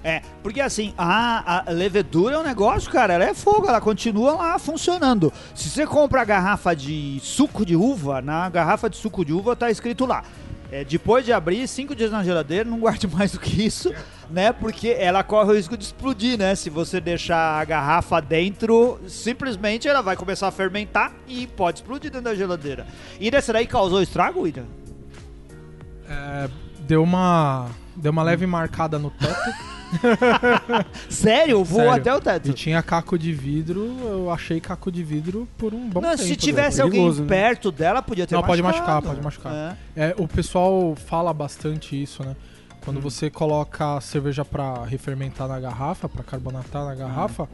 É, 0.03 0.21
porque 0.41 0.61
assim, 0.61 0.93
a, 0.97 1.69
a 1.69 1.71
levedura 1.71 2.35
é 2.35 2.39
um 2.39 2.43
negócio, 2.43 2.89
cara, 2.89 3.15
ela 3.15 3.25
é 3.25 3.33
fogo, 3.33 3.67
ela 3.67 3.81
continua 3.81 4.33
lá 4.33 4.57
funcionando. 4.57 5.31
Se 5.53 5.69
você 5.69 5.85
compra 5.85 6.21
a 6.21 6.25
garrafa 6.25 6.73
de 6.73 7.19
suco 7.21 7.65
de 7.65 7.75
uva, 7.75 8.21
na 8.21 8.49
garrafa 8.49 8.89
de 8.89 8.95
suco 8.95 9.25
de 9.25 9.33
uva 9.33 9.55
tá 9.55 9.69
escrito 9.69 10.05
lá. 10.05 10.23
é, 10.71 10.83
depois 10.85 11.25
de 11.25 11.33
abrir, 11.33 11.67
cinco 11.67 11.95
dias 11.95 12.11
na 12.11 12.23
geladeira, 12.23 12.69
não 12.69 12.79
guarde 12.79 13.07
mais 13.11 13.31
do 13.31 13.39
que 13.39 13.65
isso, 13.65 13.93
né? 14.29 14.53
Porque 14.53 14.95
ela 14.97 15.21
corre 15.23 15.51
o 15.51 15.55
risco 15.55 15.75
de 15.75 15.83
explodir, 15.83 16.37
né? 16.37 16.55
Se 16.55 16.69
você 16.69 17.01
deixar 17.01 17.59
a 17.59 17.65
garrafa 17.65 18.21
dentro, 18.21 18.99
simplesmente 19.07 19.87
ela 19.87 20.01
vai 20.01 20.15
começar 20.15 20.47
a 20.47 20.51
fermentar 20.51 21.11
e 21.27 21.45
pode 21.45 21.79
explodir 21.79 22.09
dentro 22.09 22.25
da 22.25 22.35
geladeira. 22.35 22.87
E 23.19 23.29
dessa 23.29 23.51
daí 23.51 23.67
causou 23.67 24.01
estrago, 24.01 24.41
William? 24.41 24.65
É, 26.09 26.49
deu 26.81 27.03
uma 27.03 27.67
deu 27.95 28.11
uma 28.11 28.23
leve 28.23 28.47
marcada 28.47 28.97
no 28.97 29.09
teto. 29.11 29.69
Sério? 31.09 31.63
Voou 31.63 31.81
Sério. 31.83 31.95
até 32.01 32.15
o 32.15 32.19
teto. 32.21 32.49
E 32.49 32.53
tinha 32.53 32.81
caco 32.81 33.17
de 33.17 33.31
vidro, 33.33 33.97
eu 34.01 34.31
achei 34.31 34.59
caco 34.59 34.91
de 34.91 35.03
vidro 35.03 35.47
por 35.57 35.73
um 35.73 35.89
bom 35.89 36.01
Não, 36.01 36.11
tempo. 36.11 36.23
se 36.23 36.29
né? 36.31 36.35
tivesse 36.35 36.81
alguém 36.81 36.99
Perigoso, 36.99 37.21
né? 37.23 37.27
perto 37.27 37.71
dela, 37.71 38.01
podia 38.01 38.25
ter 38.27 38.35
Não, 38.35 38.43
pode 38.43 38.61
machucado. 38.61 39.07
machucar, 39.07 39.13
pode 39.13 39.23
machucar. 39.23 39.77
É. 39.95 40.09
É, 40.09 40.15
o 40.17 40.27
pessoal 40.27 40.95
fala 40.95 41.33
bastante 41.33 42.01
isso, 42.01 42.23
né? 42.23 42.31
Hum. 42.31 42.75
Quando 42.81 43.01
você 43.01 43.29
coloca 43.29 43.97
a 43.97 44.01
cerveja 44.01 44.45
pra 44.45 44.85
refermentar 44.85 45.47
na 45.47 45.59
garrafa, 45.59 46.07
pra 46.07 46.23
carbonatar 46.23 46.85
na 46.85 46.95
garrafa, 46.95 47.47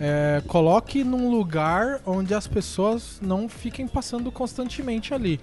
é, 0.00 0.42
coloque 0.48 1.04
num 1.04 1.30
lugar 1.30 2.00
onde 2.06 2.34
as 2.34 2.46
pessoas 2.46 3.18
não 3.20 3.48
fiquem 3.48 3.86
passando 3.86 4.32
constantemente 4.32 5.12
ali. 5.12 5.38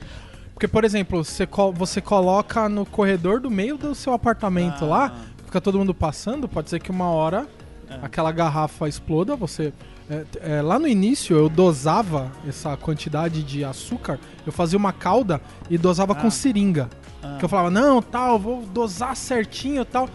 Porque, 0.62 0.72
por 0.72 0.84
exemplo, 0.84 1.24
você, 1.26 1.48
co- 1.48 1.72
você 1.72 2.00
coloca 2.00 2.70
no 2.70 2.86
corredor 2.86 3.40
do 3.40 3.50
meio 3.50 3.80
do 3.80 3.96
seu 3.96 4.14
apartamento 4.14 4.84
Ah. 4.86 4.88
lá, 4.88 5.16
fica 5.44 5.60
todo 5.60 5.80
mundo 5.80 5.92
passando, 5.92 6.48
pode 6.48 6.70
ser 6.70 6.80
que 6.80 6.92
uma 6.92 7.10
hora 7.10 7.48
É. 7.90 7.98
aquela 8.04 8.32
garrafa 8.32 8.88
exploda, 8.88 9.36
você... 9.36 9.74
é, 10.08 10.24
é, 10.40 10.62
lá 10.62 10.78
no 10.78 10.88
início 10.88 11.36
eu 11.36 11.50
dosava 11.50 12.32
essa 12.48 12.78
quantidade 12.78 13.42
de 13.42 13.64
açúcar, 13.66 14.20
eu 14.46 14.52
fazia 14.52 14.78
uma 14.78 14.94
calda 14.94 15.42
e 15.68 15.80
dosava 15.80 16.14
Ah. 16.14 16.16
com 16.18 16.30
seringa. 16.30 16.88
Ah. 17.24 17.38
Que 17.40 17.46
eu 17.46 17.50
falava, 17.50 17.72
não, 17.72 18.00
tal, 18.00 18.38
vou 18.38 18.62
dosar 18.62 19.16
certinho 19.16 19.84
tal. 19.84 20.08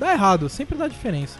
Dá 0.00 0.10
errado, 0.12 0.48
sempre 0.48 0.76
dá 0.76 0.88
diferença. 0.88 1.38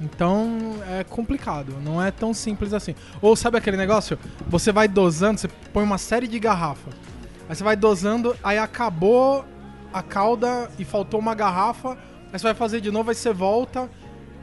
Então 0.00 0.76
é 0.88 1.02
complicado, 1.02 1.74
não 1.84 2.00
é 2.00 2.12
tão 2.12 2.32
simples 2.32 2.72
assim. 2.72 2.94
Ou 3.20 3.34
sabe 3.34 3.58
aquele 3.58 3.76
negócio? 3.76 4.16
Você 4.48 4.70
vai 4.70 4.86
dosando, 4.86 5.40
você 5.40 5.48
põe 5.72 5.82
uma 5.82 5.98
série 5.98 6.28
de 6.28 6.38
garrafas. 6.38 6.94
Aí 7.48 7.56
você 7.56 7.64
vai 7.64 7.76
dosando, 7.76 8.36
aí 8.44 8.58
acabou 8.58 9.44
a 9.92 10.02
calda 10.02 10.70
e 10.78 10.84
faltou 10.84 11.18
uma 11.18 11.34
garrafa. 11.34 11.96
Aí 12.30 12.38
você 12.38 12.42
vai 12.42 12.54
fazer 12.54 12.80
de 12.80 12.90
novo, 12.90 13.08
aí 13.08 13.16
você 13.16 13.32
volta. 13.32 13.88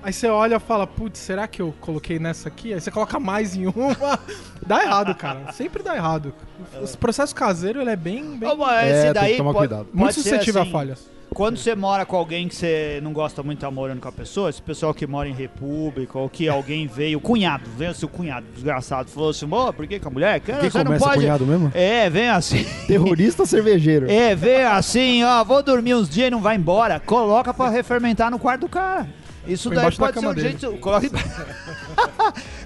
Aí 0.05 0.13
você 0.13 0.27
olha 0.27 0.57
e 0.57 0.59
fala, 0.59 0.85
putz, 0.85 1.17
será 1.17 1.47
que 1.47 1.59
eu 1.59 1.73
coloquei 1.81 2.19
nessa 2.19 2.47
aqui? 2.47 2.71
Aí 2.71 2.79
você 2.79 2.91
coloca 2.91 3.19
mais 3.19 3.55
em 3.55 3.65
uma. 3.65 4.19
dá 4.63 4.83
errado, 4.83 5.15
cara. 5.15 5.51
Sempre 5.51 5.81
dá 5.81 5.95
errado. 5.95 6.31
O 6.79 6.97
processo 6.99 7.33
caseiro, 7.33 7.81
ele 7.81 7.89
é 7.89 7.95
bem... 7.95 8.37
bem... 8.37 8.47
Ô, 8.47 8.69
É, 8.69 8.91
esse 8.91 9.03
tem 9.05 9.13
daí 9.13 9.31
que 9.31 9.37
tomar 9.39 9.53
pode, 9.53 9.67
cuidado. 9.67 9.89
muito 9.91 10.13
suscetível 10.13 10.61
assim, 10.61 10.69
a 10.69 10.71
falhas. 10.71 11.09
Quando 11.33 11.57
você 11.57 11.73
mora 11.73 12.05
com 12.05 12.15
alguém 12.15 12.47
que 12.47 12.53
você 12.55 12.99
não 13.01 13.13
gosta 13.13 13.41
muito 13.41 13.57
de 13.57 13.65
estar 13.65 13.71
morando 13.71 13.99
com 13.99 14.07
a 14.07 14.11
pessoa, 14.11 14.47
esse 14.51 14.61
pessoal 14.61 14.93
que 14.93 15.07
mora 15.07 15.27
em 15.27 15.33
república, 15.33 16.19
ou 16.19 16.29
que 16.29 16.47
alguém 16.49 16.85
veio, 16.85 17.19
cunhado, 17.19 17.67
veio 17.75 17.91
seu 17.95 18.07
cunhado, 18.07 18.45
desgraçado, 18.53 19.09
falou 19.09 19.31
assim, 19.31 19.47
"Mô, 19.47 19.73
por 19.73 19.87
que 19.87 19.99
com 19.99 20.09
a 20.09 20.11
mulher? 20.11 20.39
Cara, 20.39 20.59
Quem 20.59 20.69
você 20.69 20.77
não 20.77 20.85
começa 20.85 21.03
pode... 21.05 21.17
cunhado 21.21 21.47
mesmo? 21.47 21.71
É, 21.73 22.11
vem 22.11 22.29
assim. 22.29 22.63
Terrorista 22.85 23.43
cervejeiro. 23.43 24.07
É, 24.07 24.35
vem 24.35 24.65
assim, 24.65 25.23
ó, 25.23 25.43
vou 25.43 25.63
dormir 25.63 25.95
uns 25.95 26.07
dias 26.07 26.27
e 26.27 26.29
não 26.29 26.41
vai 26.41 26.55
embora. 26.57 26.99
Coloca 26.99 27.51
pra 27.51 27.69
refermentar 27.69 28.29
no 28.29 28.37
quarto 28.37 28.61
do 28.61 28.69
cara. 28.69 29.07
Isso 29.47 29.69
daí 29.69 29.79
embaixo 29.79 29.99
da 29.99 30.05
pode 30.07 30.19
ser 30.19 30.27
um 30.27 30.33
dele. 30.33 30.49
jeito. 30.49 30.77
Coloca 30.77 31.05
embaixo. 31.05 31.45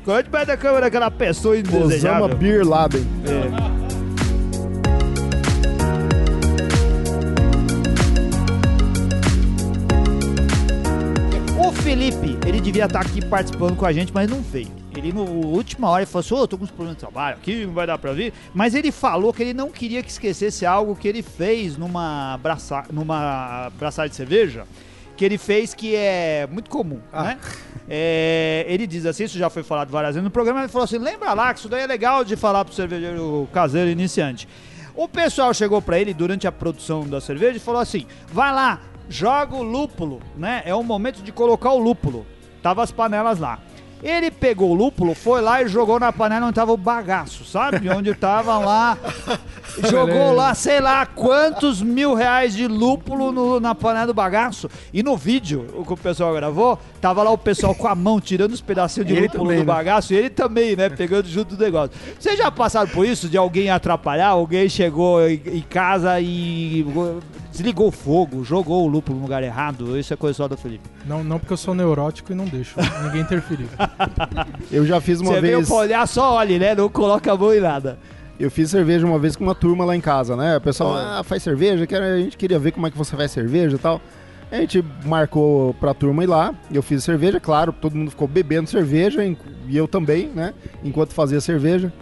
Coloca 0.03 0.23
debaixo 0.23 0.47
da 0.47 0.57
cama 0.57 0.81
daquela 0.81 1.11
pessoa 1.11 1.55
Osama 1.57 1.77
indesejável. 1.77 2.35
Beer 2.35 2.67
Laden. 2.67 3.05
É. 3.25 3.79
O 11.67 11.71
Felipe, 11.73 12.37
ele 12.47 12.61
devia 12.61 12.85
estar 12.85 13.01
aqui 13.01 13.23
participando 13.25 13.75
com 13.75 13.85
a 13.85 13.91
gente, 13.91 14.13
mas 14.13 14.29
não 14.29 14.41
veio. 14.41 14.79
Ele, 14.95 15.13
no 15.13 15.23
última 15.23 15.89
hora, 15.89 16.01
ele 16.03 16.11
falou 16.11 16.25
assim: 16.25 16.33
Ô, 16.33 16.47
tô 16.47 16.57
com 16.57 16.63
uns 16.63 16.71
problemas 16.71 16.95
de 16.95 16.99
trabalho 17.01 17.37
aqui, 17.37 17.65
não 17.65 17.73
vai 17.73 17.85
dar 17.85 17.97
pra 17.97 18.11
vir. 18.11 18.33
Mas 18.53 18.73
ele 18.73 18.91
falou 18.91 19.33
que 19.33 19.43
ele 19.43 19.53
não 19.53 19.69
queria 19.69 20.01
que 20.01 20.09
esquecesse 20.09 20.65
algo 20.65 20.95
que 20.95 21.07
ele 21.07 21.21
fez 21.21 21.77
numa, 21.77 22.37
braça... 22.41 22.85
numa 22.91 23.71
braçada 23.77 24.09
de 24.09 24.15
cerveja. 24.15 24.65
Que 25.19 25.25
ele 25.25 25.37
fez 25.37 25.73
que 25.73 25.97
é 25.97 26.47
muito 26.49 26.69
comum, 26.69 27.01
né? 27.11 27.37
É, 27.89 28.63
ele 28.69 28.87
diz 28.87 29.05
assim, 29.05 29.25
isso 29.25 29.37
já 29.37 29.49
foi 29.49 29.63
falado 29.63 29.89
várias 29.89 30.15
vezes 30.15 30.23
no 30.23 30.31
programa, 30.31 30.61
ele 30.61 30.69
falou 30.69 30.85
assim, 30.85 30.97
lembra 30.97 31.33
lá 31.33 31.53
que 31.53 31.59
isso 31.59 31.67
daí 31.67 31.81
é 31.81 31.85
legal 31.85 32.23
de 32.23 32.37
falar 32.37 32.63
pro 32.63 32.73
cervejeiro 32.73 33.45
caseiro 33.51 33.89
iniciante. 33.89 34.47
O 34.95 35.09
pessoal 35.09 35.53
chegou 35.53 35.81
pra 35.81 35.99
ele 35.99 36.13
durante 36.13 36.47
a 36.47 36.53
produção 36.53 37.05
da 37.05 37.19
cerveja 37.19 37.57
e 37.57 37.59
falou 37.59 37.81
assim, 37.81 38.05
vai 38.31 38.53
lá, 38.53 38.79
joga 39.09 39.57
o 39.57 39.61
lúpulo, 39.61 40.21
né? 40.37 40.61
É 40.63 40.73
o 40.73 40.81
momento 40.81 41.21
de 41.21 41.33
colocar 41.33 41.73
o 41.73 41.79
lúpulo. 41.79 42.25
Tava 42.63 42.81
as 42.81 42.91
panelas 42.93 43.39
lá. 43.39 43.59
Ele 44.01 44.31
pegou 44.31 44.71
o 44.71 44.73
lúpulo, 44.73 45.13
foi 45.13 45.41
lá 45.41 45.61
e 45.61 45.67
jogou 45.67 45.99
na 45.99 46.13
panela 46.13 46.45
onde 46.45 46.55
tava 46.55 46.71
o 46.71 46.77
bagaço, 46.77 47.43
sabe? 47.43 47.89
Onde 47.89 48.15
tava 48.15 48.57
lá 48.57 48.97
jogou 49.89 50.33
lá, 50.33 50.53
sei 50.53 50.79
lá, 50.79 51.05
quantos 51.05 51.81
mil 51.81 52.13
reais 52.13 52.53
de 52.55 52.67
lúpulo 52.67 53.31
no- 53.31 53.59
na 53.59 53.73
panela 53.75 54.07
do 54.07 54.13
bagaço. 54.13 54.69
E 54.93 55.01
no 55.03 55.15
vídeo, 55.17 55.65
o 55.75 55.83
que 55.85 55.93
o 55.93 55.97
pessoal 55.97 56.33
gravou, 56.33 56.77
tava 57.01 57.23
lá 57.23 57.31
o 57.31 57.37
pessoal 57.37 57.73
com 57.75 57.87
a 57.87 57.95
mão 57.95 58.19
tirando 58.19 58.51
os 58.53 58.61
pedacinhos 58.61 59.07
de 59.07 59.13
Ele 59.13 59.21
lúpulo 59.23 59.43
também, 59.43 59.57
do 59.57 59.65
né? 59.67 59.73
bagaço 59.73 60.13
e 60.13 60.17
ele 60.17 60.29
também, 60.29 60.75
né, 60.75 60.89
pegando 60.89 61.27
junto 61.27 61.55
do 61.55 61.63
negócio. 61.63 61.91
Vocês 62.19 62.37
já 62.37 62.51
passaram 62.51 62.89
por 62.89 63.05
isso, 63.05 63.27
de 63.29 63.37
alguém 63.37 63.69
atrapalhar? 63.69 64.27
Alguém 64.29 64.67
chegou 64.69 65.27
em, 65.27 65.61
casa 65.69 66.19
e 66.19 66.85
desligou 67.51 67.87
o 67.87 67.91
fogo, 67.91 68.43
jogou 68.43 68.83
o 68.85 68.87
lúpulo 68.87 69.17
no 69.17 69.23
lugar 69.25 69.43
errado? 69.43 69.97
Isso 69.97 70.13
é 70.13 70.17
coisa 70.17 70.35
só 70.37 70.47
do 70.47 70.57
Felipe. 70.57 70.87
Não, 71.05 71.23
não 71.23 71.39
porque 71.39 71.53
eu 71.53 71.57
sou 71.57 71.73
neurótico 71.73 72.31
e 72.31 72.35
não 72.35 72.45
deixo 72.45 72.75
ninguém 73.03 73.21
interferir. 73.21 73.67
Eu 74.71 74.85
já 74.85 74.99
fiz 75.01 75.19
uma 75.21 75.33
Você 75.33 75.41
veio 75.41 75.57
vez. 75.57 75.67
pra 75.67 75.77
olhar, 75.77 76.07
só 76.07 76.33
olhe, 76.35 76.59
né? 76.59 76.75
Não 76.75 76.89
coloca 76.89 77.31
a 77.31 77.37
mão 77.37 77.53
em 77.53 77.59
nada. 77.59 77.97
Eu 78.39 78.49
fiz 78.49 78.69
cerveja 78.69 79.05
uma 79.05 79.19
vez 79.19 79.35
com 79.35 79.43
uma 79.43 79.55
turma 79.55 79.83
lá 79.83 79.95
em 79.95 80.01
casa, 80.01 80.35
né? 80.35 80.57
O 80.57 80.61
pessoal, 80.61 80.95
ah, 80.95 81.23
faz 81.23 81.43
cerveja, 81.43 81.85
a 81.85 82.17
gente 82.17 82.37
queria 82.37 82.57
ver 82.57 82.71
como 82.71 82.87
é 82.87 82.91
que 82.91 82.97
você 82.97 83.15
faz 83.15 83.31
cerveja 83.31 83.75
e 83.75 83.79
tal. 83.79 84.01
A 84.51 84.55
gente 84.55 84.83
marcou 85.05 85.73
pra 85.75 85.93
turma 85.93 86.23
ir 86.23 86.27
lá, 86.27 86.55
eu 86.71 86.81
fiz 86.81 87.03
cerveja, 87.03 87.39
claro, 87.39 87.71
todo 87.73 87.95
mundo 87.95 88.09
ficou 88.09 88.27
bebendo 88.27 88.69
cerveja, 88.69 89.23
e 89.23 89.77
eu 89.77 89.87
também, 89.87 90.27
né? 90.27 90.53
Enquanto 90.83 91.13
fazia 91.13 91.41
cerveja. 91.41 91.93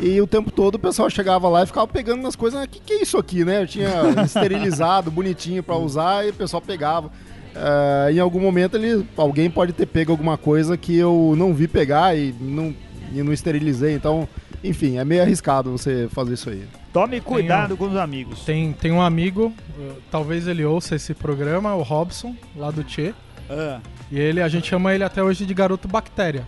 E 0.00 0.20
o 0.20 0.26
tempo 0.26 0.50
todo 0.50 0.74
o 0.74 0.78
pessoal 0.78 1.08
chegava 1.08 1.48
lá 1.48 1.62
e 1.62 1.66
ficava 1.66 1.86
pegando 1.86 2.22
nas 2.22 2.34
coisas, 2.34 2.62
o 2.62 2.68
que, 2.68 2.80
que 2.80 2.94
é 2.94 3.02
isso 3.02 3.16
aqui, 3.18 3.44
né? 3.44 3.62
Eu 3.62 3.66
tinha 3.66 3.90
esterilizado, 4.24 5.10
bonitinho 5.10 5.62
pra 5.62 5.76
usar, 5.76 6.26
e 6.26 6.30
o 6.30 6.34
pessoal 6.34 6.60
pegava. 6.60 7.10
Ah, 7.54 8.08
em 8.10 8.18
algum 8.18 8.40
momento 8.40 8.76
ele, 8.76 9.06
alguém 9.16 9.50
pode 9.50 9.72
ter 9.72 9.86
pego 9.86 10.10
alguma 10.10 10.36
coisa 10.36 10.76
que 10.76 10.96
eu 10.96 11.34
não 11.36 11.54
vi 11.54 11.66
pegar 11.66 12.16
e 12.16 12.34
não, 12.40 12.74
e 13.12 13.22
não 13.22 13.32
esterilizei, 13.32 13.94
então, 13.94 14.28
enfim, 14.64 14.98
é 14.98 15.04
meio 15.04 15.22
arriscado 15.22 15.70
você 15.70 16.08
fazer 16.10 16.34
isso 16.34 16.50
aí. 16.50 16.64
Tome 16.92 17.20
cuidado 17.20 17.76
com 17.76 17.88
os 17.88 17.96
amigos. 17.96 18.44
Tem, 18.44 18.72
tem 18.72 18.90
um 18.92 19.02
amigo, 19.02 19.52
eh, 19.78 19.92
talvez 20.10 20.46
ele 20.48 20.64
ouça 20.64 20.96
esse 20.96 21.12
programa, 21.14 21.74
o 21.74 21.82
Robson, 21.82 22.34
lá 22.56 22.70
do 22.70 22.82
Tchê. 22.82 23.14
Ah. 23.50 23.80
E 24.10 24.18
ele, 24.18 24.40
a 24.40 24.48
gente 24.48 24.66
chama 24.68 24.94
ele 24.94 25.04
até 25.04 25.22
hoje 25.22 25.44
de 25.44 25.52
garoto 25.54 25.86
bactéria. 25.88 26.44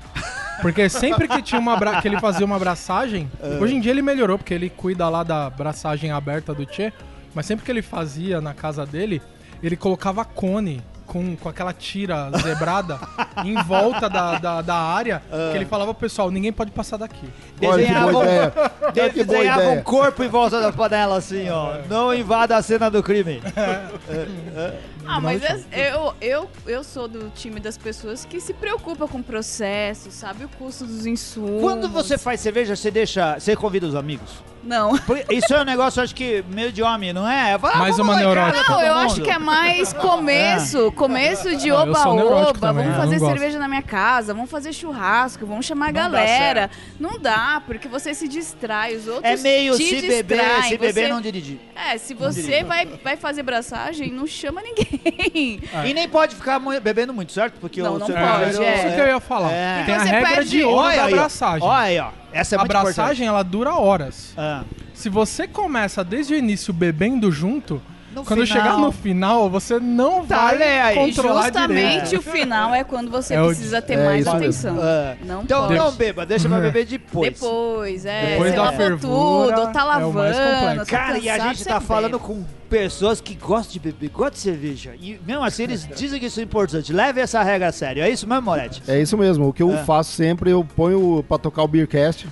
Porque 0.63 0.89
sempre 0.89 1.29
que 1.29 1.41
tinha 1.41 1.61
uma 1.61 1.75
abra- 1.75 2.01
que 2.03 2.09
ele 2.09 2.19
fazia 2.19 2.45
uma 2.45 2.57
abraçagem, 2.57 3.31
hoje 3.61 3.77
em 3.77 3.81
dia 3.81 3.93
ele 3.93 4.03
melhorou, 4.03 4.37
porque 4.39 4.53
ele 4.55 4.69
cuida 4.69 5.09
lá 5.09 5.23
da 5.23 5.47
abraçagem 5.47 6.11
aberta 6.11 6.53
do 6.53 6.67
Tchê, 6.67 6.93
mas 7.35 7.47
sempre 7.47 7.65
que 7.65 7.71
ele 7.71 7.83
fazia 7.83 8.41
na 8.41 8.53
casa 8.53 8.85
dele, 8.85 9.23
ele 9.63 9.77
colocava 9.77 10.25
cone 10.25 10.83
com, 11.09 11.35
com 11.37 11.49
aquela 11.49 11.73
tira 11.73 12.31
zebrada 12.43 13.01
em 13.45 13.55
volta 13.65 14.09
da, 14.09 14.39
da, 14.39 14.63
da 14.63 14.75
área, 14.77 15.23
que 15.51 15.57
ele 15.57 15.65
falava 15.65 15.93
pro 15.95 16.03
pessoal, 16.03 16.31
ninguém 16.31 16.53
pode 16.53 16.71
passar 16.71 16.99
daqui. 16.99 17.27
Olha 17.63 17.73
que 17.73 17.89
Desenhava, 17.89 18.13
boa 18.13 19.75
um- 19.75 19.79
um 19.79 19.83
corpo 19.83 20.23
em 20.23 20.29
volta 20.29 20.61
da 20.61 20.71
panela 20.73 21.17
assim, 21.17 21.49
ó. 21.49 21.79
Não 21.89 22.15
invada 22.15 22.57
a 22.57 22.63
cena 22.63 22.91
do 22.91 23.03
crime. 23.03 23.43
Ah, 25.11 25.23
mas 25.23 25.43
é- 25.43 25.95
eu, 25.95 26.15
eu, 26.21 26.51
eu 26.67 26.85
sou 26.85 27.09
do 27.09 27.31
time 27.31 27.59
das 27.59 27.79
pessoas 27.79 28.27
que 28.27 28.43
se 28.43 28.53
preocupa 28.53 29.09
com 29.09 29.19
o 29.19 29.23
processo, 29.23 30.11
sabe 30.11 30.45
o 30.45 30.49
custo 30.51 30.85
dos 30.85 31.07
insumos. 31.07 31.63
Quando 31.63 31.89
você 31.89 32.19
faz 32.19 32.41
cerveja, 32.41 32.77
você 32.77 32.91
deixa. 32.91 33.39
Você 33.41 33.57
convida 33.57 33.87
os 33.87 33.95
amigos? 33.95 34.43
Não. 34.63 34.95
Isso 35.31 35.55
é 35.55 35.61
um 35.63 35.65
negócio, 35.65 36.03
acho 36.03 36.15
que, 36.15 36.45
meio 36.51 36.71
de 36.71 36.83
homem, 36.83 37.13
não 37.15 37.27
é? 37.27 37.59
Fala, 37.59 37.75
ah, 37.75 37.79
Mais 37.79 37.99
uma 37.99 38.17
neurótica. 38.17 38.71
Não, 38.71 38.83
eu 38.83 38.95
acho 38.95 39.23
que 39.23 39.31
é 39.31 39.39
mais 39.39 39.95
começo, 39.95 40.93
começo 40.99 41.57
de 41.57 41.71
oba-oba, 41.73 42.73
vamos 42.73 42.97
fazer 42.97 43.19
gosto. 43.19 43.31
cerveja 43.33 43.59
na 43.59 43.69
minha 43.69 43.83
casa, 43.83 44.35
vamos 44.35 44.51
fazer 44.51 44.73
churrasco, 44.73 45.47
vamos 45.47 45.65
chamar 45.65 45.87
a 45.87 45.93
Não 45.93 45.95
dá 45.95 46.09
galera. 46.09 46.71
Não 46.99 47.19
dá, 47.19 47.63
porque 47.67 47.89
você 47.89 48.13
se 48.13 48.27
distrai, 48.29 48.97
os 48.97 49.07
outros 49.07 49.25
É 49.25 49.37
meio 49.37 49.77
te 49.77 49.85
se 50.01 50.07
beber, 50.07 50.37
distraem, 50.39 50.63
se 50.71 50.79
beber 50.79 50.93
você- 51.05 51.09
não 51.09 51.21
dirigir. 51.21 51.59
É, 51.75 51.97
se 51.97 52.13
você 52.15 52.65
vai, 52.65 52.87
vai 53.03 53.17
fazer 53.17 53.43
braçagem, 53.43 54.11
não 54.11 54.27
chama 54.27 54.61
ninguém. 54.63 55.61
E 55.87 55.95
nem 55.95 56.09
pode 56.09 56.35
ficar 56.35 56.59
bebendo 56.83 57.15
muito, 57.15 57.33
certo? 57.33 57.59
Porque 57.61 57.81
Não, 57.81 57.95
o 57.95 57.99
não 57.99 58.07
pode, 58.07 58.19
é. 58.23 58.49
Isso 58.51 58.95
que 58.95 59.01
eu 59.01 59.07
ia 59.07 59.21
falar. 59.21 59.53
É. 59.53 59.85
Tem 59.85 59.95
a 59.95 59.99
Você 60.01 60.05
regra 60.09 60.35
perde- 60.35 60.51
de 60.51 60.65
ouro 60.65 60.79
Olha 60.87 60.97
da 60.97 61.05
aí, 61.05 61.13
ó. 61.13 61.17
abraçagem. 61.17 61.69
Olha 61.69 61.79
aí, 61.81 61.99
ó. 62.01 62.11
Essa 62.33 62.57
é 62.57 62.59
a 62.59 62.63
abraçagem, 62.63 63.27
ela 63.27 63.43
dura 63.43 63.75
horas. 63.75 64.35
Ah. 64.37 64.65
Se 64.93 65.09
você 65.09 65.47
começa 65.47 66.03
desde 66.03 66.35
o 66.35 66.37
início 66.37 66.73
bebendo 66.73 67.31
junto, 67.31 67.81
No 68.15 68.25
quando 68.25 68.45
final- 68.47 68.47
chegar 68.65 68.77
no 68.79 68.91
final, 68.91 69.51
você 69.51 69.79
não 69.79 70.25
Tá, 70.27 70.47
vai 70.55 70.81
aí. 70.81 70.95
controlar 70.97 71.43
Justamente 71.45 72.05
direito. 72.09 72.17
o 72.19 72.23
final 72.23 72.75
é 72.75 72.83
quando 72.83 73.11
você 73.11 73.35
É 73.37 73.43
o- 73.43 73.47
precisa 73.47 73.83
ter 73.83 73.95
é 73.99 74.05
mais 74.05 74.27
atenção. 74.27 74.77
Ah. 74.81 75.15
Não 75.25 75.43
Então 75.43 75.63
pode. 75.67 75.75
não 75.79 75.93
beba, 75.93 76.25
deixa 76.27 76.49
pra 76.49 76.59
beber 76.59 76.87
depois. 76.87 77.33
Depois, 77.35 78.05
é. 78.07 78.31
Depois 78.31 78.51
você 78.51 78.57
da 78.57 78.63
lavou 78.63 78.77
fervura, 78.79 79.57
tudo, 79.57 79.73
tá 79.73 79.81
é 79.81 79.85
lavando, 79.85 80.79
tá 80.81 80.85
Cara, 80.87 81.19
e 81.19 81.29
a 81.31 81.39
gente 81.39 81.65
tá 81.65 81.75
bebe. 81.75 81.87
falando 81.87 82.19
com 82.19 82.43
pessoas 82.71 83.21
que 83.21 83.35
gostam 83.35 83.73
de 83.75 83.81
beber, 83.81 84.09
gostam 84.11 84.31
de 84.33 84.39
cerveja. 84.41 84.95
E 85.01 85.21
mesmo 85.27 85.45
assim 85.45 85.63
eles 85.65 85.87
dizem 85.95 86.19
que 86.19 86.27
isso 86.27 86.41
é 86.41 86.43
importante. 86.43 86.93
Leve 86.93 87.21
essa 87.21 87.43
regra 87.43 87.69
a 87.69 87.73
sério. 87.73 88.03
É 88.03 88.11
isso 88.11 88.27
mesmo, 88.27 88.43
Moretti? 88.43 88.83
É 88.89 89.01
isso 89.01 89.17
mesmo. 89.17 89.49
O 89.49 89.53
que 89.53 89.63
eu 89.63 89.73
É. 89.73 89.85
faço 89.85 90.13
sempre, 90.13 90.51
eu 90.51 90.65
ponho 90.65 91.23
pra 91.29 91.39
tocar 91.39 91.63
o 91.63 91.69
Beercast, 91.69 92.27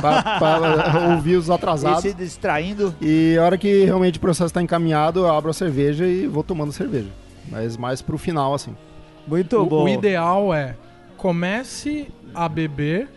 pra, 0.00 0.38
pra 0.38 1.08
ouvir 1.14 1.36
os 1.36 1.48
E 1.48 1.52
atrasados. 1.52 2.02
se 2.02 2.12
distraindo. 2.12 2.94
E 3.00 3.36
a 3.38 3.44
hora 3.44 3.56
que 3.58 3.84
realmente 3.84 4.18
o 4.18 4.20
processo 4.20 4.52
tá 4.52 4.60
encaminhado, 4.62 5.20
eu 5.20 5.28
abro 5.32 5.50
a 5.50 5.54
cerveja 5.54 6.06
e 6.06 6.26
vou 6.26 6.42
tomando 6.42 6.72
cerveja. 6.72 7.08
Mas 7.48 7.76
mais 7.76 8.02
pro 8.02 8.18
final, 8.18 8.52
assim. 8.54 8.76
Muito 9.26 9.56
O, 9.58 9.66
bom. 9.66 9.84
o 9.84 9.88
ideal 9.88 10.52
é 10.54 10.74
comece 11.16 12.08
a 12.34 12.48
beber 12.48 13.08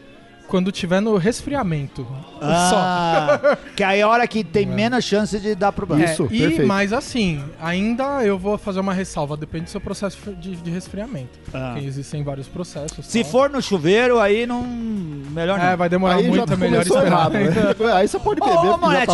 quando 0.47 0.71
tiver 0.71 1.01
no 1.01 1.17
resfriamento. 1.17 2.05
Ah, 2.41 3.57
que 3.75 3.83
aí 3.83 3.99
é 3.99 4.03
a 4.03 4.07
hora 4.07 4.27
que 4.27 4.43
tem 4.43 4.65
menos 4.65 5.03
chance 5.03 5.39
de 5.39 5.55
dar 5.55 5.71
problema. 5.71 6.05
Isso, 6.05 6.27
e, 6.29 6.39
perfeito. 6.39 6.67
Mas 6.67 6.93
assim, 6.93 7.43
ainda 7.61 8.23
eu 8.23 8.37
vou 8.37 8.57
fazer 8.57 8.79
uma 8.79 8.93
ressalva, 8.93 9.35
depende 9.35 9.65
do 9.65 9.69
seu 9.69 9.81
processo 9.81 10.17
de, 10.33 10.55
de 10.55 10.71
resfriamento. 10.71 11.39
Ah. 11.53 11.71
Porque 11.73 11.87
existem 11.87 12.23
vários 12.23 12.47
processos. 12.47 13.05
Se 13.05 13.21
tal. 13.23 13.31
for 13.31 13.49
no 13.49 13.61
chuveiro, 13.61 14.19
aí 14.19 14.45
não. 14.45 14.63
Melhor 14.63 15.57
não. 15.57 15.65
É, 15.65 15.75
vai 15.75 15.89
demorar 15.89 16.15
Aí 16.15 16.27
muito, 16.27 16.47
já 16.47 16.53
é 16.53 16.57
melhor 16.57 16.81
esperar. 16.81 17.05
errado. 17.05 17.33
Né? 17.33 17.53
Aí 17.95 18.07
você 18.07 18.19
pode 18.19 18.41
Ô, 18.41 18.45
beber, 18.45 18.57
ô, 18.57 18.91
já 18.91 19.05
tá 19.05 19.13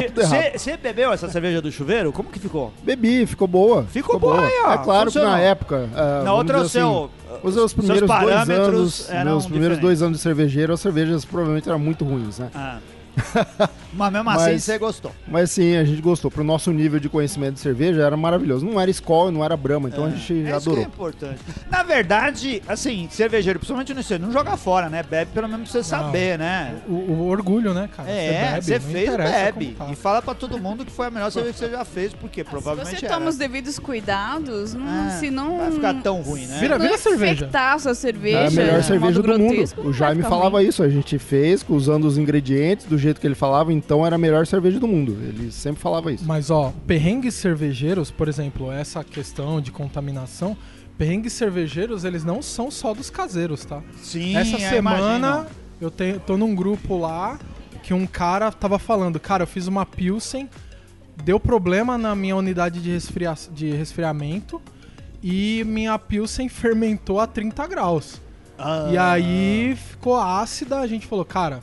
você 0.57 0.77
bebeu 0.77 1.13
essa 1.13 1.29
cerveja 1.29 1.61
do 1.61 1.71
chuveiro? 1.71 2.11
Como 2.11 2.29
que 2.29 2.39
ficou? 2.39 2.73
Bebi, 2.83 3.25
ficou 3.25 3.47
boa. 3.47 3.83
Ficou 3.85 4.19
boa 4.19 4.41
aí, 4.45 4.53
ó. 4.65 4.73
É 4.73 4.77
claro 4.79 5.11
que 5.11 5.19
na 5.19 5.39
época. 5.39 5.89
ah, 5.95 6.21
Na 6.23 6.33
outra, 6.33 6.59
o 6.59 6.63
dizer 6.63 6.79
assim, 6.79 6.89
seu. 6.89 7.09
Os 7.43 7.55
meus 7.55 7.73
primeiros 7.73 8.09
dois 8.09 8.49
anos, 8.49 8.49
meus 8.69 9.45
primeiros 9.45 9.45
diferentes. 9.47 9.79
dois 9.79 10.01
anos 10.01 10.17
de 10.17 10.23
cervejeiro, 10.23 10.73
as 10.73 10.79
cervejas 10.79 11.25
provavelmente 11.25 11.67
eram 11.69 11.79
muito 11.79 12.03
ruins, 12.03 12.39
né? 12.39 12.49
Ah. 12.53 12.79
Mas 13.91 14.13
mesmo 14.13 14.29
assim 14.29 14.51
Mas- 14.51 14.63
você 14.63 14.77
gostou. 14.77 15.11
Mas 15.27 15.51
sim, 15.51 15.75
a 15.75 15.83
gente 15.83 16.01
gostou. 16.01 16.29
Pro 16.29 16.43
nosso 16.43 16.71
nível 16.71 16.99
de 16.99 17.09
conhecimento 17.09 17.55
de 17.55 17.59
cerveja 17.59 18.03
era 18.03 18.15
maravilhoso. 18.15 18.65
Não 18.65 18.79
era 18.79 18.89
Skol, 18.91 19.31
não 19.31 19.43
era 19.43 19.57
Brahma, 19.57 19.89
então 19.89 20.05
a 20.05 20.09
gente 20.11 20.31
É 20.31 20.35
isso 20.35 20.43
que 20.43 20.49
é 20.49 20.53
adorou. 20.53 20.83
importante. 20.83 21.39
Na 21.71 21.81
verdade, 21.83 22.61
assim, 22.67 23.07
cervejeiro, 23.11 23.57
principalmente 23.59 23.93
no 23.93 24.19
não 24.19 24.31
joga 24.31 24.55
fora, 24.57 24.89
né? 24.89 25.01
Bebe 25.03 25.31
pelo 25.33 25.47
menos 25.49 25.71
pra 25.71 25.81
você 25.83 25.95
Não. 25.95 26.03
saber, 26.03 26.37
né? 26.37 26.75
O, 26.87 26.93
o 26.93 27.27
orgulho, 27.27 27.73
né, 27.73 27.89
cara? 27.95 28.09
É, 28.09 28.61
você 28.61 28.75
não 28.79 28.81
fez, 28.81 29.07
interessa 29.09 29.31
bebe. 29.51 29.75
tá. 29.77 29.87
E 29.91 29.95
fala 29.95 30.21
pra 30.21 30.33
todo 30.35 30.57
mundo 30.59 30.85
que 30.85 30.91
foi 30.91 31.07
a 31.07 31.11
melhor 31.11 31.31
cerveja 31.31 31.53
que 31.53 31.59
você 31.59 31.69
já 31.71 31.83
fez, 31.85 32.13
porque 32.13 32.41
Ah, 32.41 32.43
Se 32.45 32.49
provavelmente 32.49 32.99
você 32.99 33.05
era. 33.05 33.15
toma 33.15 33.27
os 33.29 33.37
devidos 33.37 33.79
cuidados, 33.79 34.73
não, 34.75 34.85
Ah, 34.87 35.09
se 35.19 35.29
não. 35.31 35.57
Vai 35.57 35.71
ficar 35.71 35.93
tão 35.95 36.21
ruim, 36.21 36.45
né? 36.45 36.57
Vira- 36.59 36.77
vira 36.77 36.97
cerveja. 36.97 37.33
infectar 37.45 37.73
a 37.73 37.79
sua 37.79 37.95
cerveja. 37.95 38.37
É 38.37 38.47
a 38.47 38.51
melhor 38.51 38.83
cerveja 38.83 39.21
do 39.21 39.39
mundo. 39.39 39.63
O 39.83 39.91
Jaime 39.91 40.21
falava 40.23 40.57
ruim. 40.57 40.67
isso, 40.67 40.83
a 40.83 40.89
gente 40.89 41.17
fez 41.17 41.65
usando 41.67 42.05
os 42.05 42.17
ingredientes 42.17 42.85
do 42.85 42.97
jeito 42.97 43.08
que 43.17 43.25
ele 43.25 43.35
falava, 43.35 43.71
então 43.73 44.05
era 44.05 44.15
a 44.15 44.19
melhor 44.19 44.45
cerveja 44.45 44.79
do 44.79 44.87
mundo. 44.87 45.13
Ele 45.21 45.51
sempre 45.51 45.81
falava 45.81 46.11
isso. 46.11 46.25
Mas 46.25 46.51
ó, 46.51 46.73
perrengues 46.85 47.33
cervejeiros, 47.33 48.11
por 48.11 48.27
exemplo, 48.27 48.71
essa 48.71 49.03
questão 49.03 49.59
de 49.61 49.71
contaminação, 49.71 50.55
perrengues 50.97 51.33
cervejeiros, 51.33 52.03
eles 52.03 52.23
não 52.23 52.41
são 52.41 52.69
só 52.69 52.93
dos 52.93 53.09
caseiros, 53.09 53.63
tá? 53.65 53.81
Sim, 54.01 54.35
Essa 54.35 54.55
eu 54.57 54.59
semana 54.59 55.17
imagino. 55.27 55.47
eu 55.79 55.89
te- 55.89 56.19
tô 56.25 56.35
num 56.37 56.53
grupo 56.53 56.97
lá 56.97 57.39
que 57.81 57.93
um 57.93 58.05
cara 58.05 58.51
tava 58.51 58.77
falando, 58.77 59.19
cara, 59.19 59.43
eu 59.43 59.47
fiz 59.47 59.65
uma 59.67 59.85
Pilsen, 59.85 60.49
deu 61.23 61.39
problema 61.39 61.97
na 61.97 62.13
minha 62.15 62.35
unidade 62.35 62.81
de, 62.81 62.91
resfria 62.91 63.33
de 63.53 63.71
resfriamento 63.71 64.61
e 65.23 65.63
minha 65.65 65.97
Pilsen 65.97 66.47
fermentou 66.49 67.19
a 67.19 67.27
30 67.27 67.65
graus. 67.67 68.21
Ah. 68.57 68.89
E 68.91 68.97
aí 68.97 69.75
ficou 69.91 70.17
ácida, 70.17 70.79
a 70.79 70.87
gente 70.87 71.07
falou, 71.07 71.23
cara, 71.23 71.61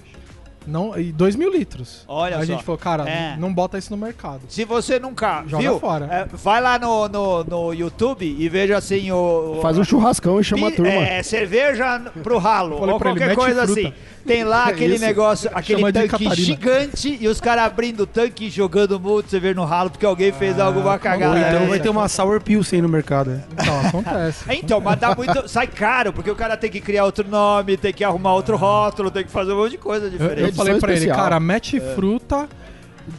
não, 0.66 0.98
e 0.98 1.12
2 1.12 1.36
mil 1.36 1.50
litros. 1.52 2.04
Olha 2.08 2.36
Aí 2.36 2.42
a 2.42 2.46
só. 2.46 2.52
gente 2.52 2.64
falou, 2.64 2.78
cara, 2.78 3.08
É. 3.08 3.36
não 3.38 3.52
bota 3.52 3.78
isso 3.78 3.90
no 3.90 3.96
mercado. 3.96 4.40
Se 4.48 4.64
você 4.64 4.98
nunca 4.98 5.44
Joga 5.46 5.62
viu, 5.62 5.78
fora. 5.80 6.06
é, 6.06 6.26
vai 6.36 6.60
lá 6.60 6.78
no, 6.78 7.08
no, 7.08 7.44
no 7.44 7.72
YouTube 7.74 8.24
e 8.38 8.48
veja 8.48 8.76
assim 8.76 9.10
o. 9.10 9.56
o- 9.58 9.60
Faz 9.62 9.78
um 9.78 9.84
churrascão 9.84 10.40
e 10.40 10.44
chama 10.44 10.68
a 10.68 10.70
Pi- 10.70 10.76
turma. 10.76 10.92
É, 10.92 11.22
cerveja 11.22 12.00
pro 12.22 12.38
ralo, 12.38 12.76
ou 12.76 12.88
ele, 12.88 12.98
qualquer 12.98 13.28
mete 13.28 13.36
coisa 13.36 13.62
assim. 13.62 13.92
Tem 14.26 14.42
lá 14.42 14.64
aquele 14.68 14.94
Isso. 14.96 15.04
negócio, 15.04 15.50
aquele 15.54 15.78
Chama 15.80 15.92
tanque 15.92 16.34
gigante 16.34 17.16
e 17.20 17.28
os 17.28 17.40
caras 17.40 17.64
abrindo 17.64 18.00
o 18.00 18.06
tanque 18.06 18.46
e 18.46 18.50
jogando 18.50 18.98
muito 18.98 19.30
cerveja 19.30 19.54
no 19.54 19.64
ralo 19.64 19.88
porque 19.90 20.04
alguém 20.04 20.32
fez 20.32 20.58
alguma 20.58 20.94
Ou 20.94 20.98
cagada. 20.98 21.38
então 21.38 21.62
É. 21.62 21.66
vai 21.66 21.78
ter 21.78 21.88
uma 21.88 22.08
Sour 22.08 22.40
Pilsen 22.40 22.82
no 22.82 22.88
mercado. 22.88 23.30
é. 23.30 23.40
Então, 23.52 23.80
acontece. 23.86 24.44
Então, 24.66 24.80
mas 24.80 24.98
dá 24.98 25.14
muito. 25.14 25.48
Sai 25.48 25.66
caro, 25.68 26.12
porque 26.12 26.30
o 26.30 26.34
cara 26.34 26.56
tem 26.56 26.68
que 26.70 26.80
criar 26.80 27.04
outro 27.04 27.26
nome, 27.28 27.76
tem 27.76 27.92
que 27.92 28.02
arrumar 28.02 28.34
outro 28.34 28.56
rótulo, 28.56 29.10
tem 29.12 29.22
que 29.24 29.30
fazer 29.30 29.52
um 29.52 29.58
monte 29.58 29.72
de 29.72 29.78
coisa 29.78 30.06
Eu, 30.06 30.10
diferente. 30.10 30.55
Falei 30.56 30.78
pra 30.80 30.90
ele, 30.90 30.98
especial. 31.00 31.16
cara, 31.24 31.40
mete 31.40 31.76
É. 31.76 31.80
fruta 31.94 32.48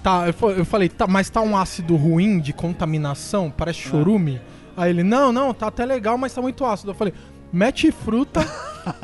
Tá, 0.04 0.28
eu, 0.28 0.34
fa- 0.34 0.48
eu 0.48 0.66
falei, 0.66 0.90
tá, 0.90 1.08
mas 1.08 1.30
tá 1.30 1.40
um 1.40 1.56
ácido 1.56 1.96
ruim 1.96 2.40
de 2.42 2.52
contaminação? 2.52 3.50
Parece 3.50 3.80
chorume? 3.80 4.42
Aí 4.76 4.90
ele, 4.90 5.02
não, 5.02 5.32
não, 5.32 5.54
tá 5.54 5.68
até 5.68 5.86
legal, 5.86 6.18
mas 6.18 6.34
tá 6.34 6.42
muito 6.42 6.66
ácido. 6.66 6.92
Eu 6.92 6.96
falei, 6.96 7.14
mete 7.54 7.90
fruta, 7.90 8.46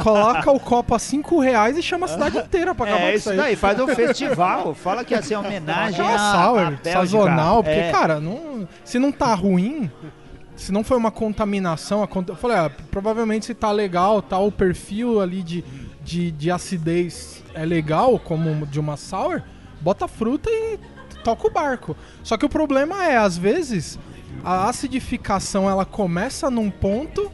coloca 0.04 0.52
o 0.52 0.60
copo 0.60 0.94
a 0.94 1.00
5 1.00 1.40
reais 1.40 1.78
e 1.78 1.82
chama 1.82 2.06
a 2.06 2.10
cidade 2.10 2.38
inteira 2.38 2.76
pra 2.76 2.86
acabar 2.86 3.02
É 3.06 3.12
com 3.12 3.18
isso 3.18 3.34
daí, 3.34 3.56
faz 3.56 3.80
um 3.80 3.88
festival. 3.96 4.76
Fala 4.76 5.06
que 5.06 5.14
ia 5.14 5.22
ser 5.22 5.38
homenagem 5.38 6.06
à 6.06 6.18
sour, 6.34 6.66
Bélgica. 6.72 6.92
sazonal, 6.92 7.64
porque, 7.64 7.80
É. 7.80 7.90
cara, 7.92 8.20
não, 8.20 8.68
se 8.84 9.00
não 9.00 9.10
tá 9.10 9.34
ruim, 9.34 9.90
se 10.54 10.72
não 10.74 10.84
foi 10.84 10.98
uma 10.98 11.12
contaminação, 11.12 12.04
a 12.04 12.08
cont- 12.08 12.28
eu 12.28 12.36
falei, 12.36 12.58
ah, 12.58 12.72
provavelmente 12.92 13.46
se 13.46 13.54
tá 13.54 13.72
legal, 13.72 14.22
tá 14.22 14.38
o 14.38 14.52
perfil 14.52 15.22
ali 15.22 15.42
de, 15.42 15.64
de, 16.04 16.32
de 16.32 16.52
acidez 16.52 17.44
é 17.54 17.66
legal, 17.66 18.20
como 18.20 18.66
de 18.66 18.80
uma 18.80 18.98
sour, 18.98 19.42
bota 19.82 20.08
fruta 20.08 20.50
e 20.50 20.80
toca 21.24 21.48
o 21.48 21.52
barco. 21.52 21.96
Só 22.24 22.38
que 22.38 22.46
o 22.46 22.50
problema 22.50 23.06
é, 23.06 23.18
às 23.18 23.38
vezes, 23.38 23.98
a 24.44 24.70
acidificação 24.70 25.70
ela 25.70 25.86
começa 25.86 26.50
num 26.50 26.70
ponto 26.70 27.32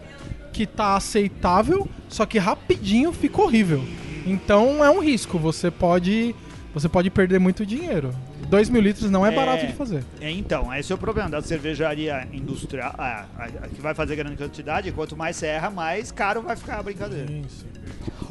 que 0.52 0.66
tá 0.66 0.96
aceitável, 0.96 1.88
só 2.08 2.26
que 2.26 2.38
rapidinho 2.38 3.12
fica 3.12 3.42
horrível. 3.42 3.84
Então 4.26 4.84
é 4.84 4.90
um 4.90 5.00
risco, 5.00 5.40
você 5.40 5.72
pode, 5.72 6.36
você 6.74 6.88
pode 6.90 7.10
perder 7.10 7.40
muito 7.40 7.66
dinheiro. 7.66 8.14
2 8.48 8.70
mil 8.70 8.82
litros 8.82 9.10
não 9.12 9.26
é, 9.26 9.32
É. 9.32 9.36
barato 9.36 9.66
de 9.68 9.74
fazer. 9.74 10.04
É, 10.22 10.30
Então, 10.32 10.74
esse 10.74 10.92
é 10.92 10.96
o 10.96 10.98
problema 10.98 11.30
da 11.30 11.42
cervejaria 11.42 12.28
industrial, 12.34 12.94
a, 12.98 13.26
a- 13.38 13.46
a 13.46 13.68
que 13.68 13.82
vai 13.82 13.94
fazer 13.94 14.16
grande 14.16 14.36
quantidade, 14.38 14.92
quanto 14.92 15.16
mais 15.16 15.36
serra, 15.36 15.70
mais 15.70 16.12
caro 16.12 16.42
vai 16.42 16.56
ficar 16.56 16.80
a 16.80 16.84
brincadeira. 16.84 17.32
Isso. 17.32 17.66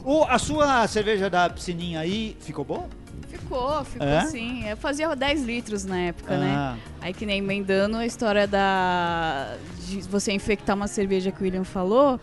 O, 0.05 0.24
a 0.24 0.38
sua 0.38 0.87
cerveja 0.87 1.29
da 1.29 1.48
piscininha 1.51 2.01
aí 2.01 2.37
ficou 2.40 2.64
bom? 2.64 2.88
Ficou, 3.29 3.85
ficou 3.85 4.07
É? 4.07 4.24
sim. 4.27 4.66
Eu 4.66 4.77
fazia 4.77 5.14
10 5.14 5.44
litros 5.44 5.85
na 5.85 5.98
época, 5.98 6.37
né? 6.38 6.51
Ah, 6.57 6.77
Aí 7.01 7.12
que 7.12 7.27
nem 7.27 7.38
emendando 7.38 7.96
a 7.96 8.07
história 8.07 8.46
da 8.46 9.57
de 9.87 10.01
você 10.03 10.33
infectar 10.33 10.74
uma 10.77 10.88
cerveja 10.88 11.31
que 11.31 11.40
o 11.40 11.44
William 11.44 11.64
falou. 11.64 12.18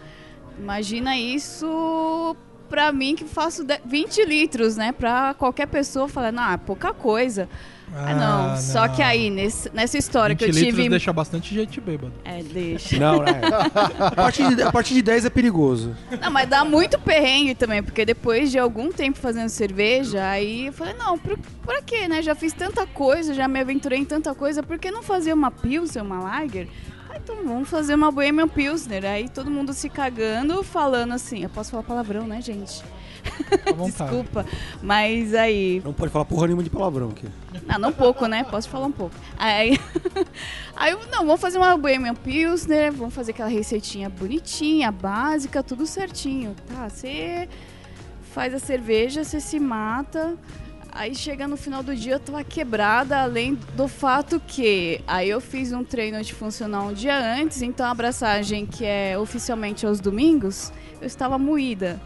Imagina 0.60 1.17
isso 1.17 2.36
pra 2.69 2.91
mim 2.91 3.15
que 3.15 3.23
faço 3.25 3.63
de- 3.63 3.80
20 3.86 4.23
litros, 4.25 4.75
né? 4.78 4.91
Pra 4.91 5.34
qualquer 5.34 5.67
pessoa 5.67 6.08
falar, 6.08 6.32
não, 6.32 6.51
é 6.51 6.58
pouca 6.58 6.93
coisa. 6.93 7.47
Ah, 7.95 8.13
não. 8.15 8.58
Só 8.58 8.88
que 8.88 9.01
aí, 9.01 9.30
nesse- 9.30 9.69
nessa 9.73 9.97
história 9.97 10.36
que 10.36 10.45
20 10.47 10.58
eu 10.58 10.65
tive. 10.73 10.89
deixa 10.89 11.13
bastante 11.13 11.54
gente 11.54 11.80
bêbado. 11.80 12.12
É, 12.25 12.41
deixa. 12.41 12.97
Não, 12.99 13.23
é. 13.23 13.39
A 13.99 14.12
partir, 14.12 14.56
de, 14.56 14.62
a 14.63 14.71
partir 14.71 14.93
de 14.95 15.01
10 15.04 15.25
é 15.25 15.30
perigoso. 15.30 15.95
Não, 16.19 16.32
mas 16.32 16.49
dá 16.49 16.65
muito 16.65 16.99
perrengue 16.99 17.54
também, 17.56 17.82
porque 17.84 18.04
depois 18.04 18.51
de 18.51 18.58
algum 18.58 18.91
tempo 18.91 19.19
fazendo 19.19 19.49
cerveja, 19.49 20.28
aí 20.28 20.65
eu 20.67 20.73
falei, 20.73 20.95
não, 20.95 21.17
por, 21.17 21.38
por 21.63 21.82
quê, 21.84 22.08
né? 22.08 22.21
Já 22.23 22.34
fiz 22.36 22.51
tanta 22.54 22.86
coisa, 22.88 23.34
já 23.34 23.47
me 23.47 23.60
aventurei 23.60 23.99
em 23.99 24.06
tanta 24.06 24.34
coisa, 24.34 24.63
por 24.63 24.80
que 24.80 24.89
não 24.89 25.04
fazer 25.04 25.32
uma 25.34 25.51
Pilsen, 25.51 26.01
uma 26.01 26.19
Lager? 26.19 26.67
Então 27.26 27.44
vamos 27.44 27.68
fazer 27.68 27.96
uma 27.96 28.12
Bohemian 28.12 28.48
Pilsner. 28.48 29.04
Aí 29.04 29.28
todo 29.28 29.50
mundo 29.50 29.74
se 29.74 29.90
cagando, 29.90 30.62
falando 30.62 31.12
assim, 31.12 31.42
eu 31.42 31.50
posso 31.50 31.72
falar 31.72 31.82
palavrão, 31.82 32.28
né, 32.28 32.40
gente? 32.40 32.84
Desculpa. 33.84 34.46
Mas 34.80 35.34
aí, 35.34 35.82
Não 35.84 35.92
pode 35.92 36.12
falar 36.12 36.26
porra 36.26 36.46
nenhuma 36.46 36.62
de 36.62 36.70
palavrão 36.70 37.10
aqui. 37.10 37.26
não, 37.66 37.80
não 37.80 37.92
pouco, 37.92 38.28
né? 38.28 38.44
Posso 38.44 38.70
falar 38.70 38.86
um 38.86 38.92
pouco. 38.92 39.16
Aí, 39.40 39.80
aí 40.78 40.96
não, 41.12 41.26
vamos 41.26 41.42
fazer 41.42 41.58
uma 41.58 41.76
Bohemian 41.76 42.14
Pilsner, 42.14 42.92
vamos 42.92 43.16
fazer 43.16 43.32
aquela 43.32 43.50
receitinha 43.50 44.08
bonitinha, 44.08 44.92
básica, 44.92 45.64
tudo 45.64 45.88
certinho. 45.88 46.56
Tá, 46.68 46.88
você 46.88 47.50
faz 48.34 48.54
a 48.54 48.60
cerveja, 48.60 49.24
você 49.24 49.40
se 49.40 49.60
mata. 49.60 50.38
Aí 50.95 51.13
chega 51.13 51.45
no 51.45 51.58
final 51.58 51.84
do 51.84 51.93
dia 51.93 52.13
eu 52.13 52.19
tava 52.21 52.41
quebrada, 52.41 53.21
além 53.21 53.60
do 53.75 53.86
fato 53.86 54.39
que 54.39 55.01
aí 55.05 55.29
eu 55.29 55.41
fiz 55.41 55.73
um 55.73 55.84
treino 55.84 56.23
de 56.23 56.34
funcional 56.34 56.88
um 56.88 56.93
dia 56.93 57.17
antes, 57.38 57.62
então 57.62 57.86
a 57.86 57.91
abraçagem 57.91 58.65
que 58.65 58.86
é 58.86 59.19
oficialmente 59.19 59.86
aos 59.86 59.99
domingos, 59.99 60.71
eu 61.01 61.05
estava 61.05 61.38
moída. 61.38 61.99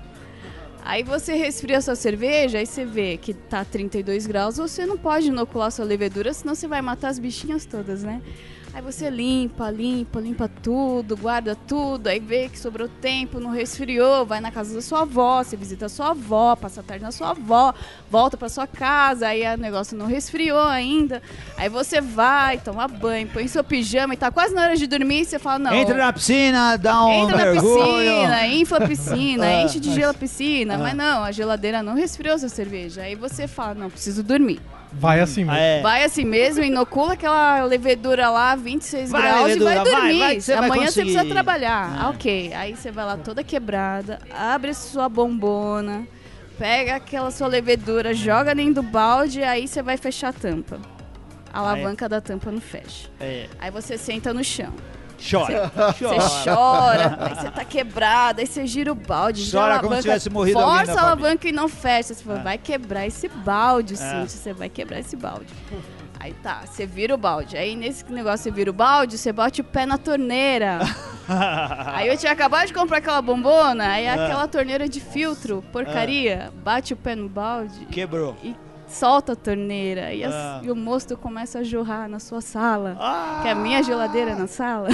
Aí 0.83 1.03
você 1.03 1.35
resfria 1.35 1.79
sua 1.81 1.93
cerveja, 1.95 2.57
aí 2.57 2.65
você 2.65 2.83
vê 2.83 3.15
que 3.17 3.31
tá 3.31 3.63
32 3.63 4.25
graus, 4.25 4.57
você 4.57 4.87
não 4.87 4.97
pode 4.97 5.27
inocular 5.27 5.71
sua 5.71 5.85
levedura, 5.85 6.33
senão 6.33 6.55
você 6.55 6.67
vai 6.67 6.81
matar 6.81 7.09
as 7.09 7.19
bichinhas 7.19 7.67
todas, 7.67 8.01
né? 8.01 8.23
Aí 8.71 8.83
você 8.83 9.09
limpa, 9.09 9.69
limpa, 9.71 10.19
limpa 10.19 10.47
tudo, 10.61 11.17
guarda 11.17 11.55
tudo, 11.55 12.05
aí 12.07 12.19
vê 12.19 12.47
que 12.47 12.57
sobrou 12.57 12.87
tempo, 12.87 13.39
não 13.39 13.49
resfriou, 13.49 14.25
vai 14.27 14.39
na 14.39 14.51
casa 14.51 14.75
da 14.75 14.81
sua 14.81 15.01
avó, 15.01 15.43
você 15.43 15.57
visita 15.57 15.87
a 15.87 15.89
sua 15.89 16.11
avó, 16.11 16.55
passa 16.55 16.81
a 16.81 16.83
tarde 16.83 17.03
na 17.03 17.11
sua 17.11 17.31
avó, 17.31 17.73
volta 18.11 18.37
pra 18.37 18.47
sua 18.47 18.67
casa, 18.67 19.27
aí 19.27 19.41
o 19.55 19.57
negócio 19.57 19.97
não 19.97 20.05
resfriou 20.05 20.59
ainda. 20.67 21.19
Aí 21.57 21.67
você 21.67 21.99
vai, 21.99 22.59
toma 22.59 22.87
banho, 22.87 23.27
põe 23.27 23.47
seu 23.47 23.63
pijama 23.63 24.13
e 24.13 24.17
tá 24.17 24.31
quase 24.31 24.53
na 24.53 24.61
hora 24.61 24.77
de 24.77 24.85
dormir, 24.85 25.21
e 25.21 25.25
você 25.25 25.39
fala, 25.39 25.57
não. 25.59 25.73
Entra 25.73 25.97
na 25.97 26.13
piscina, 26.13 26.77
dá 26.77 27.03
um 27.05 27.11
Entra 27.23 27.37
na 27.37 27.45
mergulho. 27.51 27.83
piscina, 27.83 28.47
infla 28.47 28.77
a 28.77 28.87
piscina, 28.87 29.45
Ah, 29.49 29.63
enche 29.63 29.79
de 29.79 29.91
gelo 29.93 30.11
a 30.11 30.13
piscina, 30.13 30.75
Ah. 30.75 30.77
mas 30.77 30.93
não, 30.95 31.23
a 31.23 31.31
geladeira 31.31 31.81
não 31.81 31.95
resfriou 31.95 32.37
sua 32.37 32.49
cerveja. 32.49 33.01
Aí 33.01 33.15
você 33.15 33.47
fala, 33.47 33.73
não, 33.73 33.89
preciso 33.89 34.21
dormir. 34.21 34.61
Vai 34.91 35.19
assim 35.19 35.43
mesmo. 35.45 35.57
Ah, 35.57 35.59
é. 35.59 35.81
Vai 35.81 36.03
assim 36.03 36.25
mesmo, 36.25 36.63
inocula 36.63 37.13
aquela 37.13 37.63
levedura 37.63 38.29
lá, 38.29 38.55
26 38.55 39.11
Vai, 39.11 39.21
graus 39.21 39.47
levedura, 39.47 39.71
e 39.71 39.75
vai 39.75 39.83
vai, 39.85 39.93
dormir. 39.93 40.19
vai 40.19 40.35
que 40.35 40.41
você 40.41 40.55
vai 40.55 40.65
Amanhã 40.69 40.91
você 40.91 41.01
precisa 41.01 41.25
trabalhar. 41.25 41.89
Ah. 41.93 42.05
Ah, 42.05 42.09
ok. 42.09 42.53
Aí 42.53 42.75
você 42.75 42.91
vai 42.91 43.05
lá 43.05 43.17
toda 43.17 43.43
quebrada, 43.43 44.19
abre 44.31 44.73
sua 44.73 45.07
bombona, 45.07 46.07
pega 46.57 46.95
aquela 46.95 47.29
sua 47.31 47.47
levedura, 47.47 48.13
joga 48.13 48.55
dentro 48.55 48.75
do 48.75 48.83
balde, 48.83 49.43
aí 49.43 49.67
você 49.67 49.81
vai 49.81 49.95
fechar 49.95 50.29
a 50.29 50.33
tampa. 50.33 50.79
A 51.53 51.59
alavanca 51.59 52.07
da 52.07 52.21
tampa 52.21 52.51
não 52.51 52.61
fecha. 52.61 53.09
É. 53.19 53.47
Aí 53.59 53.71
você 53.71 53.97
senta 53.97 54.33
no 54.33 54.43
chão. 54.43 54.73
Chora. 55.29 55.71
Você 55.97 56.49
chora, 56.49 57.17
aí 57.19 57.35
você 57.35 57.51
tá 57.51 57.65
quebrada, 57.65 58.41
aí 58.41 58.47
você 58.47 58.65
gira 58.65 58.91
o 58.91 58.95
balde, 58.95 59.41
gira 59.43 59.59
Chora 59.61 59.75
a 59.75 59.79
como 59.79 59.95
se 59.95 60.01
tivesse 60.01 60.29
morrido 60.29 60.59
Força 60.59 60.93
a 60.99 61.03
alavanca 61.03 61.47
e 61.47 61.51
não 61.51 61.67
fecha. 61.67 62.13
Você 62.13 62.23
fala, 62.23 62.39
Ah. 62.39 62.43
vai 62.43 62.57
quebrar 62.57 63.05
esse 63.05 63.27
balde, 63.27 63.95
Ah. 63.95 63.97
Cintia, 63.97 64.27
você 64.29 64.53
vai 64.53 64.69
quebrar 64.69 64.99
esse 64.99 65.15
balde. 65.15 65.47
Aí 66.19 66.33
tá, 66.43 66.61
você 66.65 66.85
vira 66.85 67.13
o 67.15 67.17
balde. 67.17 67.55
Aí 67.57 67.75
nesse 67.75 68.03
negócio 68.11 68.43
você 68.43 68.51
vira 68.51 68.69
o 68.69 68.73
balde, 68.73 69.17
você 69.17 69.31
bate 69.31 69.61
o 69.61 69.63
pé 69.63 69.85
na 69.85 69.97
torneira. 69.97 70.79
Aí 71.93 72.07
eu 72.07 72.17
tinha 72.17 72.31
acabado 72.31 72.67
de 72.67 72.73
comprar 72.73 72.97
aquela 72.97 73.21
bombona, 73.21 73.87
aí 73.91 74.07
Ah. 74.07 74.15
aquela 74.25 74.47
torneira 74.47 74.89
de 74.89 74.99
filtro, 74.99 75.63
porcaria, 75.71 76.51
bate 76.63 76.91
o 76.93 76.97
pé 76.97 77.15
no 77.15 77.29
balde 77.29 77.85
Quebrou. 77.85 78.35
e 78.43 78.55
solta 78.87 79.33
a 79.33 79.35
torneira. 79.35 80.11
E, 80.11 80.23
as- 80.23 80.63
e 80.65 80.71
o 80.71 80.75
mosto 80.75 81.15
começa 81.15 81.59
a 81.59 81.63
jorrar 81.63 82.09
na 82.09 82.19
sua 82.19 82.41
sala. 82.41 82.97
Ah, 82.99 83.39
Que 83.43 83.47
é 83.47 83.51
a 83.51 83.55
minha 83.55 83.81
geladeira 83.83 84.35
na 84.35 84.47
sala. 84.47 84.89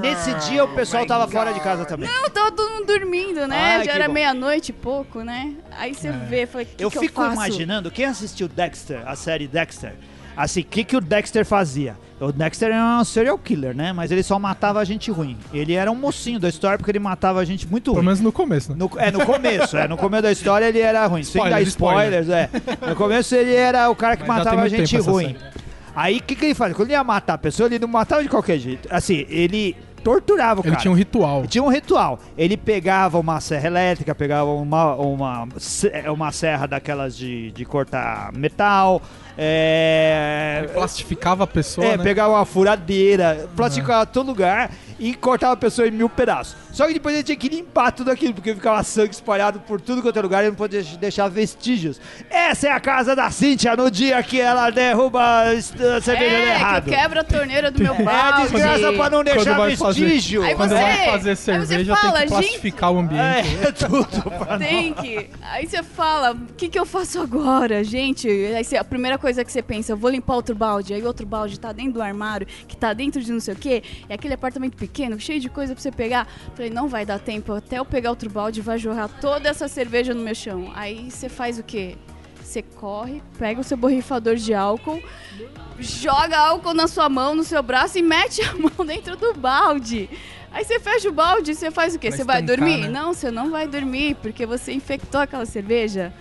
Nesse 0.00 0.32
dia 0.48 0.64
o 0.64 0.68
pessoal 0.68 1.06
tava 1.06 1.28
fora 1.28 1.52
de 1.52 1.60
casa 1.60 1.84
também. 1.84 2.08
Não, 2.08 2.30
tava 2.30 2.50
todo 2.52 2.70
mundo 2.72 2.86
dormindo, 2.86 3.46
né? 3.46 3.56
Ai, 3.76 3.80
que 3.80 3.86
Já 3.86 3.92
era 3.94 4.06
bom. 4.08 4.14
meia-noite 4.14 4.70
e 4.70 4.72
pouco, 4.72 5.22
né? 5.22 5.52
Aí 5.78 5.94
você 5.94 6.10
vê, 6.10 6.46
falei, 6.46 6.66
que 6.66 6.84
eu 6.84 6.90
que 6.90 6.98
fico 6.98 7.20
eu 7.20 7.26
faço? 7.26 7.36
imaginando, 7.36 7.90
quem 7.90 8.04
assistiu 8.06 8.48
Dexter, 8.48 9.02
a 9.06 9.14
série 9.16 9.46
Dexter, 9.46 9.94
assim, 10.36 10.60
o 10.60 10.64
que, 10.64 10.84
que 10.84 10.96
o 10.96 11.00
Dexter 11.00 11.44
fazia? 11.44 11.96
O 12.20 12.30
Dexter 12.32 12.68
era 12.70 13.00
um 13.00 13.04
serial 13.04 13.36
killer, 13.36 13.76
né? 13.76 13.92
Mas 13.92 14.10
ele 14.10 14.22
só 14.22 14.38
matava 14.38 14.82
gente 14.84 15.10
ruim. 15.10 15.36
Ele 15.52 15.74
era 15.74 15.90
um 15.90 15.96
mocinho 15.96 16.38
da 16.40 16.48
história 16.48 16.78
porque 16.78 16.90
ele 16.90 17.00
matava 17.00 17.44
gente 17.44 17.66
muito 17.66 17.86
Pelo 17.86 17.96
ruim. 17.96 18.04
menos 18.06 18.20
no 18.20 18.32
começo, 18.32 18.70
né? 18.70 18.76
No, 18.78 18.90
é, 18.98 19.10
no 19.10 19.26
começo, 19.26 19.76
é. 19.76 19.88
No 19.88 19.96
começo 19.96 20.22
da 20.22 20.32
história 20.32 20.66
ele 20.66 20.78
era 20.78 21.04
ruim. 21.06 21.22
Sem 21.24 21.42
dar 21.50 21.60
Spoiler, 21.62 22.22
spoilers, 22.22 22.28
é. 22.30 22.88
No 22.88 22.94
começo 22.96 23.34
ele 23.34 23.54
era 23.54 23.90
o 23.90 23.96
cara 23.96 24.16
que 24.16 24.22
Mas 24.26 24.38
já 24.38 24.44
matava 24.44 24.60
muito 24.60 24.76
gente 24.76 24.90
tempo 24.92 25.02
essa 25.02 25.10
ruim. 25.10 25.26
série. 25.38 25.63
Aí 25.94 26.18
o 26.18 26.22
que, 26.22 26.34
que 26.34 26.44
ele 26.46 26.54
fazia? 26.54 26.74
Quando 26.74 26.88
ele 26.88 26.96
ia 26.96 27.04
matar 27.04 27.34
a 27.34 27.38
pessoa, 27.38 27.68
ele 27.68 27.78
não 27.78 27.88
matava 27.88 28.22
de 28.22 28.28
qualquer 28.28 28.58
jeito. 28.58 28.88
Assim, 28.90 29.26
ele 29.28 29.76
torturava 30.04 30.60
o 30.60 30.62
Ele 30.62 30.70
cara. 30.70 30.82
tinha 30.82 30.92
um 30.92 30.94
ritual. 30.94 31.38
Ele 31.40 31.48
tinha 31.48 31.64
um 31.64 31.68
ritual. 31.68 32.18
Ele 32.36 32.56
pegava 32.56 33.18
uma 33.18 33.40
serra 33.40 33.66
elétrica, 33.66 34.14
pegava 34.14 34.50
uma, 34.50 34.94
uma, 34.96 35.48
uma 36.12 36.30
serra 36.30 36.66
daquelas 36.66 37.16
de, 37.16 37.50
de 37.52 37.64
cortar 37.64 38.30
metal. 38.34 39.00
É, 39.36 40.60
Ele 40.64 40.68
plastificava 40.68 41.44
a 41.44 41.46
pessoa, 41.46 41.86
é, 41.86 41.96
né? 41.96 42.04
pegava 42.04 42.34
uma 42.34 42.44
furadeira, 42.44 43.48
plastificava 43.56 44.06
todo 44.06 44.26
lugar 44.28 44.70
e 44.98 45.12
cortava 45.14 45.54
a 45.54 45.56
pessoa 45.56 45.88
em 45.88 45.90
mil 45.90 46.08
pedaços. 46.08 46.56
Só 46.72 46.86
que 46.86 46.94
depois 46.94 47.14
ele 47.14 47.24
tinha 47.24 47.36
que 47.36 47.48
limpar 47.48 47.92
tudo 47.92 48.10
aquilo, 48.10 48.34
porque 48.34 48.54
ficava 48.54 48.82
sangue 48.82 49.12
espalhado 49.14 49.60
por 49.60 49.80
tudo 49.80 50.02
quanto 50.02 50.18
é 50.18 50.22
lugar 50.22 50.44
e 50.44 50.48
não 50.48 50.54
podia 50.54 50.82
deixar 51.00 51.28
vestígios. 51.28 52.00
Essa 52.30 52.68
é 52.68 52.70
a 52.72 52.80
casa 52.80 53.14
da 53.14 53.30
Cíntia 53.30 53.76
no 53.76 53.90
dia 53.90 54.20
que 54.22 54.40
ela 54.40 54.70
derruba 54.70 55.20
a 55.42 55.60
cerveja 56.00 56.36
É, 56.36 56.50
errado. 56.54 56.84
que 56.84 56.90
eu 56.90 56.98
quebro 56.98 57.20
a 57.20 57.24
torneira 57.24 57.70
do 57.70 57.80
meu 57.82 57.94
É 57.94 58.02
balde. 58.02 58.42
desgraça 58.42 58.92
pra 58.92 59.10
não 59.10 59.22
deixar 59.24 59.56
vai 59.56 59.76
fazer- 59.76 60.00
vestígio. 60.04 60.42
Aí 60.42 60.54
Quando 60.54 60.70
você- 60.70 60.74
vai 60.74 60.96
fazer 61.10 61.30
aí 61.30 61.36
você 61.36 61.36
cerveja, 61.36 61.96
fala, 61.96 62.02
tem 62.02 62.12
que 62.12 62.18
gente- 62.20 62.28
plastificar 62.42 62.92
o 62.92 62.98
ambiente. 62.98 63.58
É, 63.62 63.72
tudo 63.72 64.30
pra 64.30 64.58
Tem 64.58 64.92
que. 64.94 65.30
Aí 65.42 65.66
você 65.66 65.82
fala, 65.82 66.32
o 66.32 66.54
que, 66.56 66.68
que 66.68 66.78
eu 66.78 66.86
faço 66.86 67.20
agora, 67.20 67.82
gente? 67.84 68.28
Aí 68.28 68.64
você- 68.64 68.76
a 68.76 68.84
primeira 68.84 69.16
coisa 69.18 69.23
que 69.32 69.52
você 69.52 69.62
pensa, 69.62 69.92
eu 69.92 69.96
vou 69.96 70.10
limpar 70.10 70.34
outro 70.34 70.54
balde. 70.54 70.92
Aí 70.92 71.02
outro 71.04 71.24
balde 71.24 71.58
tá 71.58 71.72
dentro 71.72 71.94
do 71.94 72.02
armário, 72.02 72.46
que 72.68 72.76
tá 72.76 72.92
dentro 72.92 73.22
de 73.22 73.32
não 73.32 73.40
sei 73.40 73.54
o 73.54 73.56
quê. 73.56 73.82
É 74.08 74.14
aquele 74.14 74.34
apartamento 74.34 74.76
pequeno, 74.76 75.18
cheio 75.20 75.40
de 75.40 75.48
coisa 75.48 75.72
pra 75.74 75.80
você 75.82 75.92
pegar. 75.92 76.26
Falei, 76.54 76.70
não 76.70 76.88
vai 76.88 77.06
dar 77.06 77.18
tempo. 77.18 77.52
Até 77.52 77.78
eu 77.78 77.84
pegar 77.84 78.10
outro 78.10 78.28
balde, 78.28 78.60
vai 78.60 78.78
jorrar 78.78 79.08
toda 79.20 79.48
essa 79.48 79.68
cerveja 79.68 80.12
no 80.12 80.22
meu 80.22 80.34
chão. 80.34 80.70
Aí 80.74 81.10
você 81.10 81.28
faz 81.28 81.58
o 81.58 81.62
quê? 81.62 81.96
Você 82.42 82.60
corre, 82.60 83.22
pega 83.38 83.60
o 83.60 83.64
seu 83.64 83.76
borrifador 83.76 84.36
de 84.36 84.52
álcool, 84.52 85.02
joga 85.78 86.38
álcool 86.38 86.74
na 86.74 86.86
sua 86.86 87.08
mão, 87.08 87.34
no 87.34 87.44
seu 87.44 87.62
braço 87.62 87.98
e 87.98 88.02
mete 88.02 88.42
a 88.42 88.52
mão 88.58 88.86
dentro 88.86 89.16
do 89.16 89.32
balde. 89.34 90.08
Aí 90.52 90.64
você 90.64 90.78
fecha 90.78 91.08
o 91.08 91.12
balde 91.12 91.50
e 91.50 91.54
você 91.54 91.70
faz 91.70 91.94
o 91.96 91.98
quê? 91.98 92.08
Pra 92.08 92.16
Você 92.16 92.22
vai 92.24 92.40
estancar, 92.40 92.64
dormir? 92.64 92.82
né? 92.82 92.88
Não, 92.88 93.12
você 93.12 93.30
não 93.30 93.50
vai 93.50 93.66
dormir, 93.66 94.14
porque 94.22 94.46
você 94.46 94.72
infectou 94.72 95.20
aquela 95.20 95.44
cerveja. 95.46 96.12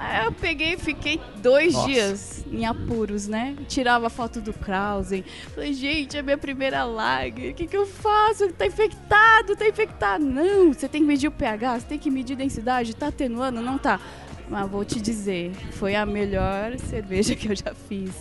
Aí 0.00 0.24
eu 0.24 0.32
peguei 0.32 0.72
e 0.72 0.76
fiquei 0.78 1.20
dois 1.42 1.74
Nossa. 1.74 1.86
dias 1.86 2.44
em 2.50 2.64
apuros, 2.64 3.28
né? 3.28 3.54
Tirava 3.68 4.08
foto 4.08 4.40
do 4.40 4.50
Krausen. 4.50 5.22
Falei, 5.54 5.74
gente, 5.74 6.16
é 6.16 6.22
minha 6.22 6.38
primeira 6.38 6.84
lager. 6.84 7.52
O 7.52 7.54
que, 7.54 7.66
que 7.66 7.76
eu 7.76 7.86
faço? 7.86 8.50
Tá 8.52 8.66
infectado, 8.66 9.54
tá 9.54 9.68
infectado. 9.68 10.24
Não, 10.24 10.72
você 10.72 10.88
tem 10.88 11.02
que 11.02 11.06
medir 11.06 11.28
o 11.28 11.30
pH, 11.30 11.80
você 11.80 11.86
tem 11.86 11.98
que 11.98 12.10
medir 12.10 12.34
densidade. 12.34 12.96
Tá 12.96 13.08
atenuando? 13.08 13.60
Não 13.60 13.76
tá. 13.76 14.00
Mas 14.48 14.70
vou 14.70 14.86
te 14.86 14.98
dizer, 14.98 15.52
foi 15.72 15.94
a 15.94 16.06
melhor 16.06 16.78
cerveja 16.78 17.36
que 17.36 17.50
eu 17.52 17.54
já 17.54 17.74
fiz. 17.86 18.14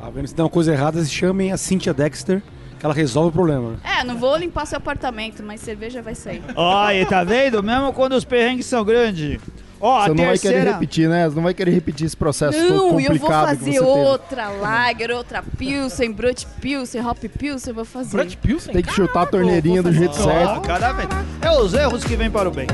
Tá 0.00 0.10
vendo? 0.10 0.26
Se 0.26 0.34
der 0.34 0.42
uma 0.42 0.50
coisa 0.50 0.72
errada, 0.72 1.04
chamem 1.04 1.52
a 1.52 1.56
Cynthia 1.56 1.94
Dexter, 1.94 2.42
que 2.80 2.84
ela 2.84 2.92
resolve 2.92 3.28
o 3.28 3.32
problema. 3.32 3.78
É, 3.84 4.02
não 4.02 4.16
vou 4.16 4.36
limpar 4.36 4.66
seu 4.66 4.78
apartamento, 4.78 5.40
mas 5.40 5.60
cerveja 5.60 6.02
vai 6.02 6.16
sair. 6.16 6.42
Olha, 6.56 7.06
tá 7.06 7.22
vendo? 7.22 7.62
Mesmo 7.62 7.92
quando 7.92 8.14
os 8.14 8.24
perrengues 8.24 8.66
são 8.66 8.84
grandes. 8.84 9.40
Ó, 9.84 10.02
Você 10.04 10.08
não 10.10 10.16
vai 10.16 10.38
querer 10.38 10.52
terceira... 10.54 10.72
repetir, 10.74 11.08
né? 11.08 11.28
Você 11.28 11.34
não 11.34 11.42
vai 11.42 11.52
querer 11.54 11.72
repetir 11.72 12.06
esse 12.06 12.16
processo 12.16 12.56
todo 12.56 12.68
Não, 12.68 12.84
eu 12.84 12.90
vou 12.90 13.02
complicado 13.02 13.46
fazer 13.48 13.72
você 13.72 13.78
teve. 13.78 13.80
outra 13.80 14.48
lager, 14.48 15.10
outra 15.10 15.42
Pilsen, 15.58 16.12
Brut 16.12 16.46
Pilsen, 16.60 17.04
Hop 17.04 17.18
Pilsen, 17.18 17.70
eu 17.70 17.74
vou 17.74 17.84
fazer. 17.84 18.16
Brad 18.16 18.32
Pilsen? 18.36 18.72
Tem 18.72 18.82
que 18.82 18.92
chutar 18.92 19.22
a 19.22 19.26
torneirinha 19.26 19.82
do 19.82 19.92
jeito 19.92 20.16
outra. 20.16 20.32
Certo. 20.46 20.60
cada 20.62 20.92
vez. 20.92 21.08
É 21.40 21.50
os 21.50 21.74
erros 21.74 22.04
que 22.04 22.14
vêm 22.14 22.30
para 22.30 22.48
o 22.48 22.52
bem. 22.52 22.68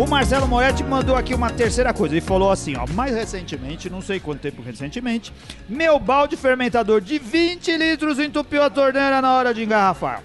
O 0.00 0.06
Marcelo 0.06 0.48
Moretti 0.48 0.82
mandou 0.82 1.14
aqui 1.14 1.34
uma 1.34 1.50
terceira 1.50 1.92
coisa. 1.92 2.14
Ele 2.14 2.22
falou 2.22 2.50
assim, 2.50 2.74
ó, 2.74 2.86
mais 2.94 3.14
recentemente, 3.14 3.90
não 3.90 4.00
sei 4.00 4.18
quanto 4.18 4.40
tempo 4.40 4.62
recentemente, 4.62 5.30
meu 5.68 5.98
balde 5.98 6.38
fermentador 6.38 7.02
de 7.02 7.18
20 7.18 7.76
litros 7.76 8.18
entupiu 8.18 8.62
a 8.62 8.70
torneira 8.70 9.20
na 9.20 9.34
hora 9.34 9.52
de 9.52 9.62
engarrafar. 9.62 10.22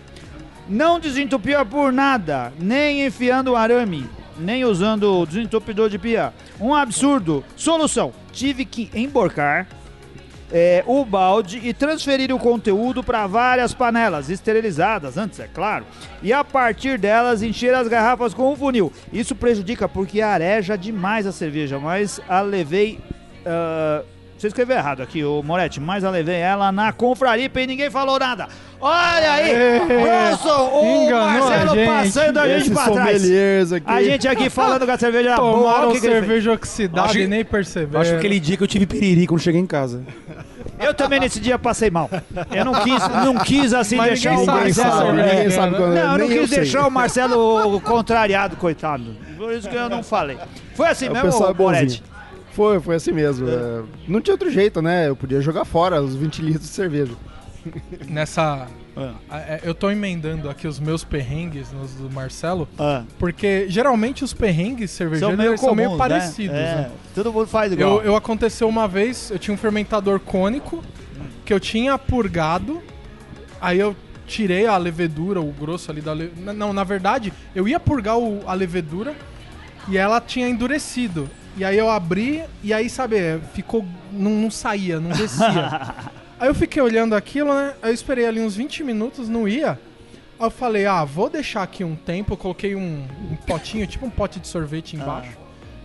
Não 0.69 0.97
desentupia 0.97 1.65
por 1.65 1.91
nada, 1.91 2.53
nem 2.57 3.05
enfiando 3.05 3.53
arame, 3.53 4.09
nem 4.39 4.63
usando 4.63 5.26
desentupidor 5.26 5.89
de 5.89 5.99
pia. 5.99 6.34
Um 6.57 6.73
absurdo. 6.73 7.43
Solução: 7.57 8.13
tive 8.32 8.63
que 8.63 8.89
emborcar 8.95 9.67
é, 10.52 10.84
o 10.86 11.04
balde 11.04 11.60
e 11.64 11.74
transferir 11.74 12.34
o 12.34 12.39
conteúdo 12.39 13.04
para 13.04 13.28
várias 13.28 13.74
panelas 13.74 14.30
esterilizadas, 14.30 15.18
antes, 15.18 15.39
é 15.39 15.48
claro, 15.48 15.86
e 16.22 16.32
a 16.32 16.43
partir 16.43 16.98
delas 16.98 17.41
encher 17.41 17.74
as 17.74 17.88
garrafas 17.88 18.34
com 18.34 18.52
um 18.52 18.56
funil. 18.56 18.91
Isso 19.12 19.36
prejudica 19.36 19.88
porque 19.88 20.22
areja 20.22 20.78
demais 20.78 21.26
a 21.26 21.32
cerveja, 21.32 21.80
mas 21.80 22.22
a 22.28 22.41
levei. 22.41 23.00
ah, 23.46 24.04
você 24.38 24.47
escreveu 24.47 24.75
errado 24.77 25.01
aqui, 25.01 25.23
o 25.23 25.41
Moretti, 25.41 25.79
mas 25.79 26.03
eu 26.03 26.11
levei 26.11 26.36
ela 26.36 26.71
na 26.71 26.91
confraripa 26.91 27.61
e 27.61 27.67
ninguém 27.67 27.89
falou 27.89 28.19
nada. 28.19 28.47
Olha 28.81 29.31
aí! 29.31 29.53
Bronson, 29.88 30.69
o 30.73 30.86
Enganou 31.05 31.21
a 31.21 31.27
Marcelo 31.49 31.75
gente. 31.75 31.88
passando 31.88 32.38
a 32.39 32.47
gente 32.59 32.71
pra 32.71 32.89
trás. 32.89 33.73
aqui. 33.73 33.86
A 33.89 34.03
gente 34.03 34.27
aqui 34.27 34.49
falando 34.49 34.86
que 34.86 34.91
a 34.91 34.97
cerveja 34.97 35.29
era 35.31 35.38
boa. 35.41 35.53
Tomaram 35.53 35.89
ele 35.91 35.99
fez? 35.99 36.13
cerveja 36.13 36.51
oxidada 36.51 37.07
Acho 37.07 37.17
e 37.19 37.27
nem 37.27 37.39
Eu 37.39 37.45
perceberam. 37.45 38.01
acho 38.01 38.11
que 38.11 38.17
aquele 38.17 38.39
dia 38.39 38.57
que 38.57 38.63
eu 38.63 38.67
tive 38.67 38.86
piriri 38.86 39.25
quando 39.25 39.39
cheguei 39.39 39.61
em 39.61 39.65
casa. 39.65 40.03
Eu 40.77 40.93
também 40.93 41.19
nesse 41.21 41.39
dia 41.39 41.57
passei 41.57 41.89
mal. 41.89 42.09
Eu 42.51 42.65
não 42.65 42.73
quis, 42.83 43.07
não 43.23 43.36
quis 43.38 43.73
assim 43.73 43.95
Mas 43.95 44.09
deixar 44.21 44.38
o 44.38 44.45
Marcelo. 44.45 44.91
sabe, 44.91 45.11
né? 45.13 45.49
sabe 45.49 45.75
quando 45.77 45.93
Não, 45.95 46.11
eu 46.13 46.17
não 46.19 46.27
quis 46.27 46.49
sei. 46.49 46.59
deixar 46.59 46.86
o 46.86 46.91
Marcelo 46.91 47.79
contrariado, 47.81 48.57
coitado. 48.57 49.15
Por 49.38 49.53
isso 49.53 49.69
que 49.69 49.75
eu 49.75 49.89
não 49.89 50.03
falei. 50.03 50.38
Foi 50.75 50.89
assim 50.89 51.07
O 51.07 51.13
mesmo, 51.13 51.45
é 51.47 51.53
Moretti? 51.53 52.03
Foi, 52.56 52.80
foi 52.80 52.95
assim 52.95 53.12
mesmo. 53.12 53.47
é. 53.49 53.84
Não 54.08 54.22
tinha 54.22 54.34
outro 54.34 54.49
jeito, 54.49 54.82
né? 54.82 55.10
Eu 55.10 55.16
podia 55.16 55.41
jogar 55.41 55.66
fora 55.66 56.01
os 56.01 56.16
20 56.16 56.41
litros 56.41 56.64
de 56.64 56.74
cerveja. 56.74 57.14
Nessa. 58.10 58.68
Ah. 58.97 59.14
é, 59.30 59.60
Eu 59.64 59.74
tô 59.76 59.91
emendando 59.91 60.49
aqui 60.49 60.68
os 60.68 60.80
meus 60.80 61.03
perrengues 61.03 61.70
nos 61.74 61.91
do 61.95 62.10
Marcelo, 62.10 62.66
Ah, 62.80 63.03
porque 63.20 63.66
geralmente 63.68 64.24
os 64.24 64.34
perrengues 64.34 64.89
cervejeiros 64.91 65.32
são 65.32 65.38
meio 65.38 65.51
eles 65.51 65.60
são 65.60 65.76
meio 65.76 65.89
comuns, 65.89 66.01
né? 66.10 66.16
parecidos. 66.16 66.56
É, 66.56 66.76
né? 66.76 66.91
Todo 67.14 67.34
mundo 67.34 67.47
faz 67.47 67.74
igual. 67.74 67.97
Eu, 67.97 68.03
eu 68.03 68.16
aconteceu 68.16 68.70
uma 68.70 68.88
vez, 68.88 69.32
eu 69.32 69.38
tinha 69.38 69.53
um 69.53 69.58
fermentador 69.58 70.20
cônico 70.22 70.82
que 71.43 71.53
eu 71.53 71.60
tinha 71.60 71.97
purgado, 71.97 72.82
aí 73.60 73.80
eu 73.80 73.93
tirei 74.26 74.66
a 74.66 74.78
levedura, 74.78 75.41
o 75.41 75.51
grosso 75.51 75.91
ali 75.91 75.99
da 76.01 76.14
le... 76.14 76.32
Não, 76.56 76.72
na 76.72 76.84
verdade, 76.86 77.34
eu 77.53 77.68
ia 77.68 77.80
purgar 77.80 78.18
o- 78.18 78.43
a 78.47 78.53
levedura 78.53 79.14
e 79.89 79.97
ela 79.97 80.22
tinha 80.22 80.47
endurecido. 80.47 81.30
E 81.58 81.64
aí 81.64 81.78
eu 81.78 81.89
abri 81.89 82.43
e 82.64 82.74
aí, 82.74 82.89
sabe, 82.89 83.39
ficou. 83.53 83.86
Não, 84.12 84.32
não 84.32 84.51
saía, 84.51 84.99
não 84.99 85.10
descia. 85.12 85.93
aí 86.39 86.49
eu 86.49 86.56
fiquei 86.56 86.82
olhando 86.82 87.16
aquilo, 87.16 87.53
né? 87.53 87.74
Eu 87.82 87.93
esperei 87.93 88.26
ali 88.26 88.41
uns 88.41 88.56
20 88.56 88.84
minutos, 88.84 89.30
não 89.30 89.47
ia. 89.47 89.80
Aí 90.38 90.45
eu 90.45 90.51
falei, 90.51 90.86
ah, 90.86 91.06
vou 91.06 91.30
deixar 91.30 91.64
aqui 91.64 91.84
um 91.84 91.95
tempo. 91.95 92.34
Eu 92.34 92.38
coloquei 92.38 92.76
um, 92.76 93.08
um 93.32 93.36
potinho, 93.47 93.88
tipo 93.88 94.06
um 94.06 94.10
pote 94.10 94.38
de 94.39 94.47
sorvete 94.49 94.97
embaixo, 94.97 95.32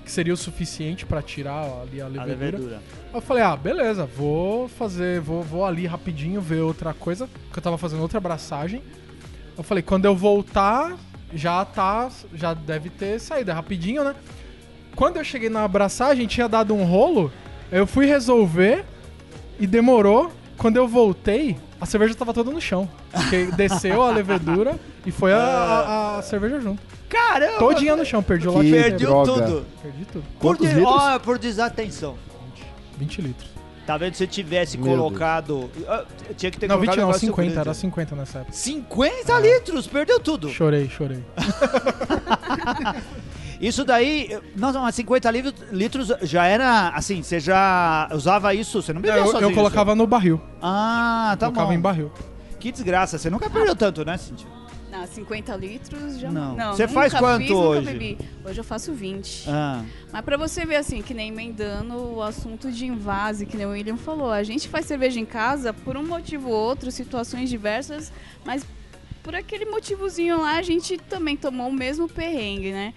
que 0.05 0.11
seria 0.11 0.35
o 0.35 0.37
suficiente 0.37 1.07
pra 1.07 1.23
tirar 1.23 1.63
ali 1.83 2.01
a 2.01 2.07
A 2.07 2.09
levedura. 2.09 2.37
levedura. 2.59 2.77
Aí 2.77 3.15
eu 3.15 3.21
falei, 3.21 3.45
ah, 3.45 3.57
beleza, 3.57 4.07
vou 4.07 4.69
fazer, 4.69 5.21
vou, 5.21 5.41
vou 5.41 5.65
ali 5.65 5.87
rapidinho 5.87 6.41
ver 6.41 6.63
outra 6.63 6.93
coisa, 6.93 7.29
porque 7.47 7.61
eu 7.61 7.63
tava 7.63 7.79
fazendo 7.79 8.03
outra 8.03 8.19
abraçagem. 8.19 8.83
Eu 9.57 9.63
falei, 9.63 9.83
quando 9.85 10.05
eu 10.07 10.17
voltar, 10.17 10.97
já 11.33 11.65
tá, 11.65 12.11
já 12.35 12.55
deve 12.55 12.91
ter 12.91 13.21
saído, 13.21 13.53
é 13.53 13.55
rapidinho, 13.55 14.03
né? 14.03 14.17
Quando 15.01 15.17
eu 15.17 15.25
cheguei 15.25 15.49
na 15.49 15.65
abraçagem, 15.65 16.27
tinha 16.27 16.47
dado 16.47 16.75
um 16.75 16.85
rolo, 16.85 17.33
eu 17.73 17.87
fui 17.87 18.05
resolver 18.05 18.85
e 19.59 19.67
demorou. 19.67 20.31
Quando 20.59 20.77
eu 20.77 20.87
voltei, 20.87 21.57
a 21.81 21.87
cerveja 21.87 22.15
tava 22.15 22.35
toda 22.35 22.51
no 22.51 22.61
chão. 22.61 22.87
Porque 23.11 23.47
desceu 23.57 24.03
a 24.03 24.11
levedura 24.11 24.79
e 25.07 25.11
foi 25.11 25.33
a, 25.33 25.39
a- 25.39 26.19
a 26.19 26.23
cerveja 26.23 26.61
junto. 26.61 26.83
Caramba! 27.09 27.59
Todinha 27.59 27.97
no 27.97 28.05
chão, 28.05 28.23
perdi 28.23 28.47
o 28.47 28.53
lote 28.53 28.71
droga. 28.99 29.25
tudo. 29.47 29.67
Perdi 29.83 30.05
tudo. 30.05 30.23
Por, 30.39 30.39
Quantos 30.39 30.69
de- 30.69 30.75
litros? 30.75 30.95
ó, 30.95 31.19
por 31.19 31.39
desatenção. 31.39 32.19
20 32.99 33.23
litros. 33.23 33.49
Tá 33.87 33.97
vendo? 33.97 34.13
Se 34.15 34.27
tivesse 34.27 34.77
Meu 34.77 34.95
colocado. 34.99 35.71
Ah, 35.89 36.05
Tinha 36.37 36.51
que 36.53 36.59
ter 36.59 36.69
Não, 36.69 36.77
colocado 36.77 36.95
20 36.97 37.01
não, 37.01 37.05
um 37.05 37.09
negócio 37.09 37.27
50, 37.27 37.51
grande. 37.55 37.69
era 37.69 37.75
50 37.75 38.17
nessa 38.17 38.39
época. 38.41 38.53
50 38.53 39.39
litros, 39.41 39.87
perdeu 39.87 40.21
tudo. 40.21 40.51
Chorei, 40.51 40.91
chorei. 40.91 41.25
Isso 43.61 43.85
daí, 43.85 44.39
nossa, 44.57 44.81
mas 44.81 44.95
50 44.95 45.31
litros, 45.71 46.13
já 46.23 46.47
era 46.47 46.89
assim, 46.89 47.23
você 47.23 47.39
já 47.39 48.09
usava 48.13 48.55
isso, 48.55 48.81
você 48.81 48.93
não 48.93 49.03
bebia 49.03 49.19
eu, 49.19 49.27
sozinho? 49.27 49.51
eu 49.51 49.55
colocava 49.55 49.95
no 49.95 50.07
barril. 50.07 50.37
isso? 50.37 50.59
Ah, 50.63 51.37
tá 51.39 51.47
colocava 51.47 51.69
bom. 51.69 51.75
em 51.75 51.81
barril. 51.81 52.11
Que 52.59 52.73
desgraça, 52.73 53.19
você 53.19 53.29
nunca 53.29 53.51
perdeu 53.51 53.77
tanto, 53.77 54.05
né, 54.05 54.17
Cintia? 54.17 54.47
Não, 54.91 55.07
50 55.07 55.57
litros 55.57 56.19
já 56.19 56.31
Não. 56.31 56.57
não. 56.57 56.73
Você 56.75 56.89
faz 56.89 57.15
quanto 57.15 57.43
fiz, 57.43 57.51
hoje? 57.53 57.87
bebi. 57.87 58.19
Hoje 58.45 58.59
eu 58.61 58.65
faço 58.65 58.93
20. 58.93 59.45
Ah, 59.49 59.85
Mas 60.13 60.25
pra 60.25 60.37
você 60.37 60.67
ver 60.67 60.77
assim, 60.77 61.01
que 61.01 61.15
nem 61.15 61.29
emendando 61.29 61.95
o 61.95 62.23
assunto 62.23 62.73
de 62.73 62.87
invase, 62.87 63.47
que 63.47 63.57
nem 63.57 63.67
o 63.67 63.71
William 63.71 63.97
falou, 63.97 64.33
a 64.33 64.43
gente 64.43 64.69
faz 64.69 64.87
cerveja 64.87 65.21
em 65.21 65.25
casa 65.25 65.73
por 65.73 65.97
um 65.97 66.05
motivo 66.05 66.49
ou 66.49 66.55
outro, 66.55 66.91
situações 66.91 67.49
diversas, 67.49 68.13
mas 68.45 68.67
por 69.23 69.35
aquele 69.35 69.67
motivozinho 69.67 70.41
lá 70.41 70.57
a 70.57 70.63
gente 70.63 70.97
também 70.99 71.37
tomou 71.37 71.69
o 71.69 71.73
mesmo 71.73 72.09
perrengue, 72.09 72.73
né? 72.73 72.93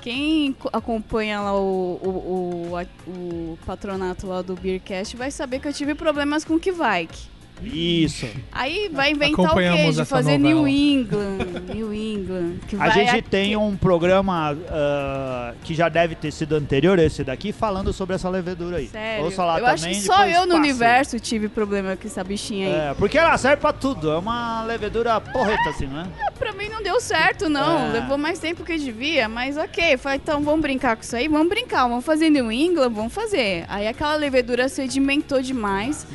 Quem 0.00 0.52
co- 0.52 0.70
acompanha 0.72 1.40
lá 1.40 1.54
o, 1.58 1.98
o, 2.02 2.72
o, 2.72 3.52
o 3.52 3.58
patronato 3.66 4.26
lá 4.26 4.42
do 4.42 4.54
Beercast 4.54 5.16
vai 5.16 5.30
saber 5.30 5.58
que 5.60 5.68
eu 5.68 5.72
tive 5.72 5.94
problemas 5.94 6.44
com 6.44 6.54
o 6.54 6.60
Kivike. 6.60 7.26
Isso. 7.62 8.26
Aí 8.52 8.88
vai 8.92 9.10
inventar 9.12 9.32
o 9.32 9.36
quê? 9.36 9.42
Acompanhamos 9.44 9.96
De 9.96 10.04
fazer 10.04 10.38
novela. 10.38 10.54
New 10.62 10.68
England. 10.68 11.38
New 11.74 11.94
England. 11.94 12.54
Que 12.68 12.76
A 12.76 12.78
vai 12.78 12.90
gente 12.92 13.10
aqui- 13.10 13.22
tem 13.22 13.56
um 13.56 13.76
programa 13.76 14.56
ah, 14.68 15.54
que 15.64 15.74
já 15.74 15.88
deve 15.88 16.14
ter 16.14 16.30
sido 16.30 16.54
anterior 16.56 16.98
a 16.98 17.02
esse 17.04 17.24
daqui, 17.24 17.52
falando 17.52 17.92
sobre 17.92 18.14
essa 18.14 18.28
levedura 18.28 18.78
aí. 18.78 18.88
Sério? 18.88 19.24
Ouça 19.24 19.44
lá 19.44 19.58
eu 19.58 19.64
também, 19.66 19.74
acho 19.74 19.88
que 19.88 19.94
só 20.06 20.26
eu 20.26 20.46
no 20.46 20.54
universo 20.56 21.18
tive 21.20 21.48
problema 21.48 21.96
com 21.96 22.06
essa 22.06 22.22
bichinha 22.24 22.68
aí. 22.68 22.74
É, 22.90 22.94
porque 22.94 23.18
ela 23.18 23.36
serve 23.38 23.58
pra 23.58 23.72
tudo, 23.72 24.10
é 24.10 24.18
uma 24.18 24.64
levedura 24.64 25.20
porreta 25.20 25.70
assim, 25.70 25.86
né? 25.86 26.06
Pra 26.38 26.52
mim 26.52 26.68
não 26.68 26.82
deu 26.82 27.00
certo, 27.00 27.48
não. 27.48 27.88
É. 27.88 27.92
Levou 28.00 28.16
mais 28.18 28.38
tempo 28.38 28.64
que 28.64 28.76
devia, 28.78 29.28
mas 29.28 29.56
ok. 29.56 29.96
Falei, 29.96 30.20
então 30.22 30.42
vamos 30.42 30.60
brincar 30.60 30.96
com 30.96 31.02
isso 31.02 31.16
aí? 31.16 31.28
Vamos 31.28 31.48
brincar, 31.48 31.88
vamos 31.88 32.04
fazer 32.04 32.30
New 32.30 32.50
England, 32.50 32.90
vamos 32.90 33.12
fazer. 33.12 33.64
Aí 33.68 33.86
aquela 33.88 34.14
levedura 34.14 34.68
sedimentou 34.68 35.40
demais. 35.42 36.06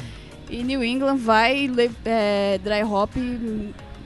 E 0.50 0.64
New 0.64 0.84
England 0.84 1.18
vai 1.18 1.70
é, 2.06 2.60
dry 2.64 2.84
hop 2.84 3.12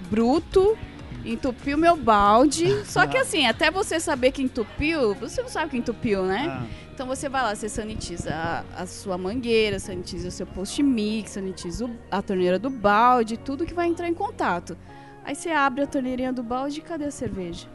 bruto, 0.10 0.78
entupiu 1.26 1.78
meu 1.78 1.96
balde. 1.96 2.84
Só 2.86 3.06
que 3.06 3.18
assim, 3.18 3.46
até 3.46 3.70
você 3.70 4.00
saber 4.00 4.32
que 4.32 4.42
entupiu, 4.42 5.14
você 5.16 5.42
não 5.42 5.50
sabe 5.50 5.72
que 5.72 5.78
entupiu, 5.78 6.24
né? 6.24 6.46
Ah. 6.50 6.66
Então 6.94 7.06
você 7.06 7.30
vai 7.30 7.44
lá, 7.44 7.54
você 7.54 7.70
sanitiza 7.70 8.34
a, 8.34 8.82
a 8.82 8.88
sua 8.88 9.18
mangueira, 9.18 9.78
sanitiza 9.80 10.30
o 10.30 10.32
seu 10.32 10.48
post 10.48 10.82
mix, 10.82 11.32
sanitiza 11.32 11.88
a 12.10 12.22
torneira 12.22 12.58
do 12.58 12.72
balde, 12.72 13.38
tudo 13.38 13.66
que 13.66 13.74
vai 13.74 13.88
entrar 13.88 14.08
em 14.08 14.16
contato. 14.16 14.76
Aí 15.24 15.36
você 15.36 15.50
abre 15.52 15.84
a 15.84 15.88
torneirinha 15.88 16.34
do 16.34 16.42
balde 16.42 16.80
e 16.80 16.82
cadê 16.82 17.06
a 17.06 17.12
cerveja? 17.12 17.68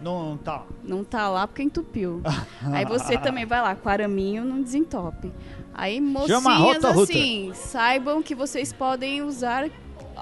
Não 0.00 0.36
tá. 0.36 0.64
Não 0.82 1.04
tá 1.04 1.28
lá 1.28 1.46
porque 1.46 1.62
entupiu. 1.62 2.22
Aí 2.72 2.84
você 2.84 3.18
também 3.18 3.44
vai 3.44 3.60
lá, 3.60 3.74
com 3.74 3.88
araminho 3.88 4.44
não 4.44 4.62
desentope. 4.62 5.32
Aí 5.74 6.00
mocinhas 6.00 6.84
assim, 6.84 7.52
saibam 7.54 8.22
que 8.22 8.34
vocês 8.34 8.72
podem 8.72 9.22
usar 9.22 9.70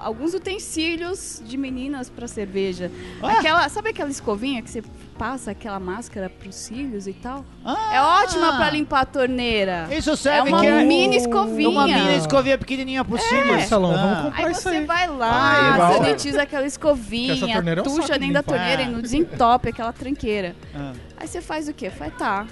alguns 0.01 0.33
utensílios 0.33 1.41
de 1.45 1.57
meninas 1.57 2.09
pra 2.09 2.27
cerveja. 2.27 2.91
Ah. 3.21 3.31
Aquela, 3.33 3.69
sabe 3.69 3.89
aquela 3.89 4.09
escovinha 4.09 4.61
que 4.61 4.69
você 4.69 4.83
passa 5.17 5.51
aquela 5.51 5.79
máscara 5.79 6.29
pros 6.29 6.55
cílios 6.55 7.07
e 7.07 7.13
tal? 7.13 7.43
Ah, 7.65 7.89
É 7.93 8.01
ótima 8.01 8.55
pra 8.57 8.69
limpar 8.69 9.01
a 9.01 9.05
torneira. 9.05 9.87
Isso 9.91 10.11
É 10.11 10.15
serve 10.15 10.49
uma 10.49 10.61
que 10.61 10.67
é 10.67 10.83
mini 10.83 11.17
escovinha. 11.17 11.69
uma 11.69 11.85
mini 11.87 12.15
escovinha 12.17 12.57
pequenininha 12.57 13.03
por 13.03 13.19
cima. 13.19 13.45
Marcelão, 13.45 13.93
vamos 13.93 14.17
Ah. 14.17 14.21
comprar 14.23 14.45
Aí 14.45 14.51
isso 14.51 14.61
você 14.61 14.69
aí. 14.69 14.85
vai 14.85 15.05
Ah, 15.05 15.11
lá, 15.11 15.71
legal. 15.71 15.93
sanitiza 16.03 16.41
aquela 16.43 16.61
Que 16.61 16.67
essa 16.67 16.75
escovinha, 16.75 17.35
torneira 17.53 17.81
é 17.81 17.83
um 17.83 17.99
de 17.99 18.07
dentro 18.19 18.33
da 18.33 18.43
torneira 18.43 18.81
É. 18.81 18.85
e 18.85 18.89
não 18.89 19.01
desentope 19.01 19.69
aquela 19.69 19.91
tranqueira. 19.93 20.55
Ah. 20.75 20.93
Aí 21.17 21.27
você 21.27 21.41
faz 21.41 21.67
o 21.67 21.73
quê? 21.73 21.89
Faz, 21.89 22.13
tá. 22.17 22.45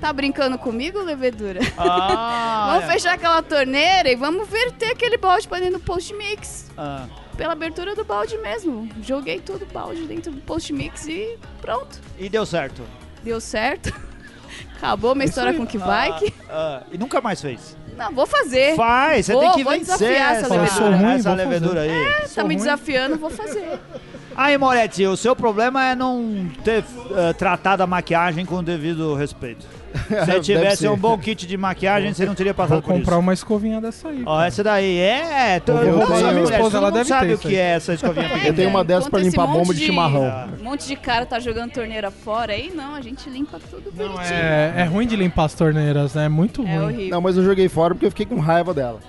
Tá 0.00 0.12
brincando 0.12 0.56
comigo, 0.58 0.98
levedura? 1.02 1.60
Ah, 1.76 2.68
vamos 2.72 2.88
é. 2.88 2.92
fechar 2.94 3.14
aquela 3.14 3.42
torneira 3.42 4.10
e 4.10 4.16
vamos 4.16 4.48
verter 4.48 4.92
aquele 4.92 5.18
balde 5.18 5.46
pra 5.46 5.58
dentro 5.58 5.74
do 5.78 5.84
post-mix. 5.84 6.70
Ah. 6.76 7.04
Pela 7.36 7.52
abertura 7.52 7.94
do 7.94 8.04
balde 8.04 8.38
mesmo. 8.38 8.88
Joguei 9.02 9.40
todo 9.40 9.62
o 9.62 9.66
balde 9.66 10.06
dentro 10.06 10.32
do 10.32 10.40
post-mix 10.40 11.06
e 11.06 11.38
pronto. 11.60 12.00
E 12.18 12.28
deu 12.30 12.46
certo. 12.46 12.82
Deu 13.22 13.40
certo. 13.40 13.92
Acabou 14.76 15.14
minha 15.14 15.26
história 15.26 15.52
com 15.52 15.66
que 15.66 15.76
bike. 15.76 16.32
Ah, 16.48 16.82
e 16.90 16.96
nunca 16.96 17.20
mais 17.20 17.40
fez. 17.40 17.76
Não, 17.96 18.10
vou 18.12 18.26
fazer. 18.26 18.74
Faz, 18.76 19.26
você 19.26 19.32
Vou- 19.34 19.42
tem 19.42 19.52
que 19.52 19.64
vou 19.64 19.72
vencer 19.74 19.98
desafiar 19.98 20.32
essa 20.32 20.46
essa, 20.46 20.54
levedura. 20.54 20.70
Sou 20.74 20.90
ruim, 20.90 21.14
essa 21.14 21.34
levedura 21.34 21.80
aí. 21.82 21.90
tá 22.22 22.26
Sou 22.28 22.44
me 22.44 22.54
ruim. 22.54 22.56
desafiando, 22.64 23.18
vou 23.18 23.30
fazer. 23.30 23.78
Aí, 24.36 24.56
Moretti, 24.56 25.04
o 25.06 25.16
seu 25.16 25.34
problema 25.36 25.84
é 25.84 25.94
não 25.94 26.48
ter 26.64 26.82
eh, 27.16 27.32
tratado 27.34 27.82
a 27.82 27.86
maquiagem 27.86 28.46
com 28.46 28.54
o 28.54 28.62
devido 28.62 29.12
respeito. 29.14 29.66
Se 30.24 30.40
tivesse 30.40 30.86
um 30.88 30.96
bom 30.96 31.18
kit 31.18 31.46
de 31.46 31.56
maquiagem, 31.56 32.12
você 32.14 32.24
não 32.24 32.34
teria 32.34 32.54
passado 32.54 32.74
Vou 32.80 32.82
por 32.82 32.94
comprar 32.94 33.14
isso. 33.14 33.20
uma 33.20 33.32
escovinha 33.34 33.80
dessa 33.80 34.08
aí. 34.08 34.22
Ó, 34.24 34.40
essa 34.42 34.62
daí 34.62 34.98
é. 34.98 35.58
Tô, 35.60 35.72
Eu 35.72 35.78
não 35.98 36.06
tenho- 36.06 36.06
sabe, 36.08 36.20
minha 36.20 36.32
mulher, 36.32 36.42
esposa, 36.44 36.62
todo 36.70 36.76
ela 36.76 36.86
mundo 36.86 36.94
deve 36.94 37.08
sabe 37.08 37.26
ter 37.26 37.32
o 37.32 37.34
isso 37.34 37.42
que 37.42 37.48
aí. 37.48 37.56
é 37.56 37.70
essa 37.70 37.94
escovinha 37.94 38.28
pequena. 38.28 38.46
Eu 38.48 38.54
tenho 38.54 38.68
uma 38.70 38.84
dessas 38.84 39.06
Enquanto 39.06 39.10
pra 39.10 39.20
esse 39.20 39.30
limpar 39.30 39.46
monte 39.48 39.58
bomba 39.58 39.74
de 39.74 39.80
chimarrão. 39.84 40.48
Um 40.60 40.64
monte 40.64 40.86
de 40.86 40.96
cara 40.96 41.26
tá 41.26 41.40
jogando 41.40 41.72
torneira 41.72 42.10
fora 42.10 42.52
aí, 42.52 42.70
não, 42.74 42.94
a 42.94 43.00
gente 43.00 43.28
limpa 43.28 43.58
tudo 43.58 43.92
Não, 43.96 44.08
bonitinho. 44.12 44.36
é, 44.38 44.74
é 44.76 44.84
ruim 44.84 45.06
de 45.06 45.16
limpar 45.16 45.44
as 45.46 45.54
torneiras, 45.54 46.14
né? 46.14 46.26
É 46.26 46.28
muito 46.28 46.62
É 46.62 46.76
ruim. 46.76 46.84
horrível. 46.84 47.10
Não, 47.10 47.20
mas 47.20 47.36
eu 47.36 47.42
joguei 47.44 47.68
fora 47.68 47.94
porque 47.94 48.06
eu 48.06 48.10
fiquei 48.10 48.26
com 48.26 48.38
raiva 48.38 48.72
dela. 48.72 49.00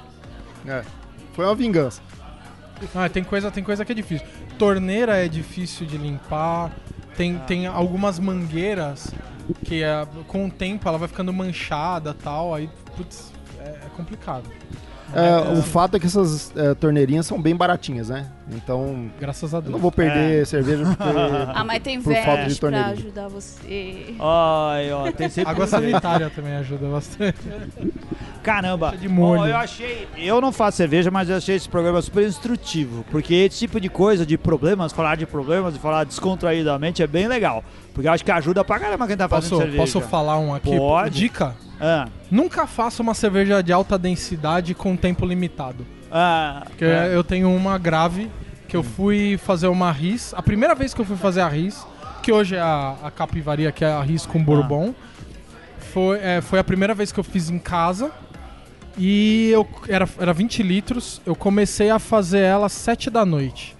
É. 0.68 0.82
Foi 1.34 1.46
uma 1.46 1.56
vingança. 1.56 2.02
Ah, 2.96 3.08
tem 3.08 3.24
coisa, 3.24 3.52
tem 3.52 3.64
coisa 3.64 3.86
que 3.86 3.92
é 3.92 3.96
difícil. 3.96 4.26
Torneira 4.58 5.16
é 5.24 5.28
difícil 5.28 5.86
de 5.86 5.98
limpar. 5.98 6.72
Tem, 7.16 7.38
tem 7.46 7.68
algumas 7.68 8.18
mangueiras 8.20 9.14
que 9.64 9.84
é, 9.84 10.06
com 10.28 10.46
o 10.46 10.52
tempo 10.52 10.88
ela 10.88 10.98
vai 10.98 11.08
ficando 11.08 11.32
manchada 11.34 12.14
tal. 12.14 12.54
Aí, 12.54 12.70
putz, 12.96 13.32
é, 13.60 13.70
é 13.70 13.89
complicado. 13.96 14.46
É, 15.14 15.58
o 15.58 15.62
fato 15.62 15.98
é 15.98 16.00
que 16.00 16.06
essas 16.06 16.56
é, 16.56 16.74
torneirinhas 16.74 17.26
são 17.26 17.42
bem 17.42 17.54
baratinhas, 17.54 18.08
né? 18.10 18.28
Então, 18.50 19.12
Graças 19.20 19.54
a 19.54 19.58
eu 19.58 19.62
Deus. 19.62 19.74
não 19.74 19.80
vou 19.80 19.92
perder 19.92 20.46
cerveja 20.46 20.86
porque... 20.86 21.04
Ah, 21.54 21.64
mas 21.66 21.84
tem 21.84 22.02
Por 22.02 22.16
falta 22.16 22.46
de 22.48 22.56
pra 22.56 22.86
ajudar 22.88 23.28
você. 23.28 24.16
Ai, 24.20 24.92
ó, 24.92 25.12
tem 25.12 25.30
sempre. 25.30 25.52
Água 25.52 25.68
sanitária 25.68 26.30
também 26.30 26.54
ajuda 26.56 26.88
bastante. 26.88 27.39
Caramba. 28.42 28.96
de 28.98 29.08
molho. 29.08 29.46
Eu 29.48 29.58
achei. 29.58 30.08
Eu 30.18 30.39
não 30.39 30.52
faço 30.52 30.78
cerveja, 30.78 31.12
mas 31.12 31.30
eu 31.30 31.36
achei 31.38 31.56
esse 31.56 31.68
programa 31.68 32.02
super 32.02 32.26
instrutivo. 32.26 33.06
Porque 33.12 33.34
esse 33.34 33.60
tipo 33.60 33.80
de 33.80 33.89
coisa, 33.89 34.26
de 34.26 34.38
problemas, 34.38 34.94
falar 34.94 35.16
de 35.16 35.26
problemas 35.26 35.76
e 35.76 35.80
falar 35.80 36.06
descontraídamente 36.06 37.04
é 37.04 37.08
bem 37.08 37.28
legal. 37.28 37.64
Porque 37.94 38.08
eu 38.08 38.12
acho 38.12 38.24
que 38.24 38.32
ajuda 38.32 38.64
pra 38.64 38.80
caramba 38.80 39.06
quem 39.08 39.18
tá 39.18 39.28
fazendo 39.28 39.50
Posso, 39.50 39.62
cerveja. 39.62 39.78
posso 39.78 40.02
falar 40.02 40.38
um 40.39 40.54
aqui? 40.54 40.76
Pode. 40.76 41.20
Dica: 41.20 41.56
Ah, 41.80 42.08
nunca 42.30 42.66
faça 42.66 43.02
uma 43.02 43.14
cerveja 43.14 43.62
de 43.62 43.74
alta 43.74 43.98
densidade 43.98 44.74
com 44.74 44.96
tempo 44.96 45.26
limitado. 45.26 45.86
ah, 46.12 46.64
Porque 46.68 46.86
ah. 46.86 47.08
eu 47.08 47.24
tenho 47.24 47.54
uma 47.54 47.78
grave 47.78 48.30
que 48.68 48.78
eu 48.78 48.84
fui 48.84 49.38
fazer 49.44 49.68
uma 49.68 49.92
RIS. 49.92 50.34
A 50.34 50.42
primeira 50.42 50.74
vez 50.74 50.94
que 50.94 51.02
eu 51.02 51.06
fui 51.06 51.18
fazer 51.18 51.42
a 51.42 51.48
RIS, 51.50 51.86
que 52.24 52.32
hoje 52.32 52.56
é 52.56 52.62
a, 52.62 52.96
a 53.04 53.12
capivaria, 53.12 53.72
que 53.72 53.84
é 53.84 53.92
a 53.92 54.02
RIS 54.02 54.26
com 54.26 54.42
bourbon, 54.42 54.94
foi, 55.94 56.20
é, 56.20 56.39
foi 56.39 56.60
a 56.60 56.64
primeira 56.64 56.94
vez 56.94 57.12
que 57.12 57.20
eu 57.20 57.24
fiz 57.24 57.50
em 57.50 57.60
casa. 57.60 58.12
E 58.98 59.50
eu 59.52 59.68
era, 59.89 60.08
era 60.18 60.34
20 60.34 60.64
litros. 60.64 61.22
Eu 61.26 61.36
comecei 61.36 61.89
a 61.89 62.00
fazer 62.00 62.39
ela 62.39 62.68
às 62.68 62.74
7 62.74 63.10
da 63.10 63.26
noite. 63.26 63.76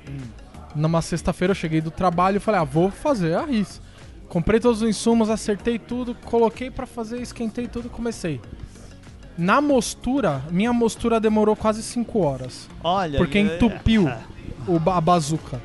Numa 0.76 1.02
sexta-feira 1.02 1.52
eu 1.52 1.56
cheguei 1.56 1.80
do 1.82 1.92
trabalho 1.92 2.38
e 2.38 2.40
falei, 2.40 2.60
ah, 2.62 2.64
vou 2.66 2.90
fazer 2.92 3.36
a 3.36 3.46
RIS. 3.46 3.82
Comprei 4.32 4.62
todos 4.62 4.82
os 4.82 4.88
insumos, 4.88 5.30
acertei 5.30 5.78
tudo, 5.78 6.16
coloquei 6.24 6.72
pra 6.72 6.86
fazer, 6.86 7.22
esquentei 7.22 7.68
tudo 7.68 7.88
e 7.88 7.90
comecei. 7.90 8.40
Na 9.38 9.60
mostura, 9.60 10.42
minha 10.50 10.72
mostura 10.72 11.20
demorou 11.20 11.54
quase 11.54 11.84
5 11.84 12.18
horas. 12.20 12.70
Olha. 12.82 13.18
Porque 13.18 13.38
entupiu 13.38 14.10
o, 14.66 14.90
a 14.90 15.02
bazuca. 15.02 15.62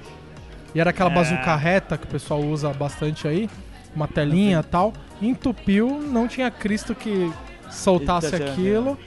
E 0.75 0.81
era 0.81 0.91
aquela 0.91 1.13
É. 1.13 1.15
bazuca 1.15 1.55
reta 1.55 1.97
que 1.97 2.07
o 2.07 2.09
pessoal 2.09 2.41
usa 2.41 2.73
bastante 2.73 3.29
aí, 3.29 3.49
uma 3.95 4.09
telinha 4.09 4.59
e 4.59 4.69
tal. 4.69 4.93
Entupiu, 5.23 6.01
não 6.01 6.27
tinha 6.27 6.51
Cristo 6.51 6.93
que 6.93 7.33
soltasse 7.71 8.35
Eita, 8.35 8.51
aquilo. 8.51 8.99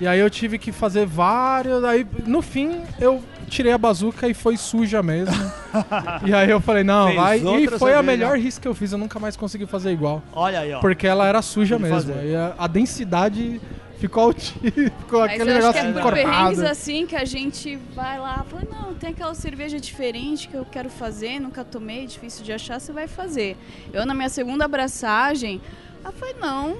E 0.00 0.06
aí 0.06 0.20
eu 0.20 0.30
tive 0.30 0.58
que 0.60 0.70
fazer 0.70 1.06
vários. 1.06 1.82
Aí, 1.82 2.06
no 2.24 2.40
fim, 2.40 2.82
eu 3.00 3.20
tirei 3.48 3.72
a 3.72 3.78
bazuca 3.78 4.28
e 4.28 4.34
foi 4.34 4.56
suja 4.56 5.02
mesmo. 5.02 5.34
e 6.26 6.32
aí 6.32 6.50
eu 6.50 6.60
falei, 6.60 6.84
não, 6.84 7.06
Fez 7.06 7.16
vai. 7.16 7.38
E 7.62 7.68
foi 7.78 7.94
a 7.94 8.02
melhor 8.02 8.36
risca 8.38 8.62
que 8.62 8.68
eu 8.68 8.74
fiz, 8.74 8.92
eu 8.92 8.98
nunca 8.98 9.18
mais 9.18 9.36
consegui 9.36 9.66
fazer 9.66 9.90
igual. 9.90 10.22
Olha 10.32 10.60
aí, 10.60 10.72
ó. 10.72 10.80
Porque 10.80 11.06
ela 11.06 11.26
era 11.26 11.42
suja 11.42 11.78
mesmo. 11.78 11.94
fazer. 11.96 12.24
E 12.24 12.36
a, 12.36 12.54
a 12.58 12.66
densidade 12.66 13.60
ficou 13.98 14.24
altíssima. 14.24 14.60
Ficou 15.00 15.20
Mas 15.20 15.32
aquele 15.32 15.50
eu 15.50 15.56
acho 15.56 15.66
negócio 15.66 15.92
que 15.92 15.98
é 15.98 16.02
por 16.02 16.12
perrengues 16.14 16.60
assim 16.60 17.06
que 17.06 17.16
a 17.16 17.24
gente 17.24 17.76
vai 17.94 18.18
lá, 18.18 18.44
fala, 18.48 18.62
não, 18.70 18.94
tem 18.94 19.10
aquela 19.10 19.34
cerveja 19.34 19.78
diferente 19.78 20.48
que 20.48 20.54
eu 20.54 20.64
quero 20.64 20.88
fazer, 20.88 21.40
nunca 21.40 21.64
tomei, 21.64 22.06
difícil 22.06 22.44
de 22.44 22.52
achar, 22.52 22.80
você 22.80 22.92
vai 22.92 23.08
fazer. 23.08 23.56
Eu 23.92 24.06
na 24.06 24.14
minha 24.14 24.28
segunda 24.28 24.64
abraçagem, 24.64 25.60
eu 26.04 26.12
falei, 26.12 26.34
não, 26.40 26.78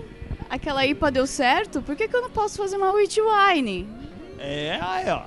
aquela 0.48 0.86
IPA 0.86 1.10
deu 1.10 1.26
certo, 1.26 1.82
por 1.82 1.96
que, 1.96 2.08
que 2.08 2.14
eu 2.14 2.22
não 2.22 2.30
posso 2.30 2.56
fazer 2.56 2.76
uma 2.76 2.92
wheat 2.92 3.20
wine? 3.20 3.88
É, 4.38 4.78
aí, 4.80 5.08
ó. 5.10 5.22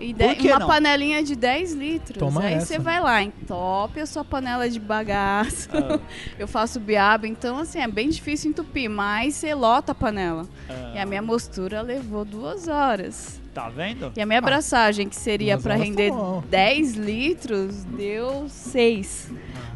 E 0.00 0.14
de- 0.14 0.48
uma 0.48 0.58
não? 0.58 0.66
panelinha 0.66 1.22
de 1.22 1.36
10 1.36 1.74
litros. 1.74 2.18
Toma 2.18 2.40
Aí 2.42 2.58
você 2.58 2.78
vai 2.78 3.00
lá, 3.00 3.22
entope 3.22 4.00
a 4.00 4.06
sua 4.06 4.24
panela 4.24 4.68
de 4.68 4.80
bagaço. 4.80 5.68
Ah. 5.72 6.00
eu 6.38 6.48
faço 6.48 6.80
biaba, 6.80 7.28
então 7.28 7.58
assim, 7.58 7.80
é 7.80 7.86
bem 7.86 8.08
difícil 8.08 8.50
entupir, 8.50 8.88
mas 8.88 9.34
você 9.34 9.54
lota 9.54 9.92
a 9.92 9.94
panela. 9.94 10.46
Ah. 10.68 10.92
E 10.94 10.98
a 10.98 11.04
minha 11.04 11.20
mostura 11.20 11.82
levou 11.82 12.24
duas 12.24 12.66
horas. 12.66 13.38
Tá 13.52 13.68
vendo? 13.68 14.12
E 14.16 14.20
a 14.20 14.26
minha 14.26 14.38
abraçagem, 14.38 15.08
que 15.08 15.16
seria 15.16 15.58
pra 15.58 15.74
horas 15.74 15.84
render 15.84 16.10
tá 16.10 16.16
bom. 16.16 16.44
10 16.48 16.94
litros, 16.94 17.82
deu 17.84 18.46
6. 18.48 19.32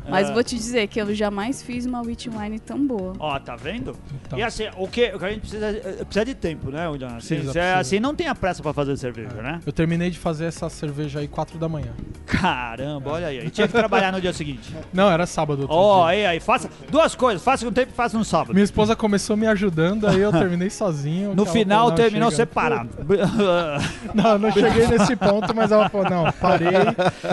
Mas 0.09 0.29
Ah. 0.29 0.33
vou 0.33 0.45
te 0.45 0.55
dizer 0.57 0.87
que 0.87 1.01
eu 1.01 1.15
jamais 1.15 1.63
fiz 1.63 1.87
uma 1.87 2.03
wheat 2.03 2.29
wine 2.29 2.59
tão 2.59 2.79
boa. 2.87 3.15
Ó, 3.19 3.39
tá 3.39 3.57
vendo? 3.57 3.97
Então. 4.27 4.39
E 4.39 4.43
assim, 4.43 4.65
o 4.77 4.87
que, 4.87 5.07
o 5.15 5.19
que 5.19 5.25
a 5.25 5.29
gente 5.31 5.41
precisa, 5.41 5.67
é- 5.67 6.05
precisa 6.05 6.25
de 6.25 6.35
tempo, 6.35 6.71
né, 6.71 6.89
William? 6.89 7.09
Assim, 7.09 7.37
Precisa, 7.37 7.53
precisa. 7.53 7.79
assim, 7.79 8.01
não 8.01 8.15
tenha 8.15 8.35
pressa 8.35 8.63
pra 8.63 8.73
fazer 8.73 8.97
cerveja, 8.97 9.35
né? 9.43 9.61
Eu 9.65 9.73
terminei 9.73 10.11
de 10.11 10.19
fazer 10.19 10.45
essa 10.47 10.69
cerveja 10.69 11.21
aí 11.21 11.29
4 11.29 11.59
da 11.59 11.69
manhã. 11.69 11.93
Caramba, 12.27 13.11
olha 13.13 13.27
aí. 13.29 13.47
E 13.47 13.51
tinha 13.51 13.67
que 13.67 13.73
trabalhar 13.73 14.13
no 14.13 14.21
dia 14.21 14.33
seguinte. 14.33 14.75
Não, 14.93 15.11
era 15.11 15.27
sábado. 15.27 15.63
outro 15.63 15.77
Ó, 15.77 16.03
dia. 16.03 16.11
aí, 16.11 16.27
aí, 16.27 16.41
faça 16.41 16.69
duas 16.91 17.15
coisas. 17.15 17.43
Faça 17.43 17.65
com 17.65 17.73
tempo 17.73 17.93
e 17.93 17.95
faça 17.95 18.17
no 18.19 18.25
sábado. 18.25 18.53
Minha 18.53 18.65
esposa 18.65 18.95
começou 18.95 19.37
me 19.37 19.47
ajudando, 19.47 20.07
aí 20.07 20.21
eu 20.21 20.33
terminei 20.33 20.71
sozinho. 20.71 21.31
No 21.35 21.43
que 21.45 21.49
ela 21.49 21.53
final 21.53 21.79
falou, 21.79 21.91
"Não, 21.91 21.97
terminou 21.97 22.31
chega." 22.31 22.37
separado. 22.37 22.91
Não, 24.15 24.39
não 24.39 24.51
cheguei 24.53 24.87
nesse 24.87 25.17
ponto, 25.17 25.55
mas 25.55 25.71
ela 25.73 25.89
falou, 25.89 26.09
não, 26.09 26.33
parei, 26.33 26.69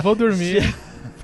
vou 0.02 0.16
dormir. 0.16 0.74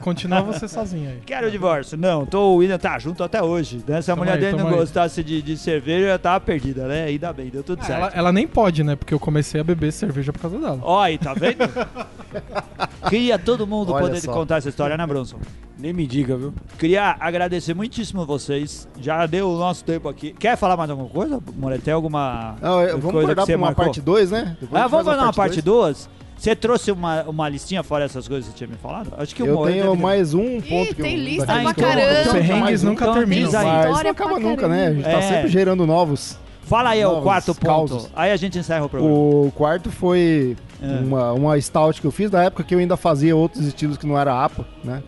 Continua 0.08 0.42
você 0.42 0.68
sozinho 0.70 1.10
aí. 1.10 1.20
Quero 1.26 1.48
o 1.48 1.52
divórcio. 1.52 1.98
Não, 1.98 2.26
tô, 2.26 2.54
o 2.54 2.56
William 2.56 2.78
tá 2.78 2.98
junto 2.98 3.22
até 3.24 3.44
hoje. 3.44 3.84
Né? 3.86 4.02
Se 4.02 4.10
a 4.10 4.16
mulher 4.16 4.36
aí, 4.36 4.40
dele 4.40 4.56
não 4.58 4.68
aí. 4.70 4.76
gostasse 4.76 5.22
de, 5.22 5.42
de 5.42 5.58
cerveja, 5.58 6.08
eu 6.08 6.18
tava 6.20 6.40
perdida, 6.40 6.88
né? 6.88 7.04
Ainda 7.06 7.34
bem, 7.34 7.50
deu 7.50 7.62
tudo 7.62 7.82
Ah, 7.82 7.86
certo. 7.86 8.00
ela, 8.04 8.12
ela 8.16 8.32
nem 8.32 8.48
pode, 8.48 8.84
né? 8.86 8.96
Porque 8.96 9.14
eu 9.14 9.20
comecei 9.20 9.60
a 9.60 9.64
beber 9.66 9.92
cerveja 9.92 10.32
por 10.32 10.40
causa 10.40 10.58
dela. 10.58 10.80
Ó, 10.82 11.00
aí, 11.02 11.18
tá 11.18 11.34
vendo? 11.34 11.58
Queria 13.10 13.38
todo 13.38 13.68
mundo 13.68 13.92
Olha 13.94 14.06
poder 14.08 14.22
só. 14.22 14.32
contar 14.34 14.58
essa 14.58 14.70
história, 14.70 14.96
né, 14.98 15.06
Bronson? 15.06 15.38
Nem 15.78 15.94
me 15.94 16.08
diga, 16.08 16.36
viu? 16.36 16.54
Queria 16.80 17.16
agradecer 17.20 17.74
muitíssimo 17.74 18.26
vocês. 18.26 18.88
Já 19.00 19.26
deu 19.26 19.50
o 19.52 19.58
nosso 19.58 19.84
tempo 19.84 20.10
aqui. 20.10 20.34
Quer 20.34 20.58
falar 20.58 20.76
mais 20.76 20.90
alguma 20.90 21.10
coisa, 21.10 21.40
Moretti? 21.56 21.84
Tem 21.84 21.94
alguma 21.94 22.56
Não, 22.62 22.82
é, 22.82 22.88
vamos 22.88 23.12
coisa 23.12 23.20
que 23.20 23.36
guardar 23.36 23.46
você 23.46 23.52
pra 23.52 23.58
uma 23.60 23.68
marcou? 23.68 23.86
parte 23.86 24.02
2, 24.02 24.32
né? 24.32 24.58
Depois 24.60 24.82
Ah, 24.82 24.88
vamos 24.88 25.06
faz 25.06 25.18
fazer 25.18 25.28
uma 25.28 25.34
parte 25.34 25.62
dois. 25.62 26.08
2? 26.08 26.10
Você 26.38 26.56
trouxe 26.56 26.92
uma, 26.92 27.24
uma 27.24 27.50
listinha 27.50 27.82
fora 27.84 28.06
essas 28.06 28.28
coisas 28.28 28.46
que 28.46 28.52
você 28.52 28.58
tinha 28.58 28.68
me 28.70 28.78
falado? 28.78 29.12
Acho 29.18 29.34
que 29.36 29.42
o 29.42 29.46
Eu 29.48 29.58
tenho 29.66 29.90
deve- 29.92 30.02
mais 30.02 30.34
um 30.34 30.62
ponto 30.62 30.94
que 30.96 31.02
tem 31.02 31.16
eu, 31.18 31.24
lista 31.24 31.46
pra 31.48 31.74
caramba. 31.74 32.32
Perrengues 32.32 32.84
um, 32.84 32.88
nunca 32.90 33.04
então, 33.06 33.16
terminam. 33.16 33.52
Mas 33.52 34.04
não 34.04 34.12
acaba 34.12 34.40
nunca, 34.40 34.68
né? 34.68 34.88
A 34.88 34.94
gente 34.94 35.04
tá 35.04 35.10
É. 35.12 35.22
sempre 35.22 35.48
gerando 35.50 35.86
novos. 35.88 36.38
Fala 36.62 36.90
aí 36.92 37.04
o 37.04 37.08
Novos 37.10 37.24
quarto 37.24 37.56
ponto. 37.56 37.66
causos. 37.66 38.10
Aí 38.16 38.32
a 38.32 38.36
gente 38.38 38.60
encerra 38.60 38.86
o 38.86 38.90
programa. 38.90 39.14
O 39.16 39.52
quarto 39.56 39.90
foi 39.90 40.56
É. 40.82 40.86
uma, 41.00 41.32
uma 41.34 41.60
stout 41.62 42.00
que 42.02 42.06
eu 42.06 42.12
fiz 42.12 42.30
na 42.30 42.44
época 42.44 42.64
que 42.64 42.76
eu 42.76 42.80
ainda 42.80 42.96
fazia 42.98 43.36
outros 43.36 43.66
estilos 43.66 43.98
que 43.98 44.06
não 44.06 44.18
era 44.20 44.44
APA, 44.44 44.66
né? 44.84 45.02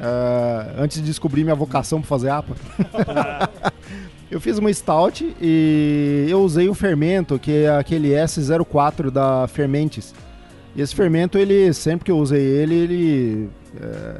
É, 0.00 0.74
antes 0.82 0.98
de 1.00 1.04
descobrir 1.04 1.44
minha 1.44 1.54
vocação 1.54 2.00
para 2.00 2.08
fazer 2.08 2.30
APA. 2.30 2.54
eu 4.30 4.40
fiz 4.40 4.58
uma 4.58 4.72
stout 4.72 5.34
e 5.40 6.26
eu 6.28 6.40
usei 6.42 6.68
um 6.68 6.74
fermento 6.74 7.38
que 7.38 7.64
é 7.64 7.76
aquele 7.76 8.10
S04 8.10 9.10
da 9.10 9.46
Fermentes. 9.48 10.14
E 10.76 10.82
esse 10.82 10.94
fermento, 10.94 11.38
ele 11.38 11.72
sempre 11.72 12.04
que 12.04 12.10
eu 12.10 12.18
usei 12.18 12.42
ele, 12.42 12.74
ele 12.74 13.48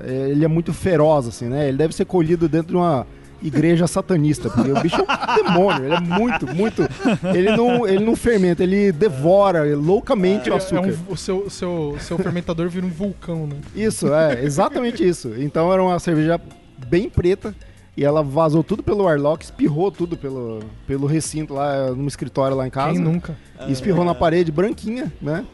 é, 0.06 0.30
ele 0.30 0.44
é 0.44 0.48
muito 0.48 0.72
feroz, 0.72 1.28
assim, 1.28 1.46
né? 1.46 1.68
Ele 1.68 1.76
deve 1.76 1.94
ser 1.94 2.06
colhido 2.06 2.48
dentro 2.48 2.68
de 2.68 2.76
uma 2.76 3.06
igreja 3.42 3.86
satanista, 3.86 4.48
porque 4.48 4.72
o 4.72 4.80
bicho 4.80 4.96
é 4.96 5.02
um 5.02 5.44
demônio, 5.44 5.84
ele 5.84 5.94
é 5.94 6.00
muito, 6.00 6.46
muito. 6.54 6.88
Ele 7.34 7.54
não, 7.54 7.86
ele 7.86 8.02
não 8.02 8.16
fermenta, 8.16 8.62
ele 8.62 8.90
devora 8.90 9.64
loucamente 9.76 10.48
o 10.48 10.54
É 10.54 10.56
açúcar. 10.56 10.88
um, 10.88 11.12
o 11.12 11.16
seu, 11.16 11.50
seu, 11.50 11.96
seu 12.00 12.16
fermentador 12.18 12.68
vira 12.70 12.86
um 12.86 12.90
vulcão, 12.90 13.46
né? 13.46 13.56
Isso, 13.74 14.12
é, 14.12 14.42
exatamente 14.42 15.06
isso. 15.06 15.34
Então 15.36 15.70
era 15.70 15.82
uma 15.82 15.98
cerveja 15.98 16.40
bem 16.88 17.10
preta 17.10 17.54
e 17.96 18.04
ela 18.04 18.22
vazou 18.22 18.62
tudo 18.62 18.82
pelo 18.82 19.04
warlock, 19.04 19.42
espirrou 19.44 19.90
tudo 19.90 20.16
pelo, 20.16 20.60
pelo 20.86 21.06
recinto 21.06 21.54
lá, 21.54 21.90
no 21.92 22.06
escritório 22.06 22.56
lá 22.56 22.66
em 22.66 22.70
casa. 22.70 22.92
Quem 22.92 23.00
nunca? 23.00 23.36
E 23.66 23.72
espirrou 23.72 24.04
na 24.04 24.14
parede 24.14 24.52
branquinha, 24.52 25.10
né? 25.20 25.44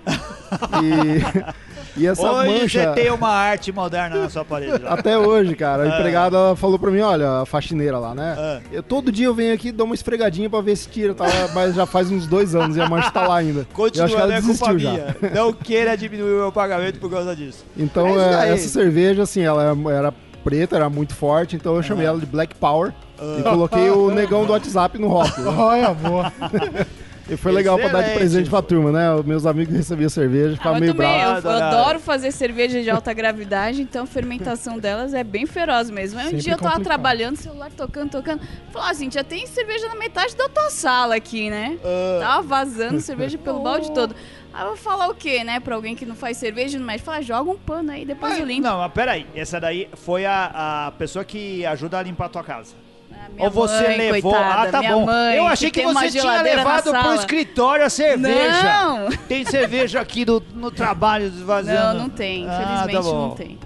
E, 0.83 2.01
e 2.03 2.07
essa 2.07 2.31
Hoje 2.31 2.51
mancha. 2.63 2.95
você 2.95 3.01
tem 3.01 3.11
uma 3.13 3.29
arte 3.29 3.71
moderna 3.71 4.17
na 4.17 4.29
sua 4.29 4.45
parede. 4.45 4.83
lá. 4.83 4.95
Até 4.95 5.17
hoje, 5.17 5.55
cara. 5.55 5.85
A 5.85 5.89
empregada 5.89 6.37
ela 6.37 6.57
falou 6.57 6.79
pra 6.81 6.91
mim, 6.91 7.01
olha, 7.01 7.43
a 7.43 7.47
faxineira 7.47 7.97
lá, 7.99 8.13
né? 8.15 8.35
Ah. 8.37 8.61
Eu, 8.73 8.83
todo 8.83 9.13
dia 9.13 9.27
eu 9.27 9.35
venho 9.35 9.55
aqui 9.55 9.69
e 9.69 9.73
dou 9.73 9.87
uma 9.87 9.95
esfregadinha 9.95 10.51
pra 10.51 10.61
ver 10.61 10.75
se 10.77 10.89
tira, 10.89 11.15
tá? 11.15 11.27
mas 11.55 11.77
já 11.77 11.87
faz 11.87 12.11
uns 12.11 12.27
dois 12.27 12.57
anos 12.57 12.77
e 12.77 12.81
a 12.81 12.89
mancha 12.89 13.11
tá 13.13 13.27
lá 13.29 13.37
ainda. 13.37 13.61
eu 13.61 13.63
acho 13.63 13.69
que 13.69 13.77
Continua, 13.77 14.21
ela 14.21 14.35
é 14.35 14.43
culpa 14.43 14.75
desistiu 14.75 14.79
já. 14.81 14.91
minha. 14.91 15.17
Não 15.35 15.53
queira 15.53 15.97
diminuir 15.97 16.33
o 16.33 16.39
meu 16.39 16.53
pagamento 16.53 16.99
por 16.99 17.09
causa 17.09 17.37
disso. 17.37 17.65
Então, 17.77 18.21
É 18.21 18.49
é, 18.49 18.53
essa 18.53 18.69
cerveja, 18.69 19.23
assim, 19.23 19.43
ela 19.43 19.77
era 19.93 20.13
preta, 20.43 20.77
era 20.77 20.89
muito 20.91 21.15
forte, 21.15 21.57
então 21.57 21.77
eu 21.77 21.83
chamei 21.83 22.07
ela 22.07 22.19
de 22.19 22.27
Black 22.27 22.55
Power 22.55 22.93
e 23.39 23.43
coloquei 23.43 23.91
o 23.91 24.11
negão 24.11 24.45
do 24.45 24.53
WhatsApp 24.53 24.99
no 24.99 25.09
rótulo. 25.09 25.51
Olha, 25.59 25.95
boa. 25.95 26.33
E 27.31 27.37
foi 27.37 27.53
legal 27.53 27.79
pra 27.79 27.89
dar 27.89 27.93
de 27.93 27.99
Excelente. 28.11 28.19
presente 28.19 28.51
pra 28.51 28.61
turma, 28.63 28.91
né? 28.93 29.15
Os 29.15 29.25
meus 29.25 29.47
amigos 29.47 29.75
recebiam 29.75 30.09
cerveja, 30.11 30.55
Ah, 30.55 30.57
ficavam 30.57 30.77
eu 30.77 30.81
meio 30.81 30.95
também, 30.95 31.21
bravos. 31.21 31.45
eu, 31.45 31.51
eu 31.51 31.57
adoro 31.65 32.01
fazer 32.01 32.33
cerveja 32.33 32.83
de 32.83 32.91
alta 32.91 33.13
gravidade, 33.13 33.81
então 33.81 34.05
a 34.05 34.07
fermentação 34.07 34.79
delas 34.79 35.15
é 35.15 35.23
bem 35.23 35.47
feroz 35.47 35.89
mesmo. 35.89 36.19
Aí 36.19 36.27
um 36.27 36.31
Sempre 36.31 36.43
dia 36.43 36.53
eu 36.55 36.59
tava 36.59 36.71
complicado. 36.71 36.85
trabalhando, 36.85 37.37
celular 37.37 37.71
tocando, 37.71 38.11
tocando. 38.11 38.41
Falei 38.73 38.91
assim, 38.91 39.11
já 39.11 39.23
tem 39.25 39.47
cerveja 39.47 39.89
na 39.89 39.95
metade 39.95 40.37
da 40.37 40.49
tua 40.49 40.69
sala 40.71 41.15
aqui, 41.15 41.49
né? 41.49 41.79
Ah. 41.85 42.19
Tava 42.21 42.43
vazando 42.43 43.01
cerveja 43.01 43.39
pelo 43.39 43.61
balde 43.63 43.93
todo. 43.93 44.15
Aí 44.53 44.63
eu 44.65 44.69
vou 44.69 44.77
falar 44.77 45.09
o 45.09 45.15
quê, 45.15 45.43
né? 45.45 45.61
Pra 45.61 45.75
alguém 45.77 45.95
que 45.97 46.05
não 46.05 46.15
faz 46.15 46.37
cerveja 46.37 46.79
no 46.79 46.85
médico, 46.85 47.07
falar, 47.07 47.23
joga 47.23 47.51
um 47.51 47.57
pano 47.57 47.91
aí, 47.93 48.05
depois 48.05 48.39
eu 48.39 48.45
limpo. 48.45 48.63
Não, 48.69 48.79
mas 48.79 48.93
peraí. 48.93 49.27
Essa 49.35 49.59
daí 49.59 49.89
foi 49.95 50.27
a, 50.27 50.87
a 50.89 50.91
pessoa 50.93 51.25
que 51.25 51.65
ajuda 51.65 51.99
a 51.99 52.03
limpar 52.03 52.27
a 52.27 52.29
tua 52.29 52.45
casa. 52.45 52.75
Ah, 53.23 53.29
minha 53.31 53.45
Ou 53.45 53.51
você 53.51 53.89
mãe, 53.89 54.11
levou. 54.11 54.33
coitada, 54.33 54.69
ah, 54.69 54.73
tá 54.73 54.83
bom. 54.83 55.07
mãe, 55.07 55.37
Eu 55.37 55.47
achei 55.47 55.71
que, 55.71 55.81
uma 55.83 56.01
você 56.01 56.21
tinha 56.21 56.43
levado 56.43 56.91
pro 56.91 57.15
escritório 57.15 57.85
a 57.85 57.91
cerveja. 57.91 58.63
Não! 58.63 59.11
Tem 59.29 59.45
cerveja 59.45 60.01
aqui 60.01 60.25
no, 60.25 60.43
no 60.55 60.71
trabalho 60.71 61.27
esvaziando. 61.27 61.95
Não, 61.95 62.03
não 62.05 62.09
tem. 62.11 62.47
Ah, 62.49 62.55
Infelizmente 62.55 62.93
tá 62.97 63.03
bom. 63.03 63.29
não 63.29 63.35
tem. 63.35 63.59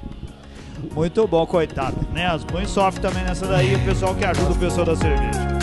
Muito 0.95 1.27
bom, 1.27 1.47
coitado. 1.47 1.97
Né? 2.13 2.27
As 2.27 2.45
mães 2.45 2.71
sofrem 2.71 3.03
também 3.03 3.25
nessa 3.25 3.47
daí, 3.47 3.75
o 3.75 3.85
pessoal 3.85 4.15
que 4.15 4.25
ajuda 4.25 4.53
o 4.53 4.57
pessoal 4.57 4.87
da 4.87 4.97
cerveja. 4.97 5.57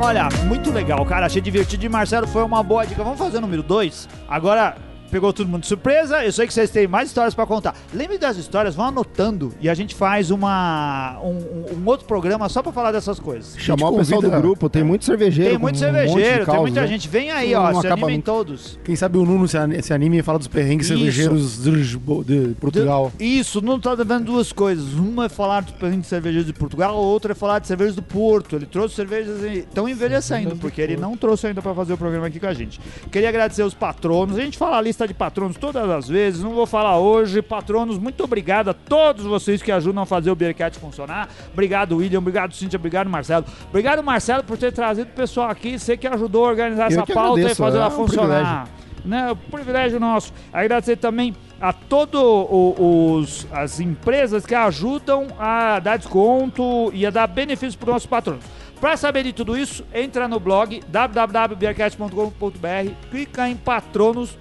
Olha, 0.00 0.28
muito 0.46 0.70
legal, 0.70 1.04
cara. 1.04 1.26
Achei 1.26 1.42
divertido. 1.42 1.84
E 1.84 1.88
Marcelo 1.88 2.26
foi 2.26 2.42
uma 2.42 2.62
boa 2.62 2.86
dica. 2.86 3.02
Vamos 3.02 3.18
fazer 3.18 3.38
o 3.38 3.40
número 3.40 3.62
2. 3.62 4.08
Agora, 4.28 4.76
pegou 5.10 5.32
todo 5.32 5.46
mundo 5.48 5.62
de 5.62 5.66
surpresa. 5.68 6.24
Eu 6.24 6.32
sei 6.32 6.46
que 6.46 6.52
vocês 6.54 6.70
têm 6.70 6.86
mais 6.86 7.08
histórias 7.08 7.34
pra 7.34 7.46
contar. 7.46 7.74
Lembre 7.92 8.18
das 8.18 8.36
histórias, 8.36 8.74
vão 8.74 8.86
anotando 8.86 9.52
e 9.60 9.68
a 9.68 9.74
gente 9.74 9.94
faz 9.94 10.30
uma, 10.30 11.18
um, 11.22 11.76
um- 11.76 11.82
outro 11.86 12.06
programa 12.06 12.48
só 12.48 12.62
pra 12.62 12.72
falar 12.72 12.92
dessas 12.92 13.18
coisas. 13.18 13.56
Chamar 13.58 13.88
o 13.90 13.96
pessoal 13.96 14.20
do 14.22 14.30
grupo, 14.30 14.68
tem 14.68 14.82
muito 14.82 15.04
cervejeiro. 15.04 15.50
Tem 15.50 15.58
muito 15.58 15.74
com 15.78 15.84
um 15.86 15.92
cervejeiro, 15.92 16.46
tem 16.46 16.60
muita 16.60 16.80
né? 16.82 16.86
gente. 16.86 17.08
Vem 17.08 17.30
aí, 17.30 17.52
Não 17.52 17.62
ó. 17.62 17.70
Se 17.80 17.86
acaba 17.86 17.92
animem 18.02 18.16
nunca. 18.16 18.26
todos. 18.32 18.78
Quem 18.84 18.96
sabe 18.96 19.18
o 19.18 19.24
Nuno 19.24 19.46
se, 19.48 19.56
an- 19.56 19.80
se 19.82 19.92
anime 19.92 20.18
e 20.18 20.22
fala 20.22 20.38
dos 20.38 20.48
perrengues 20.48 20.86
Isso. 20.86 20.96
cervejeiros 20.96 21.62
de, 21.62 22.54
Portugal. 22.60 23.12
Isso, 23.18 23.60
não 23.60 23.78
tá 23.80 23.94
devendo 23.94 24.24
duas 24.24 24.52
coisas. 24.52 24.92
Uma 24.94 25.26
é 25.26 25.28
falar 25.28 25.62
dos 25.62 25.72
perrengues 25.72 26.02
de 26.02 26.08
cervejeiros 26.08 26.46
de 26.46 26.52
Portugal, 26.52 26.94
a 26.94 27.00
outra 27.00 27.32
é 27.32 27.34
falar 27.34 27.58
de 27.58 27.66
cervejas 27.66 27.94
do 27.94 28.02
Porto. 28.02 28.56
Ele 28.56 28.66
trouxe 28.66 28.94
cervejas 28.94 29.42
e 29.42 29.58
estão 29.60 29.88
envelhecendo, 29.88 30.56
porque 30.56 30.80
ele 30.80 30.96
não 30.96 31.16
trouxe 31.16 31.46
ainda 31.46 31.62
pra 31.62 31.74
fazer 31.74 31.92
o 31.92 31.98
programa 31.98 32.26
aqui 32.26 32.40
com 32.40 32.46
a 32.46 32.54
gente. 32.54 32.80
Queria 33.10 33.28
agradecer 33.28 33.62
os 33.62 33.74
patronos. 33.74 34.36
A 34.36 34.40
gente 34.40 34.58
fala 34.58 34.78
a 34.78 34.80
lista 34.80 34.97
de 35.06 35.14
patronos 35.14 35.56
todas 35.56 35.88
as 35.88 36.08
vezes, 36.08 36.42
não 36.42 36.54
vou 36.54 36.66
falar 36.66 36.98
hoje. 36.98 37.42
Patronos, 37.42 37.98
muito 37.98 38.24
obrigado 38.24 38.70
a 38.70 38.74
todos 38.74 39.24
vocês 39.24 39.62
que 39.62 39.70
ajudam 39.70 40.02
a 40.02 40.06
fazer 40.06 40.30
o 40.30 40.34
Beercat 40.34 40.78
funcionar. 40.78 41.28
Obrigado, 41.52 41.96
William. 41.96 42.18
Obrigado, 42.18 42.54
Cíntia. 42.54 42.76
Obrigado, 42.76 43.08
Marcelo. 43.08 43.44
Obrigado, 43.68 44.02
Marcelo, 44.02 44.44
por 44.44 44.58
ter 44.58 44.72
trazido 44.72 45.10
o 45.10 45.14
pessoal 45.14 45.50
aqui. 45.50 45.78
Você 45.78 45.96
que 45.96 46.06
ajudou 46.06 46.46
a 46.46 46.48
organizar 46.48 46.90
Eu 46.90 47.00
essa 47.00 47.06
pauta 47.06 47.32
agradeço, 47.32 47.52
e 47.52 47.64
fazer 47.64 47.76
é 47.76 47.80
ela 47.80 47.88
um 47.88 47.96
funcionar 47.96 48.68
né? 49.04 49.32
O 49.32 49.36
privilégio 49.36 49.98
nosso. 49.98 50.32
Agradecer 50.52 50.96
também 50.96 51.34
a 51.60 51.72
todos 51.72 52.20
os 52.50 53.48
as 53.50 53.80
empresas 53.80 54.46
que 54.46 54.54
ajudam 54.54 55.26
a 55.38 55.80
dar 55.80 55.96
desconto 55.96 56.92
e 56.92 57.04
a 57.06 57.10
dar 57.10 57.26
benefícios 57.26 57.74
para 57.74 57.88
os 57.88 57.94
nossos 57.94 58.06
patrões. 58.06 58.44
Para 58.80 58.96
saber 58.96 59.24
de 59.24 59.32
tudo 59.32 59.58
isso, 59.58 59.84
entra 59.92 60.28
no 60.28 60.38
blog 60.38 60.80
www.beercast.com.br, 60.88 62.92
clica 63.10 63.48
em 63.48 63.56
patronos 63.56 64.38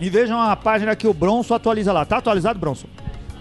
e 0.00 0.10
vejam 0.10 0.40
a 0.40 0.54
página 0.56 0.94
que 0.96 1.06
o 1.06 1.14
Bronson 1.14 1.54
atualiza 1.54 1.92
lá. 1.92 2.04
Tá 2.04 2.18
atualizado, 2.18 2.58
Bronson? 2.58 2.86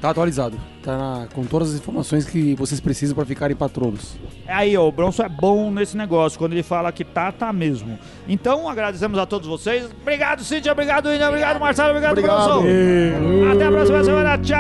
Tá 0.02 0.10
atualizado. 0.10 0.58
Tá 0.84 0.98
na- 0.98 1.28
com 1.34 1.46
todas 1.46 1.70
as 1.74 1.80
informações 1.80 2.26
que 2.26 2.56
vocês 2.56 2.82
precisam 2.82 3.16
para 3.16 3.26
ficarem 3.26 3.56
patronos. 3.56 4.16
Aí, 4.46 4.76
ó, 4.76 4.86
o 4.86 4.92
Bronson 4.92 5.24
é 5.24 5.30
bom 5.30 5.72
nesse 5.72 5.96
negócio. 5.96 6.38
Quando 6.38 6.52
ele 6.52 6.62
fala 6.64 6.92
que 6.92 7.06
tá, 7.06 7.32
tá 7.32 7.54
mesmo. 7.54 7.98
Então, 8.28 8.68
agradecemos 8.68 9.18
a 9.18 9.26
todos 9.26 9.48
vocês. 9.48 9.90
Obrigado, 10.02 10.44
Cíntia. 10.44 10.74
Obrigado, 10.74 11.08
William. 11.08 11.30
Obrigado, 11.30 11.58
Marcelo. 11.58 11.92
Obrigado, 11.92 12.12
Obrigado. 12.18 12.62
Bronson. 12.62 13.52
Até 13.54 13.66
a 13.66 13.72
próxima 13.72 14.04
semana. 14.04 14.38
Tchau. 14.40 14.58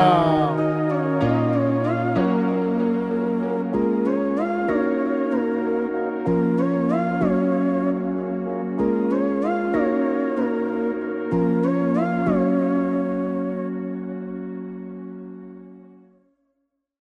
Ah. 0.00 0.87